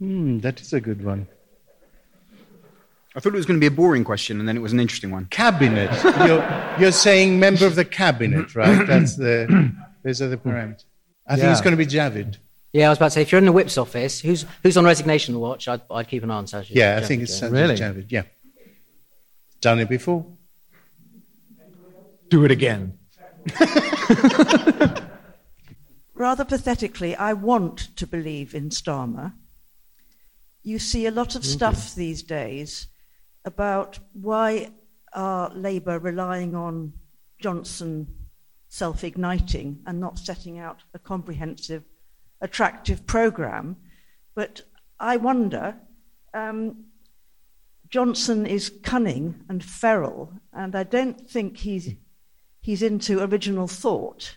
Mm, 0.00 0.40
that 0.42 0.60
is 0.60 0.72
a 0.72 0.80
good 0.80 1.04
one. 1.04 1.26
I 3.14 3.18
thought 3.18 3.34
it 3.34 3.36
was 3.36 3.46
going 3.46 3.58
to 3.58 3.60
be 3.60 3.66
a 3.66 3.76
boring 3.76 4.04
question, 4.04 4.38
and 4.38 4.48
then 4.48 4.56
it 4.56 4.60
was 4.60 4.72
an 4.72 4.78
interesting 4.78 5.10
one. 5.10 5.26
Cabinet. 5.26 5.90
you're, 6.26 6.76
you're 6.78 6.92
saying 6.92 7.40
member 7.40 7.66
of 7.66 7.74
the 7.74 7.84
cabinet, 7.84 8.54
right? 8.54 8.86
That's 8.86 9.16
the. 9.16 9.74
Those 10.02 10.22
are 10.22 10.28
the 10.28 10.36
parameters. 10.36 10.84
I 11.26 11.34
yeah. 11.34 11.42
think 11.42 11.52
it's 11.52 11.60
going 11.60 11.76
to 11.76 11.84
be 11.84 11.86
Javid. 11.86 12.38
Yeah, 12.72 12.86
I 12.86 12.90
was 12.90 12.98
about 12.98 13.06
to 13.06 13.10
say, 13.12 13.22
if 13.22 13.32
you're 13.32 13.40
in 13.40 13.46
the 13.46 13.52
whip's 13.52 13.76
office, 13.76 14.20
who's 14.20 14.46
who's 14.62 14.76
on 14.76 14.84
resignation 14.84 15.38
watch? 15.40 15.66
I'd, 15.66 15.80
I'd 15.90 16.06
keep 16.08 16.22
an 16.22 16.30
eye 16.30 16.36
on 16.36 16.44
Sajid. 16.46 16.70
Yeah, 16.70 17.00
I 17.02 17.04
think 17.04 17.22
it's 17.22 17.40
Sajid 17.40 17.52
really? 17.52 17.74
Javid. 17.74 18.06
Yeah, 18.10 18.22
done 19.60 19.80
it 19.80 19.88
before. 19.88 20.24
Do 22.28 22.44
it 22.44 22.52
again. 22.52 22.96
Rather 26.14 26.44
pathetically, 26.44 27.16
I 27.16 27.32
want 27.32 27.96
to 27.96 28.06
believe 28.06 28.54
in 28.54 28.68
Starmer. 28.68 29.32
You 30.62 30.78
see 30.78 31.06
a 31.06 31.10
lot 31.10 31.34
of 31.34 31.42
mm-hmm. 31.42 31.50
stuff 31.50 31.94
these 31.94 32.22
days 32.22 32.86
about 33.44 33.98
why 34.12 34.70
are 35.12 35.50
Labour 35.54 35.98
relying 35.98 36.54
on 36.54 36.92
Johnson 37.40 38.06
self 38.68 39.02
igniting 39.02 39.80
and 39.86 39.98
not 39.98 40.18
setting 40.18 40.58
out 40.58 40.84
a 40.94 40.98
comprehensive 40.98 41.82
attractive 42.40 43.06
program. 43.06 43.76
But 44.34 44.62
I 44.98 45.16
wonder, 45.16 45.76
um, 46.34 46.84
Johnson 47.88 48.46
is 48.46 48.72
cunning 48.82 49.44
and 49.48 49.62
feral, 49.64 50.32
and 50.52 50.76
I 50.76 50.84
don't 50.84 51.28
think 51.28 51.58
he's, 51.58 51.94
he's 52.60 52.82
into 52.82 53.22
original 53.22 53.66
thought, 53.66 54.36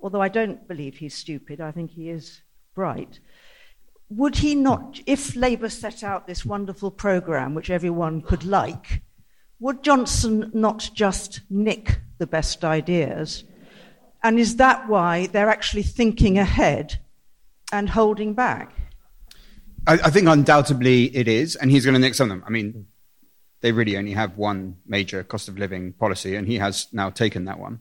although 0.00 0.20
I 0.20 0.28
don't 0.28 0.68
believe 0.68 0.96
he's 0.96 1.14
stupid. 1.14 1.60
I 1.60 1.72
think 1.72 1.92
he 1.92 2.10
is 2.10 2.42
bright. 2.74 3.20
Would 4.10 4.36
he 4.36 4.54
not, 4.54 5.00
if 5.06 5.34
Labour 5.34 5.70
set 5.70 6.02
out 6.02 6.26
this 6.26 6.44
wonderful 6.44 6.90
program 6.90 7.54
which 7.54 7.70
everyone 7.70 8.20
could 8.20 8.44
like, 8.44 9.02
would 9.58 9.82
Johnson 9.82 10.50
not 10.52 10.90
just 10.92 11.40
nick 11.48 12.00
the 12.18 12.26
best 12.26 12.62
ideas? 12.64 13.44
And 14.22 14.38
is 14.38 14.56
that 14.56 14.88
why 14.88 15.28
they're 15.28 15.48
actually 15.48 15.84
thinking 15.84 16.36
ahead 16.36 16.98
and 17.72 17.88
holding 17.88 18.34
back? 18.34 18.72
I, 19.86 19.94
I 19.94 20.10
think 20.10 20.28
undoubtedly 20.28 21.04
it 21.16 21.26
is, 21.26 21.56
and 21.56 21.70
he's 21.70 21.84
going 21.84 21.94
to 21.94 22.00
nick 22.00 22.14
some 22.14 22.30
of 22.30 22.36
them. 22.36 22.44
I 22.46 22.50
mean, 22.50 22.86
they 23.62 23.72
really 23.72 23.96
only 23.96 24.12
have 24.12 24.36
one 24.36 24.76
major 24.86 25.24
cost 25.24 25.48
of 25.48 25.58
living 25.58 25.92
policy, 25.94 26.36
and 26.36 26.46
he 26.46 26.58
has 26.58 26.88
now 26.92 27.10
taken 27.10 27.46
that 27.46 27.58
one. 27.58 27.80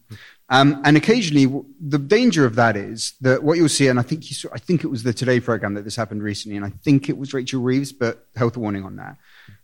Um, 0.49 0.81
and 0.83 0.97
occasionally, 0.97 1.63
the 1.79 1.97
danger 1.97 2.45
of 2.45 2.55
that 2.55 2.75
is 2.75 3.13
that 3.21 3.43
what 3.43 3.57
you'll 3.57 3.69
see, 3.69 3.87
and 3.87 3.99
I 3.99 4.03
think 4.03 4.29
you 4.29 4.35
saw, 4.35 4.49
I 4.53 4.57
think 4.57 4.83
it 4.83 4.87
was 4.87 5.03
the 5.03 5.13
Today 5.13 5.39
program 5.39 5.75
that 5.75 5.83
this 5.83 5.95
happened 5.95 6.23
recently, 6.23 6.57
and 6.57 6.65
I 6.65 6.69
think 6.69 7.09
it 7.09 7.17
was 7.17 7.33
Rachel 7.33 7.61
Reeves, 7.61 7.91
but 7.91 8.27
health 8.35 8.57
warning 8.57 8.83
on 8.83 8.95
that 8.97 9.17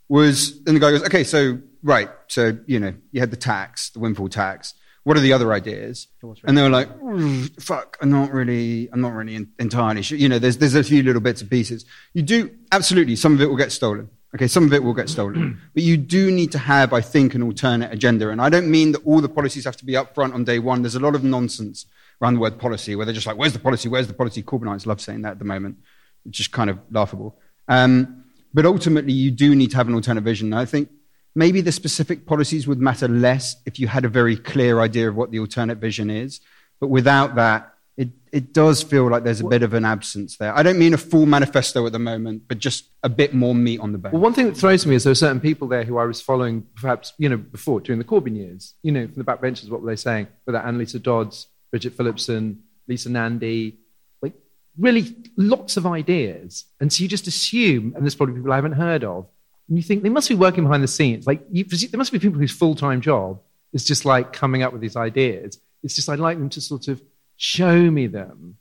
was. 0.10 0.58
And 0.66 0.76
the 0.76 0.80
guy 0.80 0.92
goes, 0.92 1.04
"Okay, 1.04 1.24
so 1.24 1.60
right, 1.84 2.10
so 2.28 2.58
you 2.68 2.80
know, 2.80 2.94
you 3.12 3.20
had 3.20 3.32
the 3.32 3.38
tax, 3.38 3.90
the 3.90 4.00
windfall 4.00 4.30
tax 4.30 4.74
what 5.08 5.16
are 5.16 5.22
the 5.22 5.32
other 5.32 5.54
ideas? 5.54 6.10
And 6.50 6.58
they 6.58 6.62
were 6.62 6.70
like, 6.70 6.90
mm, 7.00 7.64
fuck, 7.64 7.98
I'm 8.02 8.12
not 8.12 8.30
really, 8.34 8.90
I'm 8.92 9.00
not 9.00 9.14
really 9.14 9.48
entirely 9.58 10.02
sure. 10.02 10.18
You 10.18 10.28
know, 10.28 10.38
there's, 10.38 10.58
there's 10.58 10.76
a 10.76 10.84
few 10.84 11.02
little 11.02 11.22
bits 11.22 11.40
and 11.40 11.50
pieces. 11.50 11.86
You 12.12 12.24
do, 12.24 12.52
absolutely, 12.74 13.16
some 13.16 13.34
of 13.34 13.40
it 13.40 13.46
will 13.46 13.56
get 13.56 13.72
stolen. 13.72 14.10
Okay, 14.36 14.48
some 14.48 14.66
of 14.66 14.74
it 14.74 14.84
will 14.84 14.94
get 14.94 15.08
stolen. 15.08 15.62
but 15.74 15.84
you 15.84 15.96
do 15.96 16.30
need 16.30 16.52
to 16.52 16.58
have, 16.58 16.92
I 16.92 17.00
think, 17.00 17.36
an 17.36 17.42
alternate 17.42 17.94
agenda. 17.94 18.32
And 18.32 18.42
I 18.42 18.50
don't 18.50 18.70
mean 18.70 18.92
that 18.92 19.06
all 19.06 19.22
the 19.22 19.30
policies 19.30 19.64
have 19.64 19.78
to 19.78 19.86
be 19.86 19.94
upfront 19.94 20.34
on 20.34 20.44
day 20.44 20.60
one. 20.60 20.82
There's 20.82 20.96
a 20.96 21.00
lot 21.00 21.16
of 21.16 21.24
nonsense 21.24 21.86
around 22.22 22.34
the 22.34 22.42
word 22.42 22.60
policy 22.60 22.94
where 22.98 23.06
they're 23.06 23.16
just 23.16 23.28
like, 23.28 23.38
where's 23.38 23.54
the 23.54 23.60
policy? 23.60 23.88
Where's 23.88 24.08
the 24.08 24.14
policy? 24.14 24.44
Corbynites 24.44 24.86
love 24.86 25.00
saying 25.00 25.22
that 25.22 25.32
at 25.32 25.40
the 25.40 25.46
moment, 25.46 25.78
which 26.26 26.42
is 26.42 26.50
kind 26.50 26.70
of 26.70 26.80
laughable. 26.92 27.40
Um, 27.70 28.26
but 28.54 28.66
ultimately, 28.66 29.14
you 29.14 29.32
do 29.32 29.56
need 29.56 29.72
to 29.72 29.78
have 29.78 29.88
an 29.88 29.94
alternate 29.94 30.26
vision. 30.26 30.52
And 30.52 30.60
I 30.60 30.66
think 30.66 30.90
Maybe 31.38 31.62
the 31.62 31.72
specific 31.72 32.26
policies 32.26 32.68
would 32.68 32.82
matter 32.82 33.08
less 33.08 33.58
if 33.68 33.80
you 33.80 33.88
had 33.88 34.06
a 34.06 34.10
very 34.10 34.36
clear 34.36 34.80
idea 34.80 35.08
of 35.08 35.16
what 35.16 35.30
the 35.30 35.38
alternate 35.38 35.78
vision 35.78 36.10
is. 36.10 36.40
But 36.80 36.88
without 36.88 37.36
that, 37.36 37.76
it, 37.96 38.10
it 38.32 38.54
does 38.54 38.82
feel 38.82 39.08
like 39.08 39.24
there's 39.24 39.42
a 39.42 39.48
bit 39.48 39.62
of 39.62 39.76
an 39.76 39.86
absence 39.86 40.38
there. 40.38 40.52
I 40.58 40.64
don't 40.64 40.80
mean 40.80 40.96
a 40.96 40.98
full 40.98 41.28
manifesto 41.28 41.86
at 41.86 41.92
the 41.92 42.00
moment, 42.00 42.48
but 42.48 42.58
just 42.58 42.86
a 43.04 43.10
bit 43.10 43.36
more 43.36 43.54
meat 43.54 43.80
on 43.80 43.92
the 43.92 44.00
bone. 44.00 44.14
Well, 44.14 44.22
one 44.22 44.34
thing 44.34 44.48
that 44.48 44.58
throws 44.58 44.88
me 44.88 44.96
is 44.96 45.04
there 45.04 45.12
are 45.12 45.16
certain 45.16 45.40
people 45.40 45.68
there 45.68 45.84
who 45.84 46.00
I 46.00 46.06
was 46.06 46.20
following, 46.22 46.66
perhaps, 46.76 47.14
you 47.20 47.30
know, 47.30 47.38
before, 47.38 47.82
during 47.82 48.00
the 48.00 48.06
Corbyn 48.06 48.36
years, 48.36 48.74
you 48.82 48.92
know, 48.92 49.06
from 49.06 49.24
the 49.24 49.24
backbenches, 49.24 49.70
what 49.70 49.84
were 49.84 49.92
they 49.92 49.96
saying? 49.96 50.28
Whether 50.46 50.60
Anneliese 50.60 51.00
Dodds, 51.04 51.46
Bridget 51.70 51.94
Phillipson, 51.94 52.64
Lisa 52.88 53.12
Nandy, 53.12 53.78
like 54.24 54.34
really 54.76 55.16
lots 55.36 55.78
of 55.78 55.86
ideas. 55.86 56.66
And 56.80 56.92
so 56.92 57.04
you 57.04 57.08
just 57.08 57.28
assume, 57.28 57.94
and 57.96 58.04
there's 58.04 58.16
probably 58.16 58.34
people 58.34 58.54
I 58.54 58.56
haven't 58.56 58.74
heard 58.74 59.04
of, 59.04 59.28
and 59.70 59.78
you 59.78 59.84
think 59.84 60.04
they 60.04 60.10
must 60.10 60.30
be 60.30 60.36
working 60.36 60.64
behind 60.64 60.84
the 60.84 60.88
scenes. 60.88 61.28
Like 61.28 61.42
you, 61.52 61.64
there 61.64 61.98
must 61.98 62.12
be 62.12 62.20
people 62.20 62.40
whose 62.40 62.52
full 62.52 62.76
time 62.76 63.02
job 63.02 63.40
is 63.74 63.84
just 63.84 64.06
like 64.06 64.34
coming 64.34 64.64
up 64.64 64.72
with 64.72 64.82
these 64.82 64.96
ideas. 64.96 65.60
It's 65.84 65.96
just 65.96 66.10
I'd 66.10 66.20
like 66.20 66.38
them 66.38 66.50
to 66.50 66.62
sort 66.62 66.88
of 66.88 67.02
show 67.38 67.76
me 67.92 68.08
them, 68.08 68.58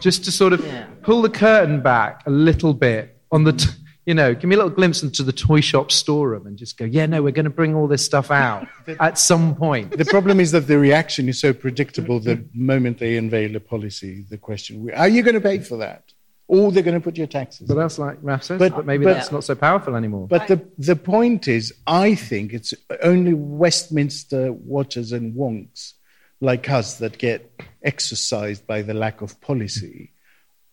just 0.00 0.24
to 0.24 0.32
sort 0.32 0.52
of 0.52 0.64
Yeah. 0.64 0.86
pull 1.02 1.22
the 1.22 1.30
curtain 1.30 1.80
back 1.82 2.22
a 2.26 2.30
little 2.30 2.74
bit 2.74 3.16
on 3.30 3.44
the, 3.44 3.52
t- 3.52 3.68
you 4.06 4.14
know, 4.14 4.34
give 4.34 4.44
me 4.44 4.54
a 4.54 4.58
little 4.58 4.70
glimpse 4.70 5.02
into 5.02 5.22
the 5.22 5.32
toy 5.32 5.60
shop 5.60 5.92
storeroom 5.92 6.46
and 6.46 6.56
just 6.56 6.76
go, 6.78 6.84
yeah, 6.86 7.04
no, 7.06 7.22
we're 7.22 7.30
going 7.32 7.44
to 7.44 7.50
bring 7.50 7.74
all 7.74 7.86
this 7.86 8.04
stuff 8.04 8.30
out 8.30 8.66
at 9.00 9.18
some 9.18 9.54
point. 9.54 9.96
The 9.96 10.04
problem 10.06 10.40
is 10.40 10.50
that 10.52 10.66
the 10.66 10.78
reaction 10.78 11.28
is 11.28 11.38
so 11.38 11.52
predictable 11.52 12.18
the 12.18 12.42
moment 12.54 12.98
they 12.98 13.16
unveil 13.18 13.54
a 13.56 13.60
policy, 13.60 14.24
the 14.30 14.38
question, 14.38 14.90
are 14.96 15.08
you 15.08 15.22
going 15.22 15.34
to 15.34 15.40
pay 15.40 15.58
for 15.60 15.76
that? 15.76 16.12
Or 16.48 16.72
they're 16.72 16.82
going 16.82 16.96
to 16.98 17.04
put 17.04 17.18
your 17.18 17.26
taxes. 17.26 17.68
But 17.68 17.74
that's 17.74 17.98
like 17.98 18.18
Raf 18.22 18.42
says, 18.42 18.58
But- 18.58 18.74
but, 18.74 18.86
maybe 18.86 19.04
but- 19.04 19.14
that's 19.14 19.30
not 19.30 19.44
so 19.44 19.54
powerful 19.54 19.94
anymore. 19.94 20.26
But 20.26 20.48
the, 20.48 20.66
the 20.78 20.96
point 20.96 21.46
is, 21.46 21.74
I 21.86 22.14
think 22.14 22.52
it's 22.54 22.72
only 23.02 23.34
Westminster 23.34 24.52
watchers 24.52 25.12
and 25.12 25.34
wonks 25.34 25.92
like 26.40 26.70
us 26.70 26.98
that 26.98 27.18
get 27.18 27.52
exercised 27.82 28.66
by 28.66 28.82
the 28.82 28.94
lack 28.94 29.20
of 29.20 29.40
policy. 29.40 30.12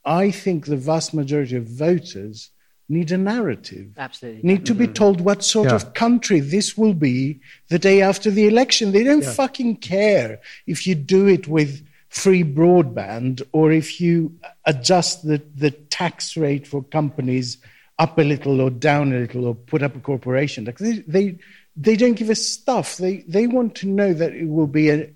I 0.05 0.32
think 0.32 0.65
the 0.65 0.78
vast 0.78 1.13
majority 1.13 1.55
of 1.55 1.65
voters 1.65 2.51
need 2.88 3.11
a 3.11 3.17
narrative. 3.17 3.89
Absolutely. 3.97 4.41
Need 4.43 4.65
to 4.67 4.76
be 4.76 4.86
mm-hmm. 4.86 4.93
told 4.93 5.21
what 5.21 5.43
sort 5.43 5.69
Yeah. 5.69 5.76
of 5.76 5.93
country 5.93 6.39
this 6.39 6.78
will 6.78 6.93
be 6.93 7.41
the 7.69 7.80
day 7.80 8.01
after 8.01 8.30
the 8.30 8.47
election. 8.47 8.91
They 8.91 9.03
don't 9.03 9.26
fucking 9.26 9.78
care 9.78 10.39
if 10.67 10.86
you 10.86 10.93
do 10.95 11.28
it 11.28 11.47
with 11.47 11.86
free 12.16 12.43
broadband 12.43 13.41
or 13.51 13.72
if 13.72 13.99
you 13.99 14.34
adjust 14.66 15.28
the, 15.28 15.41
the 15.55 15.72
tax 15.72 16.38
rate 16.38 16.66
for 16.66 16.82
companies 16.84 17.57
up 17.99 18.18
a 18.18 18.22
little 18.22 18.61
or 18.61 18.70
down 18.70 19.11
a 19.13 19.20
little 19.20 19.45
or 19.45 19.55
put 19.55 19.84
up 19.84 19.95
a 19.95 19.99
corporation 19.99 20.66
tax. 20.66 20.82
They, 20.82 20.99
they, 20.99 21.38
they 21.76 21.95
don't 21.97 22.13
give 22.13 22.30
a 22.30 22.36
stuff. 22.36 22.97
They, 22.97 23.18
they 23.28 23.47
want 23.47 23.76
to 23.76 23.88
know 23.88 24.13
that 24.13 24.34
it 24.34 24.47
will 24.47 24.68
be 24.68 24.89
a, 24.89 25.09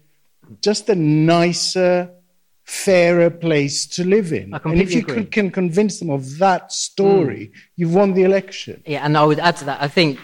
just 0.61 0.89
a 0.89 0.95
nicer, 0.95 2.11
fairer 2.65 3.29
place 3.29 3.87
to 3.87 4.03
live 4.03 4.33
in. 4.33 4.53
And 4.53 4.81
if 4.81 4.93
you 4.93 5.03
can, 5.03 5.25
can 5.27 5.51
convince 5.51 5.99
them 5.99 6.09
of 6.09 6.37
that 6.39 6.71
story, 6.71 7.51
mm. 7.53 7.59
you've 7.77 7.95
won 7.95 8.13
the 8.13 8.23
election. 8.23 8.83
Yeah, 8.85 9.05
and 9.05 9.17
I 9.17 9.23
would 9.23 9.39
add 9.39 9.57
to 9.57 9.65
that. 9.65 9.81
I 9.81 9.87
think, 9.87 10.19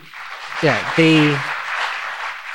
yeah, 0.61 0.93
the 0.95 1.39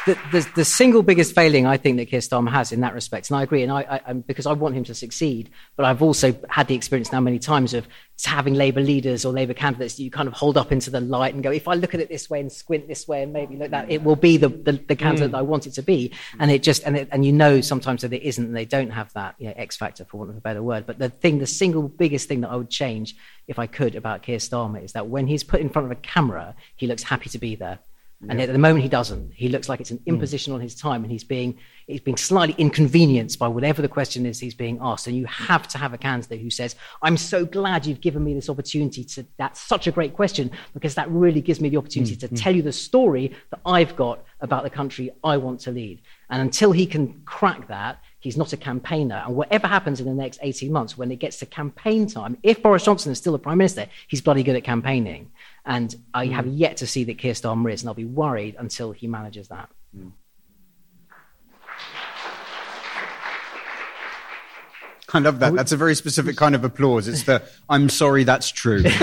the, 0.07 0.19
the, 0.33 0.49
the 0.57 0.65
single 0.65 1.03
biggest 1.03 1.35
failing 1.35 1.67
I 1.67 1.77
think 1.77 1.99
that 1.99 2.07
Keir 2.07 2.21
Starmer 2.21 2.51
has 2.51 2.73
in 2.73 2.81
that 2.81 2.95
respect, 2.95 3.31
and 3.31 3.37
I 3.37 3.43
agree, 3.43 3.63
and 3.63 3.71
I, 3.71 3.81
I 3.83 4.01
I'm, 4.07 4.21
because 4.21 4.47
I 4.47 4.53
want 4.53 4.75
him 4.75 4.85
to 4.85 4.95
succeed, 4.95 5.51
but 5.77 5.85
I've 5.85 6.03
also 6.03 6.35
had 6.49 6.69
the 6.69 6.75
experience 6.75 7.13
now 7.13 7.21
many 7.21 7.39
times 7.39 7.75
of 7.75 7.87
having 8.25 8.55
Labour 8.55 8.81
leaders 8.81 9.25
or 9.25 9.33
Labour 9.33 9.55
candidates 9.55 9.99
you 9.99 10.11
kind 10.11 10.29
of 10.29 10.35
hold 10.35 10.57
up 10.57 10.73
into 10.73 10.91
the 10.91 11.01
light 11.01 11.35
and 11.35 11.43
go, 11.43 11.51
if 11.51 11.69
I 11.69 11.75
look 11.75 11.95
at 11.95 12.01
it 12.01 12.09
this 12.09 12.29
way 12.29 12.41
and 12.41 12.51
squint 12.51 12.89
this 12.89 13.09
way 13.09 13.23
and 13.23 13.33
maybe 13.33 13.57
look 13.57 13.71
that, 13.71 13.91
it 13.91 14.03
will 14.03 14.17
be 14.17 14.37
the, 14.37 14.49
the, 14.49 14.73
the 14.73 14.97
candidate 14.97 15.29
mm. 15.29 15.33
that 15.33 15.39
I 15.39 15.43
want 15.43 15.67
it 15.67 15.75
to 15.75 15.83
be, 15.83 16.13
and 16.39 16.51
it 16.51 16.63
just 16.63 16.83
and 16.85 16.97
it, 16.97 17.09
and 17.13 17.25
you 17.25 17.33
know 17.33 17.61
sometimes 17.61 18.03
that 18.03 18.13
it 18.13 18.23
isn't, 18.23 18.45
and 18.45 18.57
they 18.57 18.65
don't 18.65 18.91
have 18.91 19.13
that 19.15 19.35
you 19.39 19.49
know, 19.49 19.55
X 19.57 19.77
factor 19.77 20.05
for 20.05 20.19
want 20.19 20.31
of 20.31 20.37
a 20.37 20.41
better 20.41 20.63
word. 20.63 20.87
But 20.87 20.99
the 20.99 21.11
thing, 21.11 21.39
the 21.39 21.47
single 21.47 21.89
biggest 21.89 22.29
thing 22.29 22.41
that 22.41 22.51
I 22.51 22.57
would 22.57 22.71
change 22.71 23.17
if 23.49 23.59
I 23.59 23.67
could 23.67 23.95
about 23.95 24.23
Keir 24.23 24.39
Starmer 24.39 24.83
is 24.83 24.93
that 24.93 25.09
when 25.09 25.27
he's 25.27 25.45
put 25.45 25.61
in 25.61 25.69
front 25.69 25.87
of 25.87 25.93
a 25.93 26.01
camera, 26.01 26.55
he 26.77 26.87
looks 26.87 27.03
happy 27.03 27.29
to 27.31 27.39
be 27.39 27.55
there. 27.55 27.81
And 28.29 28.39
at 28.39 28.53
the 28.53 28.59
moment 28.59 28.83
he 28.83 28.89
doesn't. 28.89 29.33
He 29.33 29.49
looks 29.49 29.69
like 29.69 29.81
it's 29.81 29.91
an 29.91 29.97
hmm. 29.99 30.11
imposition 30.11 30.53
on 30.53 30.61
his 30.61 30.75
time 30.75 31.03
and 31.03 31.11
he's 31.11 31.25
being 31.25 31.57
he's 31.87 32.01
being 32.01 32.19
slightly 32.19 32.55
inconvenienced 32.59 33.39
by 33.39 33.49
whatever 33.49 33.81
the 33.81 33.89
question 33.89 34.27
is 34.27 34.39
he's 34.39 34.55
being 34.55 34.79
asked. 34.83 35.07
And 35.07 35.17
you 35.17 35.25
have 35.25 35.67
to 35.69 35.79
have 35.79 35.95
a 35.95 35.99
candidate 35.99 36.41
who 36.41 36.51
says, 36.51 36.77
I'm 37.03 37.17
so 37.17 37.47
glad 37.47 37.87
you've 37.87 38.03
given 38.03 38.23
me 38.23 38.35
this 38.35 38.51
opportunity 38.51 39.05
to 39.05 39.27
that's 39.39 39.61
such 39.61 39.87
a 39.87 39.91
great 39.91 40.15
question, 40.15 40.51
because 40.75 40.95
that 40.97 41.11
really 41.11 41.41
gives 41.41 41.61
me 41.61 41.71
the 41.71 41.79
opportunity 41.79 42.15
hmm. 42.15 42.21
to 42.21 42.27
hmm. 42.29 42.35
tell 42.35 42.55
you 42.55 42.63
the 42.63 42.73
story 42.73 43.35
that 43.51 43.61
I've 43.65 43.97
got 43.97 44.23
about 44.41 44.65
the 44.65 44.71
country 44.71 45.11
I 45.25 45.39
want 45.39 45.61
to 45.61 45.71
lead. 45.71 46.03
And 46.29 46.43
until 46.43 46.73
he 46.73 46.87
can 46.87 47.23
crack 47.25 47.69
that, 47.69 48.01
he's 48.21 48.37
not 48.37 48.53
a 48.53 48.57
campaigner. 48.57 49.23
And 49.27 49.35
whatever 49.35 49.67
happens 49.67 49.99
in 49.99 50.07
the 50.07 50.15
next 50.15 50.39
18 50.43 50.71
months, 50.71 50.97
when 50.97 51.11
it 51.11 51.17
gets 51.17 51.39
to 51.39 51.47
campaign 51.47 52.07
time, 52.07 52.37
if 52.43 52.63
Boris 52.63 52.85
Johnson 52.85 53.11
is 53.11 53.19
still 53.19 53.33
the 53.33 53.39
Prime 53.39 53.59
Minister, 53.59 53.87
he's 54.09 54.21
bloody 54.21 54.43
good 54.43 54.57
at 54.57 54.65
campaigning. 54.65 55.31
And 55.71 55.95
I 56.13 56.27
have 56.27 56.49
yet 56.49 56.79
to 56.79 56.87
see 56.87 57.05
that 57.05 57.19
Keir 57.19 57.33
Starmer 57.33 57.73
is, 57.73 57.83
and 57.83 57.89
I'll 57.89 57.95
be 57.95 58.05
worried 58.05 58.57
until 58.59 58.91
he 58.91 59.07
manages 59.07 59.47
that. 59.49 59.69
I 65.13 65.19
love 65.21 65.39
that. 65.39 65.55
That's 65.55 65.71
a 65.71 65.77
very 65.77 65.95
specific 65.95 66.37
kind 66.37 66.57
of 66.57 66.65
applause. 66.65 67.07
It's 67.07 67.23
the 67.23 67.43
I'm 67.69 67.89
sorry 67.89 68.25
that's 68.25 68.51
true. 68.51 68.83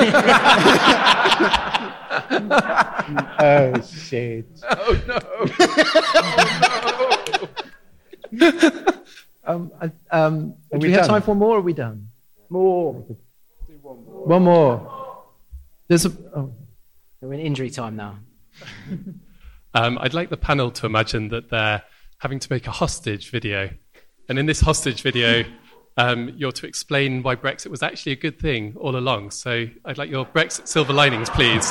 Oh, 3.39 3.81
shit. 3.81 4.45
Um, 9.45 9.71
I- 9.79 9.91
um, 10.11 10.49
do 10.73 10.79
we 10.79 10.89
we 10.89 10.91
have 10.91 11.07
time 11.07 11.21
for 11.21 11.33
more? 11.33 11.55
Or 11.55 11.59
are 11.59 11.61
we 11.61 11.71
done? 11.71 12.09
More. 12.49 12.95
One 14.25 14.43
more. 14.43 14.96
There's 15.87 16.05
a. 16.05 16.11
Oh. 16.35 16.53
We're 17.21 17.33
in 17.33 17.39
injury 17.39 17.69
time 17.69 17.95
now. 17.95 18.19
Um, 19.73 19.97
I'd 20.01 20.13
like 20.15 20.29
the 20.31 20.37
panel 20.37 20.71
to 20.71 20.85
imagine 20.87 21.27
that 21.29 21.51
they're 21.51 21.83
having 22.17 22.39
to 22.39 22.47
make 22.51 22.65
a 22.65 22.71
hostage 22.71 23.29
video. 23.29 23.69
And 24.27 24.39
in 24.39 24.47
this 24.47 24.59
hostage 24.59 25.03
video, 25.03 25.43
um, 25.97 26.33
you're 26.35 26.53
to 26.53 26.65
explain 26.65 27.21
why 27.21 27.35
Brexit 27.35 27.67
was 27.67 27.83
actually 27.83 28.13
a 28.13 28.15
good 28.15 28.39
thing 28.39 28.73
all 28.79 28.95
along. 28.95 29.31
So 29.31 29.67
I'd 29.85 29.99
like 29.99 30.09
your 30.09 30.25
Brexit 30.25 30.67
silver 30.67 30.93
linings, 30.93 31.29
please. 31.29 31.69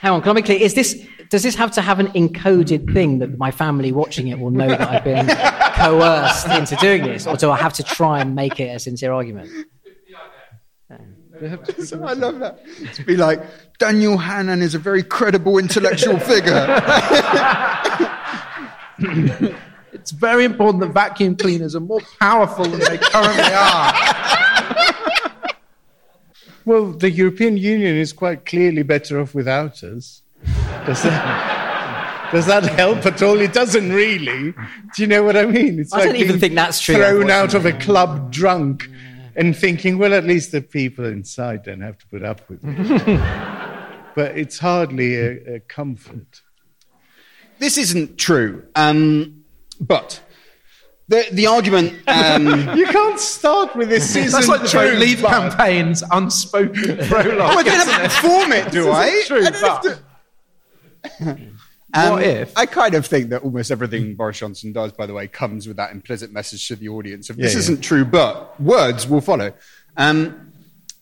Hang 0.00 0.12
on, 0.12 0.22
can 0.22 0.30
I 0.30 0.34
be 0.34 0.42
clear? 0.42 0.58
Is 0.58 0.74
this 0.74 1.06
does 1.28 1.44
this 1.44 1.54
have 1.54 1.70
to 1.72 1.82
have 1.82 2.00
an 2.00 2.08
encoded 2.08 2.92
thing 2.92 3.20
that 3.20 3.38
my 3.38 3.52
family 3.52 3.92
watching 3.92 4.26
it 4.26 4.40
will 4.40 4.50
know 4.50 4.66
that 4.66 4.80
I've 4.80 5.04
been 5.04 5.28
coerced 5.76 6.48
into 6.48 6.74
doing 6.76 7.04
this, 7.04 7.28
or 7.28 7.36
do 7.36 7.48
I 7.50 7.56
have 7.56 7.74
to 7.74 7.84
try 7.84 8.20
and 8.20 8.34
make 8.34 8.58
it 8.58 8.74
a 8.74 8.80
sincere 8.80 9.12
argument? 9.12 9.50
So 11.84 12.04
I 12.04 12.12
love 12.12 12.38
that. 12.40 12.60
To 12.94 13.04
be 13.04 13.16
like, 13.16 13.42
Daniel 13.78 14.18
Hannan 14.18 14.62
is 14.62 14.74
a 14.74 14.78
very 14.78 15.02
credible 15.02 15.58
intellectual 15.58 16.18
figure. 16.32 16.66
It's 19.92 20.12
very 20.12 20.44
important 20.44 20.82
that 20.82 20.92
vacuum 20.94 21.36
cleaners 21.36 21.74
are 21.74 21.80
more 21.80 22.00
powerful 22.20 22.64
than 22.64 22.78
they 22.78 22.96
currently 22.96 23.52
are. 23.52 23.92
Well, 26.64 26.92
the 26.92 27.10
European 27.10 27.56
Union 27.56 27.96
is 27.96 28.12
quite 28.12 28.46
clearly 28.46 28.82
better 28.82 29.20
off 29.20 29.34
without 29.34 29.82
us. 29.82 30.22
Does 30.86 31.02
that, 31.02 32.30
does 32.32 32.46
that 32.46 32.64
help 32.64 33.04
at 33.04 33.22
all? 33.22 33.40
It 33.40 33.52
doesn't 33.52 33.92
really. 33.92 34.52
Do 34.52 35.02
you 35.02 35.06
know 35.06 35.22
what 35.22 35.36
I 35.36 35.46
mean? 35.46 35.80
It's 35.80 35.92
I 35.92 36.04
don't 36.04 36.16
even 36.16 36.38
think 36.38 36.54
that's 36.54 36.80
true, 36.80 36.94
Thrown 36.94 37.30
out 37.30 37.54
of 37.54 37.66
a 37.66 37.72
club 37.72 38.32
drunk 38.32 38.88
and 39.36 39.56
thinking, 39.56 39.98
well, 39.98 40.14
at 40.14 40.24
least 40.24 40.52
the 40.52 40.60
people 40.60 41.04
inside 41.04 41.64
don't 41.64 41.80
have 41.80 41.98
to 41.98 42.06
put 42.06 42.22
up 42.22 42.48
with 42.48 42.60
it. 42.62 43.06
but 44.14 44.36
it's 44.36 44.58
hardly 44.58 45.16
a, 45.16 45.56
a 45.56 45.60
comfort. 45.60 46.42
this 47.58 47.78
isn't 47.78 48.18
true. 48.18 48.66
Um, 48.74 49.44
but 49.80 50.20
the, 51.10 51.26
the 51.32 51.46
argument. 51.48 51.92
Um, 52.06 52.68
You 52.76 52.86
can't 52.86 53.18
start 53.18 53.74
with 53.74 53.88
this. 53.88 54.08
season. 54.08 54.30
That's 54.30 54.44
isn't 54.44 54.52
like 54.52 54.62
the 54.62 54.68
true, 54.68 54.90
vote 54.90 54.98
leave 54.98 55.18
campaign's 55.18 56.04
unspoken 56.10 57.00
oh, 57.00 57.06
prologue. 57.08 57.58
I 57.58 57.62
don't 57.62 57.88
have 57.88 58.02
to 58.02 58.08
perform 58.08 58.52
it, 58.52 58.70
do 58.70 58.90
I? 58.90 59.24
True, 59.26 59.44
I 59.44 59.96
don't 61.92 62.02
have 62.02 62.12
but- 62.12 62.20
to- 62.20 62.24
Um, 62.30 62.36
What 62.36 62.42
if? 62.48 62.58
I 62.58 62.66
kind 62.66 62.94
of 62.94 63.06
think 63.06 63.30
that 63.30 63.42
almost 63.42 63.70
everything 63.70 64.14
Boris 64.14 64.38
Johnson 64.38 64.72
does, 64.72 64.92
by 64.92 65.06
the 65.06 65.12
way, 65.14 65.26
comes 65.28 65.66
with 65.66 65.76
that 65.76 65.92
implicit 65.92 66.32
message 66.32 66.66
to 66.68 66.76
the 66.76 66.88
audience 66.88 67.30
of 67.30 67.36
this 67.36 67.52
Yeah, 67.52 67.58
yeah. 67.58 67.64
isn't 67.64 67.80
true, 67.82 68.04
but 68.04 68.60
words 68.60 69.08
will 69.08 69.20
follow. 69.20 69.52
Um, 69.96 70.52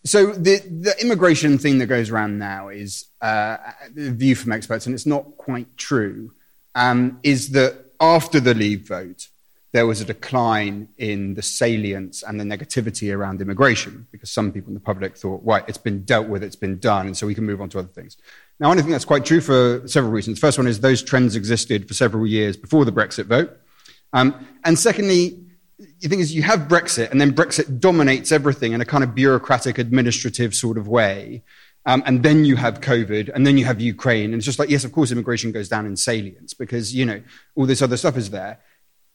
so 0.05 0.33
the, 0.33 0.59
the 0.59 0.95
immigration 1.01 1.59
thing 1.59 1.79
that 1.79 1.87
goes 1.87 2.11
around 2.11 2.39
now 2.39 2.69
is 2.69 3.07
uh, 3.21 3.57
the 3.95 4.11
view 4.13 4.35
from 4.35 4.53
experts, 4.53 4.87
and 4.87 4.95
it's 4.95 5.07
not 5.07 5.37
quite 5.37 5.77
true, 5.77 6.33
um, 6.75 7.19
is 7.23 7.51
that 7.51 7.75
after 8.01 8.41
the 8.41 8.55
Leave 8.55 8.87
vote, 8.87 9.29
there 9.73 9.87
was 9.87 10.01
a 10.01 10.05
decline 10.05 10.89
in 10.97 11.35
the 11.35 11.43
salience 11.43 12.23
and 12.23 12.41
the 12.41 12.45
negativity 12.45 13.15
around 13.15 13.43
immigration 13.43 14.07
because 14.11 14.31
some 14.31 14.51
people 14.51 14.69
in 14.69 14.75
the 14.75 14.81
public 14.81 15.15
thought, 15.17 15.43
right, 15.45 15.65
it's 15.69 15.77
been 15.77 16.05
dealt 16.05 16.27
with, 16.29 16.43
it's 16.43 16.57
been 16.57 16.79
done, 16.79 17.07
and 17.07 17.17
so 17.17 17.27
we 17.27 17.35
can 17.35 17.45
move 17.45 17.61
on 17.61 17.69
to 17.69 17.79
other 17.79 17.89
things. 17.89 18.17
Now, 18.61 18.73
I 18.73 18.75
think 18.75 18.89
that's 18.89 19.05
quite 19.05 19.25
true 19.25 19.41
for 19.41 19.87
several 19.87 20.13
reasons. 20.13 20.39
First 20.39 20.59
one 20.59 20.67
is 20.67 20.81
those 20.81 21.03
trends 21.03 21.37
existed 21.37 21.87
for 21.87 21.95
several 21.95 22.27
years 22.27 22.57
before 22.57 22.85
the 22.85 22.93
Brexit 22.93 23.27
vote. 23.27 23.57
Um, 24.13 24.47
and 24.65 24.79
secondly, 24.79 25.39
the 26.01 26.09
thing 26.09 26.19
is, 26.19 26.35
you 26.35 26.43
have 26.43 26.61
Brexit, 26.61 27.11
and 27.11 27.21
then 27.21 27.33
Brexit 27.33 27.79
dominates 27.79 28.33
everything 28.33 28.73
in 28.73 28.81
a 28.81 28.85
kind 28.85 29.05
of 29.05 29.15
bureaucratic, 29.15 29.79
administrative 29.79 30.55
sort 30.55 30.77
of 30.77 30.89
way. 30.89 31.45
Um, 31.87 32.03
and 32.05 32.23
then 32.23 32.45
you 32.45 32.57
have 32.57 32.81
COVID, 32.81 33.31
and 33.33 33.47
then 33.47 33.57
you 33.59 33.65
have 33.65 33.81
Ukraine. 33.81 34.27
And 34.27 34.35
it's 34.35 34.45
just 34.45 34.59
like, 34.59 34.71
yes, 34.71 34.85
of 34.85 34.93
course, 34.93 35.13
immigration 35.13 35.53
goes 35.53 35.69
down 35.69 35.87
in 35.87 35.97
salience 35.97 36.53
because, 36.53 36.95
you 36.95 37.05
know, 37.05 37.23
all 37.55 37.65
this 37.65 37.81
other 37.81 37.97
stuff 37.97 38.17
is 38.17 38.31
there. 38.31 38.59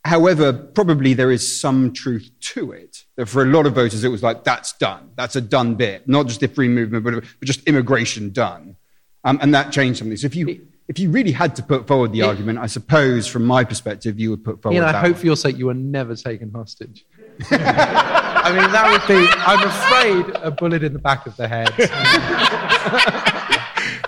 However, 0.06 0.52
probably 0.54 1.14
there 1.14 1.32
is 1.32 1.60
some 1.60 1.94
truth 1.94 2.30
to 2.40 2.72
it. 2.72 3.04
That 3.16 3.28
for 3.28 3.42
a 3.42 3.46
lot 3.46 3.66
of 3.66 3.76
voters, 3.76 4.04
it 4.04 4.10
was 4.10 4.24
like, 4.24 4.44
that's 4.44 4.74
done. 4.74 5.12
That's 5.16 5.36
a 5.36 5.42
done 5.42 5.76
bit. 5.76 6.08
Not 6.08 6.28
just 6.28 6.40
the 6.40 6.48
free 6.48 6.68
movement, 6.68 7.04
but, 7.04 7.14
but 7.14 7.46
just 7.46 7.64
immigration 7.66 8.32
done. 8.32 8.78
Um, 9.24 9.40
and 9.42 9.54
that 9.54 9.72
changed 9.72 10.00
something. 10.00 10.18
So 10.18 10.26
if 10.26 10.36
you, 10.36 10.68
if 10.88 11.00
you 11.00 11.10
really 11.10 11.32
had 11.32 11.56
to 11.56 11.64
put 11.64 11.88
forward 11.88 12.12
the 12.12 12.24
argument, 12.24 12.60
I 12.60 12.68
suppose 12.68 13.26
from 13.26 13.46
my 13.46 13.64
perspective, 13.64 14.20
you 14.20 14.30
would 14.32 14.44
put 14.44 14.62
forward. 14.62 14.76
Ian, 14.76 14.84
I 14.86 14.92
that 14.92 15.02
hope 15.02 15.14
one. 15.14 15.20
for 15.22 15.26
your 15.28 15.38
sake 15.38 15.58
you 15.58 15.68
were 15.68 15.74
never 15.74 16.16
taken 16.16 16.52
hostage. 16.52 17.06
I 17.52 18.52
mean, 18.52 18.72
that 18.72 18.92
would 18.92 19.08
be, 19.08 19.26
I'm 19.38 19.64
afraid, 19.66 20.44
a 20.44 20.52
bullet 20.52 20.84
in 20.84 20.94
the 20.94 21.00
back 21.00 21.26
of 21.26 21.36
the 21.38 21.48
head. 21.48 21.74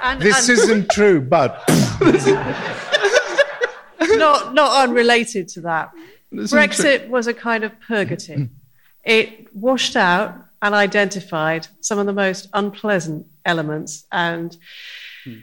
And, 0.02 0.22
This 0.22 0.48
and 0.48 0.60
isn't 0.60 0.92
true, 0.92 1.20
but 1.20 1.64
not, 4.00 4.54
not 4.54 4.88
unrelated 4.88 5.48
to 5.50 5.62
that. 5.62 5.92
This 6.32 6.54
isn't 6.54 6.60
Brexit 6.60 7.10
was 7.10 7.26
a 7.26 7.34
kind 7.34 7.64
of 7.64 7.72
purgative. 7.80 8.50
it 9.04 9.48
washed 9.56 9.96
out 9.96 10.36
and 10.62 10.76
identified 10.76 11.68
some 11.82 11.98
of 11.98 12.06
the 12.06 12.14
most 12.14 12.50
unpleasant 12.54 13.26
elements 13.46 14.06
and 14.12 14.56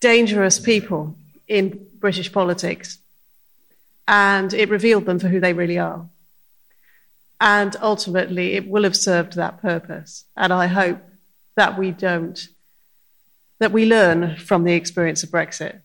dangerous 0.00 0.58
people 0.58 1.16
in 1.46 1.86
British 1.98 2.32
politics. 2.32 2.98
And 4.06 4.54
it 4.54 4.70
revealed 4.70 5.04
them 5.04 5.18
for 5.18 5.28
who 5.28 5.40
they 5.40 5.52
really 5.52 5.78
are. 5.78 6.06
And 7.40 7.76
ultimately, 7.80 8.54
it 8.54 8.68
will 8.68 8.84
have 8.84 8.96
served 8.96 9.34
that 9.34 9.60
purpose. 9.60 10.24
And 10.36 10.52
I 10.52 10.66
hope 10.66 11.00
that 11.56 11.78
we 11.78 11.90
don't, 11.90 12.48
that 13.58 13.72
we 13.72 13.86
learn 13.86 14.36
from 14.36 14.64
the 14.64 14.74
experience 14.74 15.22
of 15.22 15.30
Brexit 15.30 15.80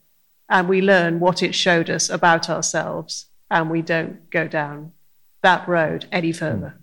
and 0.50 0.70
we 0.70 0.82
learn 0.82 1.20
what 1.20 1.44
it 1.44 1.56
showed 1.56 1.90
us 1.90 2.10
about 2.10 2.50
ourselves 2.50 3.28
and 3.50 3.70
we 3.70 3.82
don't 3.82 4.30
go 4.30 4.48
down 4.48 4.92
that 5.42 5.68
road 5.68 6.06
any 6.12 6.32
further. 6.32 6.76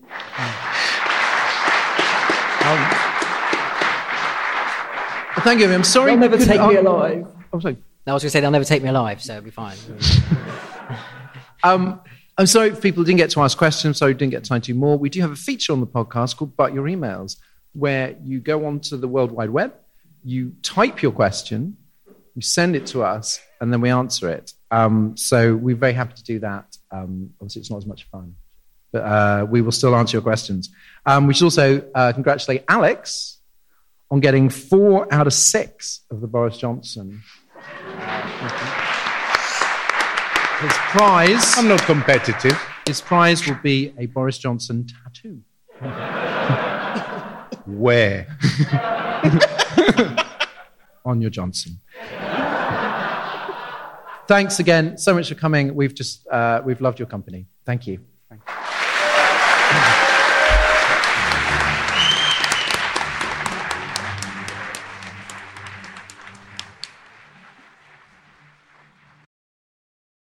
Well, 0.00 0.77
thank 5.48 5.60
you. 5.60 5.72
I'm 5.72 5.82
sorry. 5.82 6.10
They'll 6.10 6.20
never 6.20 6.36
take 6.36 6.60
me 6.60 6.76
alive. 6.76 7.26
I'm 7.52 7.60
sorry. 7.62 7.78
No, 8.06 8.12
I 8.12 8.14
was 8.14 8.22
going 8.22 8.28
to 8.28 8.30
say 8.30 8.40
they'll 8.40 8.50
never 8.50 8.64
take 8.64 8.82
me 8.82 8.90
alive, 8.90 9.22
so 9.22 9.32
it'll 9.34 9.44
be 9.44 9.50
fine. 9.50 9.76
Um, 11.64 12.00
I'm 12.38 12.46
sorry 12.46 12.70
people 12.70 13.02
didn't 13.02 13.18
get 13.18 13.30
to 13.30 13.40
ask 13.40 13.58
questions, 13.58 13.98
so 13.98 14.06
didn't 14.12 14.30
get 14.30 14.44
time 14.44 14.60
to 14.60 14.72
do 14.72 14.78
more. 14.78 14.96
We 14.96 15.10
do 15.10 15.20
have 15.22 15.32
a 15.32 15.36
feature 15.36 15.72
on 15.72 15.80
the 15.80 15.88
podcast 15.88 16.36
called 16.36 16.56
But 16.56 16.72
Your 16.72 16.84
Emails, 16.84 17.36
where 17.72 18.14
you 18.22 18.38
go 18.38 18.64
onto 18.64 18.96
the 18.96 19.08
World 19.08 19.32
Wide 19.32 19.50
Web, 19.50 19.74
you 20.22 20.52
type 20.62 21.02
your 21.02 21.10
question, 21.10 21.76
you 22.36 22.42
send 22.42 22.76
it 22.76 22.86
to 22.86 23.02
us, 23.02 23.40
and 23.60 23.72
then 23.72 23.80
we 23.80 23.90
answer 23.90 24.28
it. 24.30 24.52
Um, 24.70 25.16
so 25.16 25.56
we're 25.56 25.74
very 25.74 25.94
happy 25.94 26.14
to 26.14 26.22
do 26.22 26.38
that. 26.38 26.76
Um, 26.92 27.30
obviously, 27.40 27.62
it's 27.62 27.70
not 27.72 27.78
as 27.78 27.86
much 27.86 28.04
fun, 28.04 28.36
but 28.92 29.00
uh, 29.00 29.46
we 29.50 29.60
will 29.60 29.72
still 29.72 29.96
answer 29.96 30.14
your 30.14 30.22
questions. 30.22 30.70
Um, 31.06 31.26
we 31.26 31.34
should 31.34 31.46
also 31.46 31.82
uh, 31.92 32.12
congratulate 32.12 32.62
Alex 32.68 33.37
on 34.10 34.20
getting 34.20 34.48
four 34.48 35.12
out 35.12 35.26
of 35.26 35.32
six 35.32 36.00
of 36.10 36.20
the 36.20 36.26
Boris 36.26 36.56
Johnson. 36.58 37.22
His 40.60 40.72
prize. 40.90 41.56
I'm 41.56 41.68
not 41.68 41.80
competitive. 41.82 42.58
His 42.86 43.00
prize 43.00 43.46
will 43.46 43.58
be 43.62 43.94
a 43.98 44.06
Boris 44.06 44.38
Johnson 44.38 44.86
tattoo. 44.86 45.42
Where? 47.66 48.26
on 51.04 51.20
your 51.20 51.30
Johnson. 51.30 51.78
Thanks 54.26 54.58
again 54.58 54.98
so 54.98 55.14
much 55.14 55.28
for 55.28 55.34
coming. 55.34 55.74
We've 55.74 55.94
just 55.94 56.26
uh, 56.28 56.60
we've 56.64 56.80
loved 56.80 56.98
your 56.98 57.08
company. 57.08 57.46
Thank 57.64 57.86
you. 57.86 58.00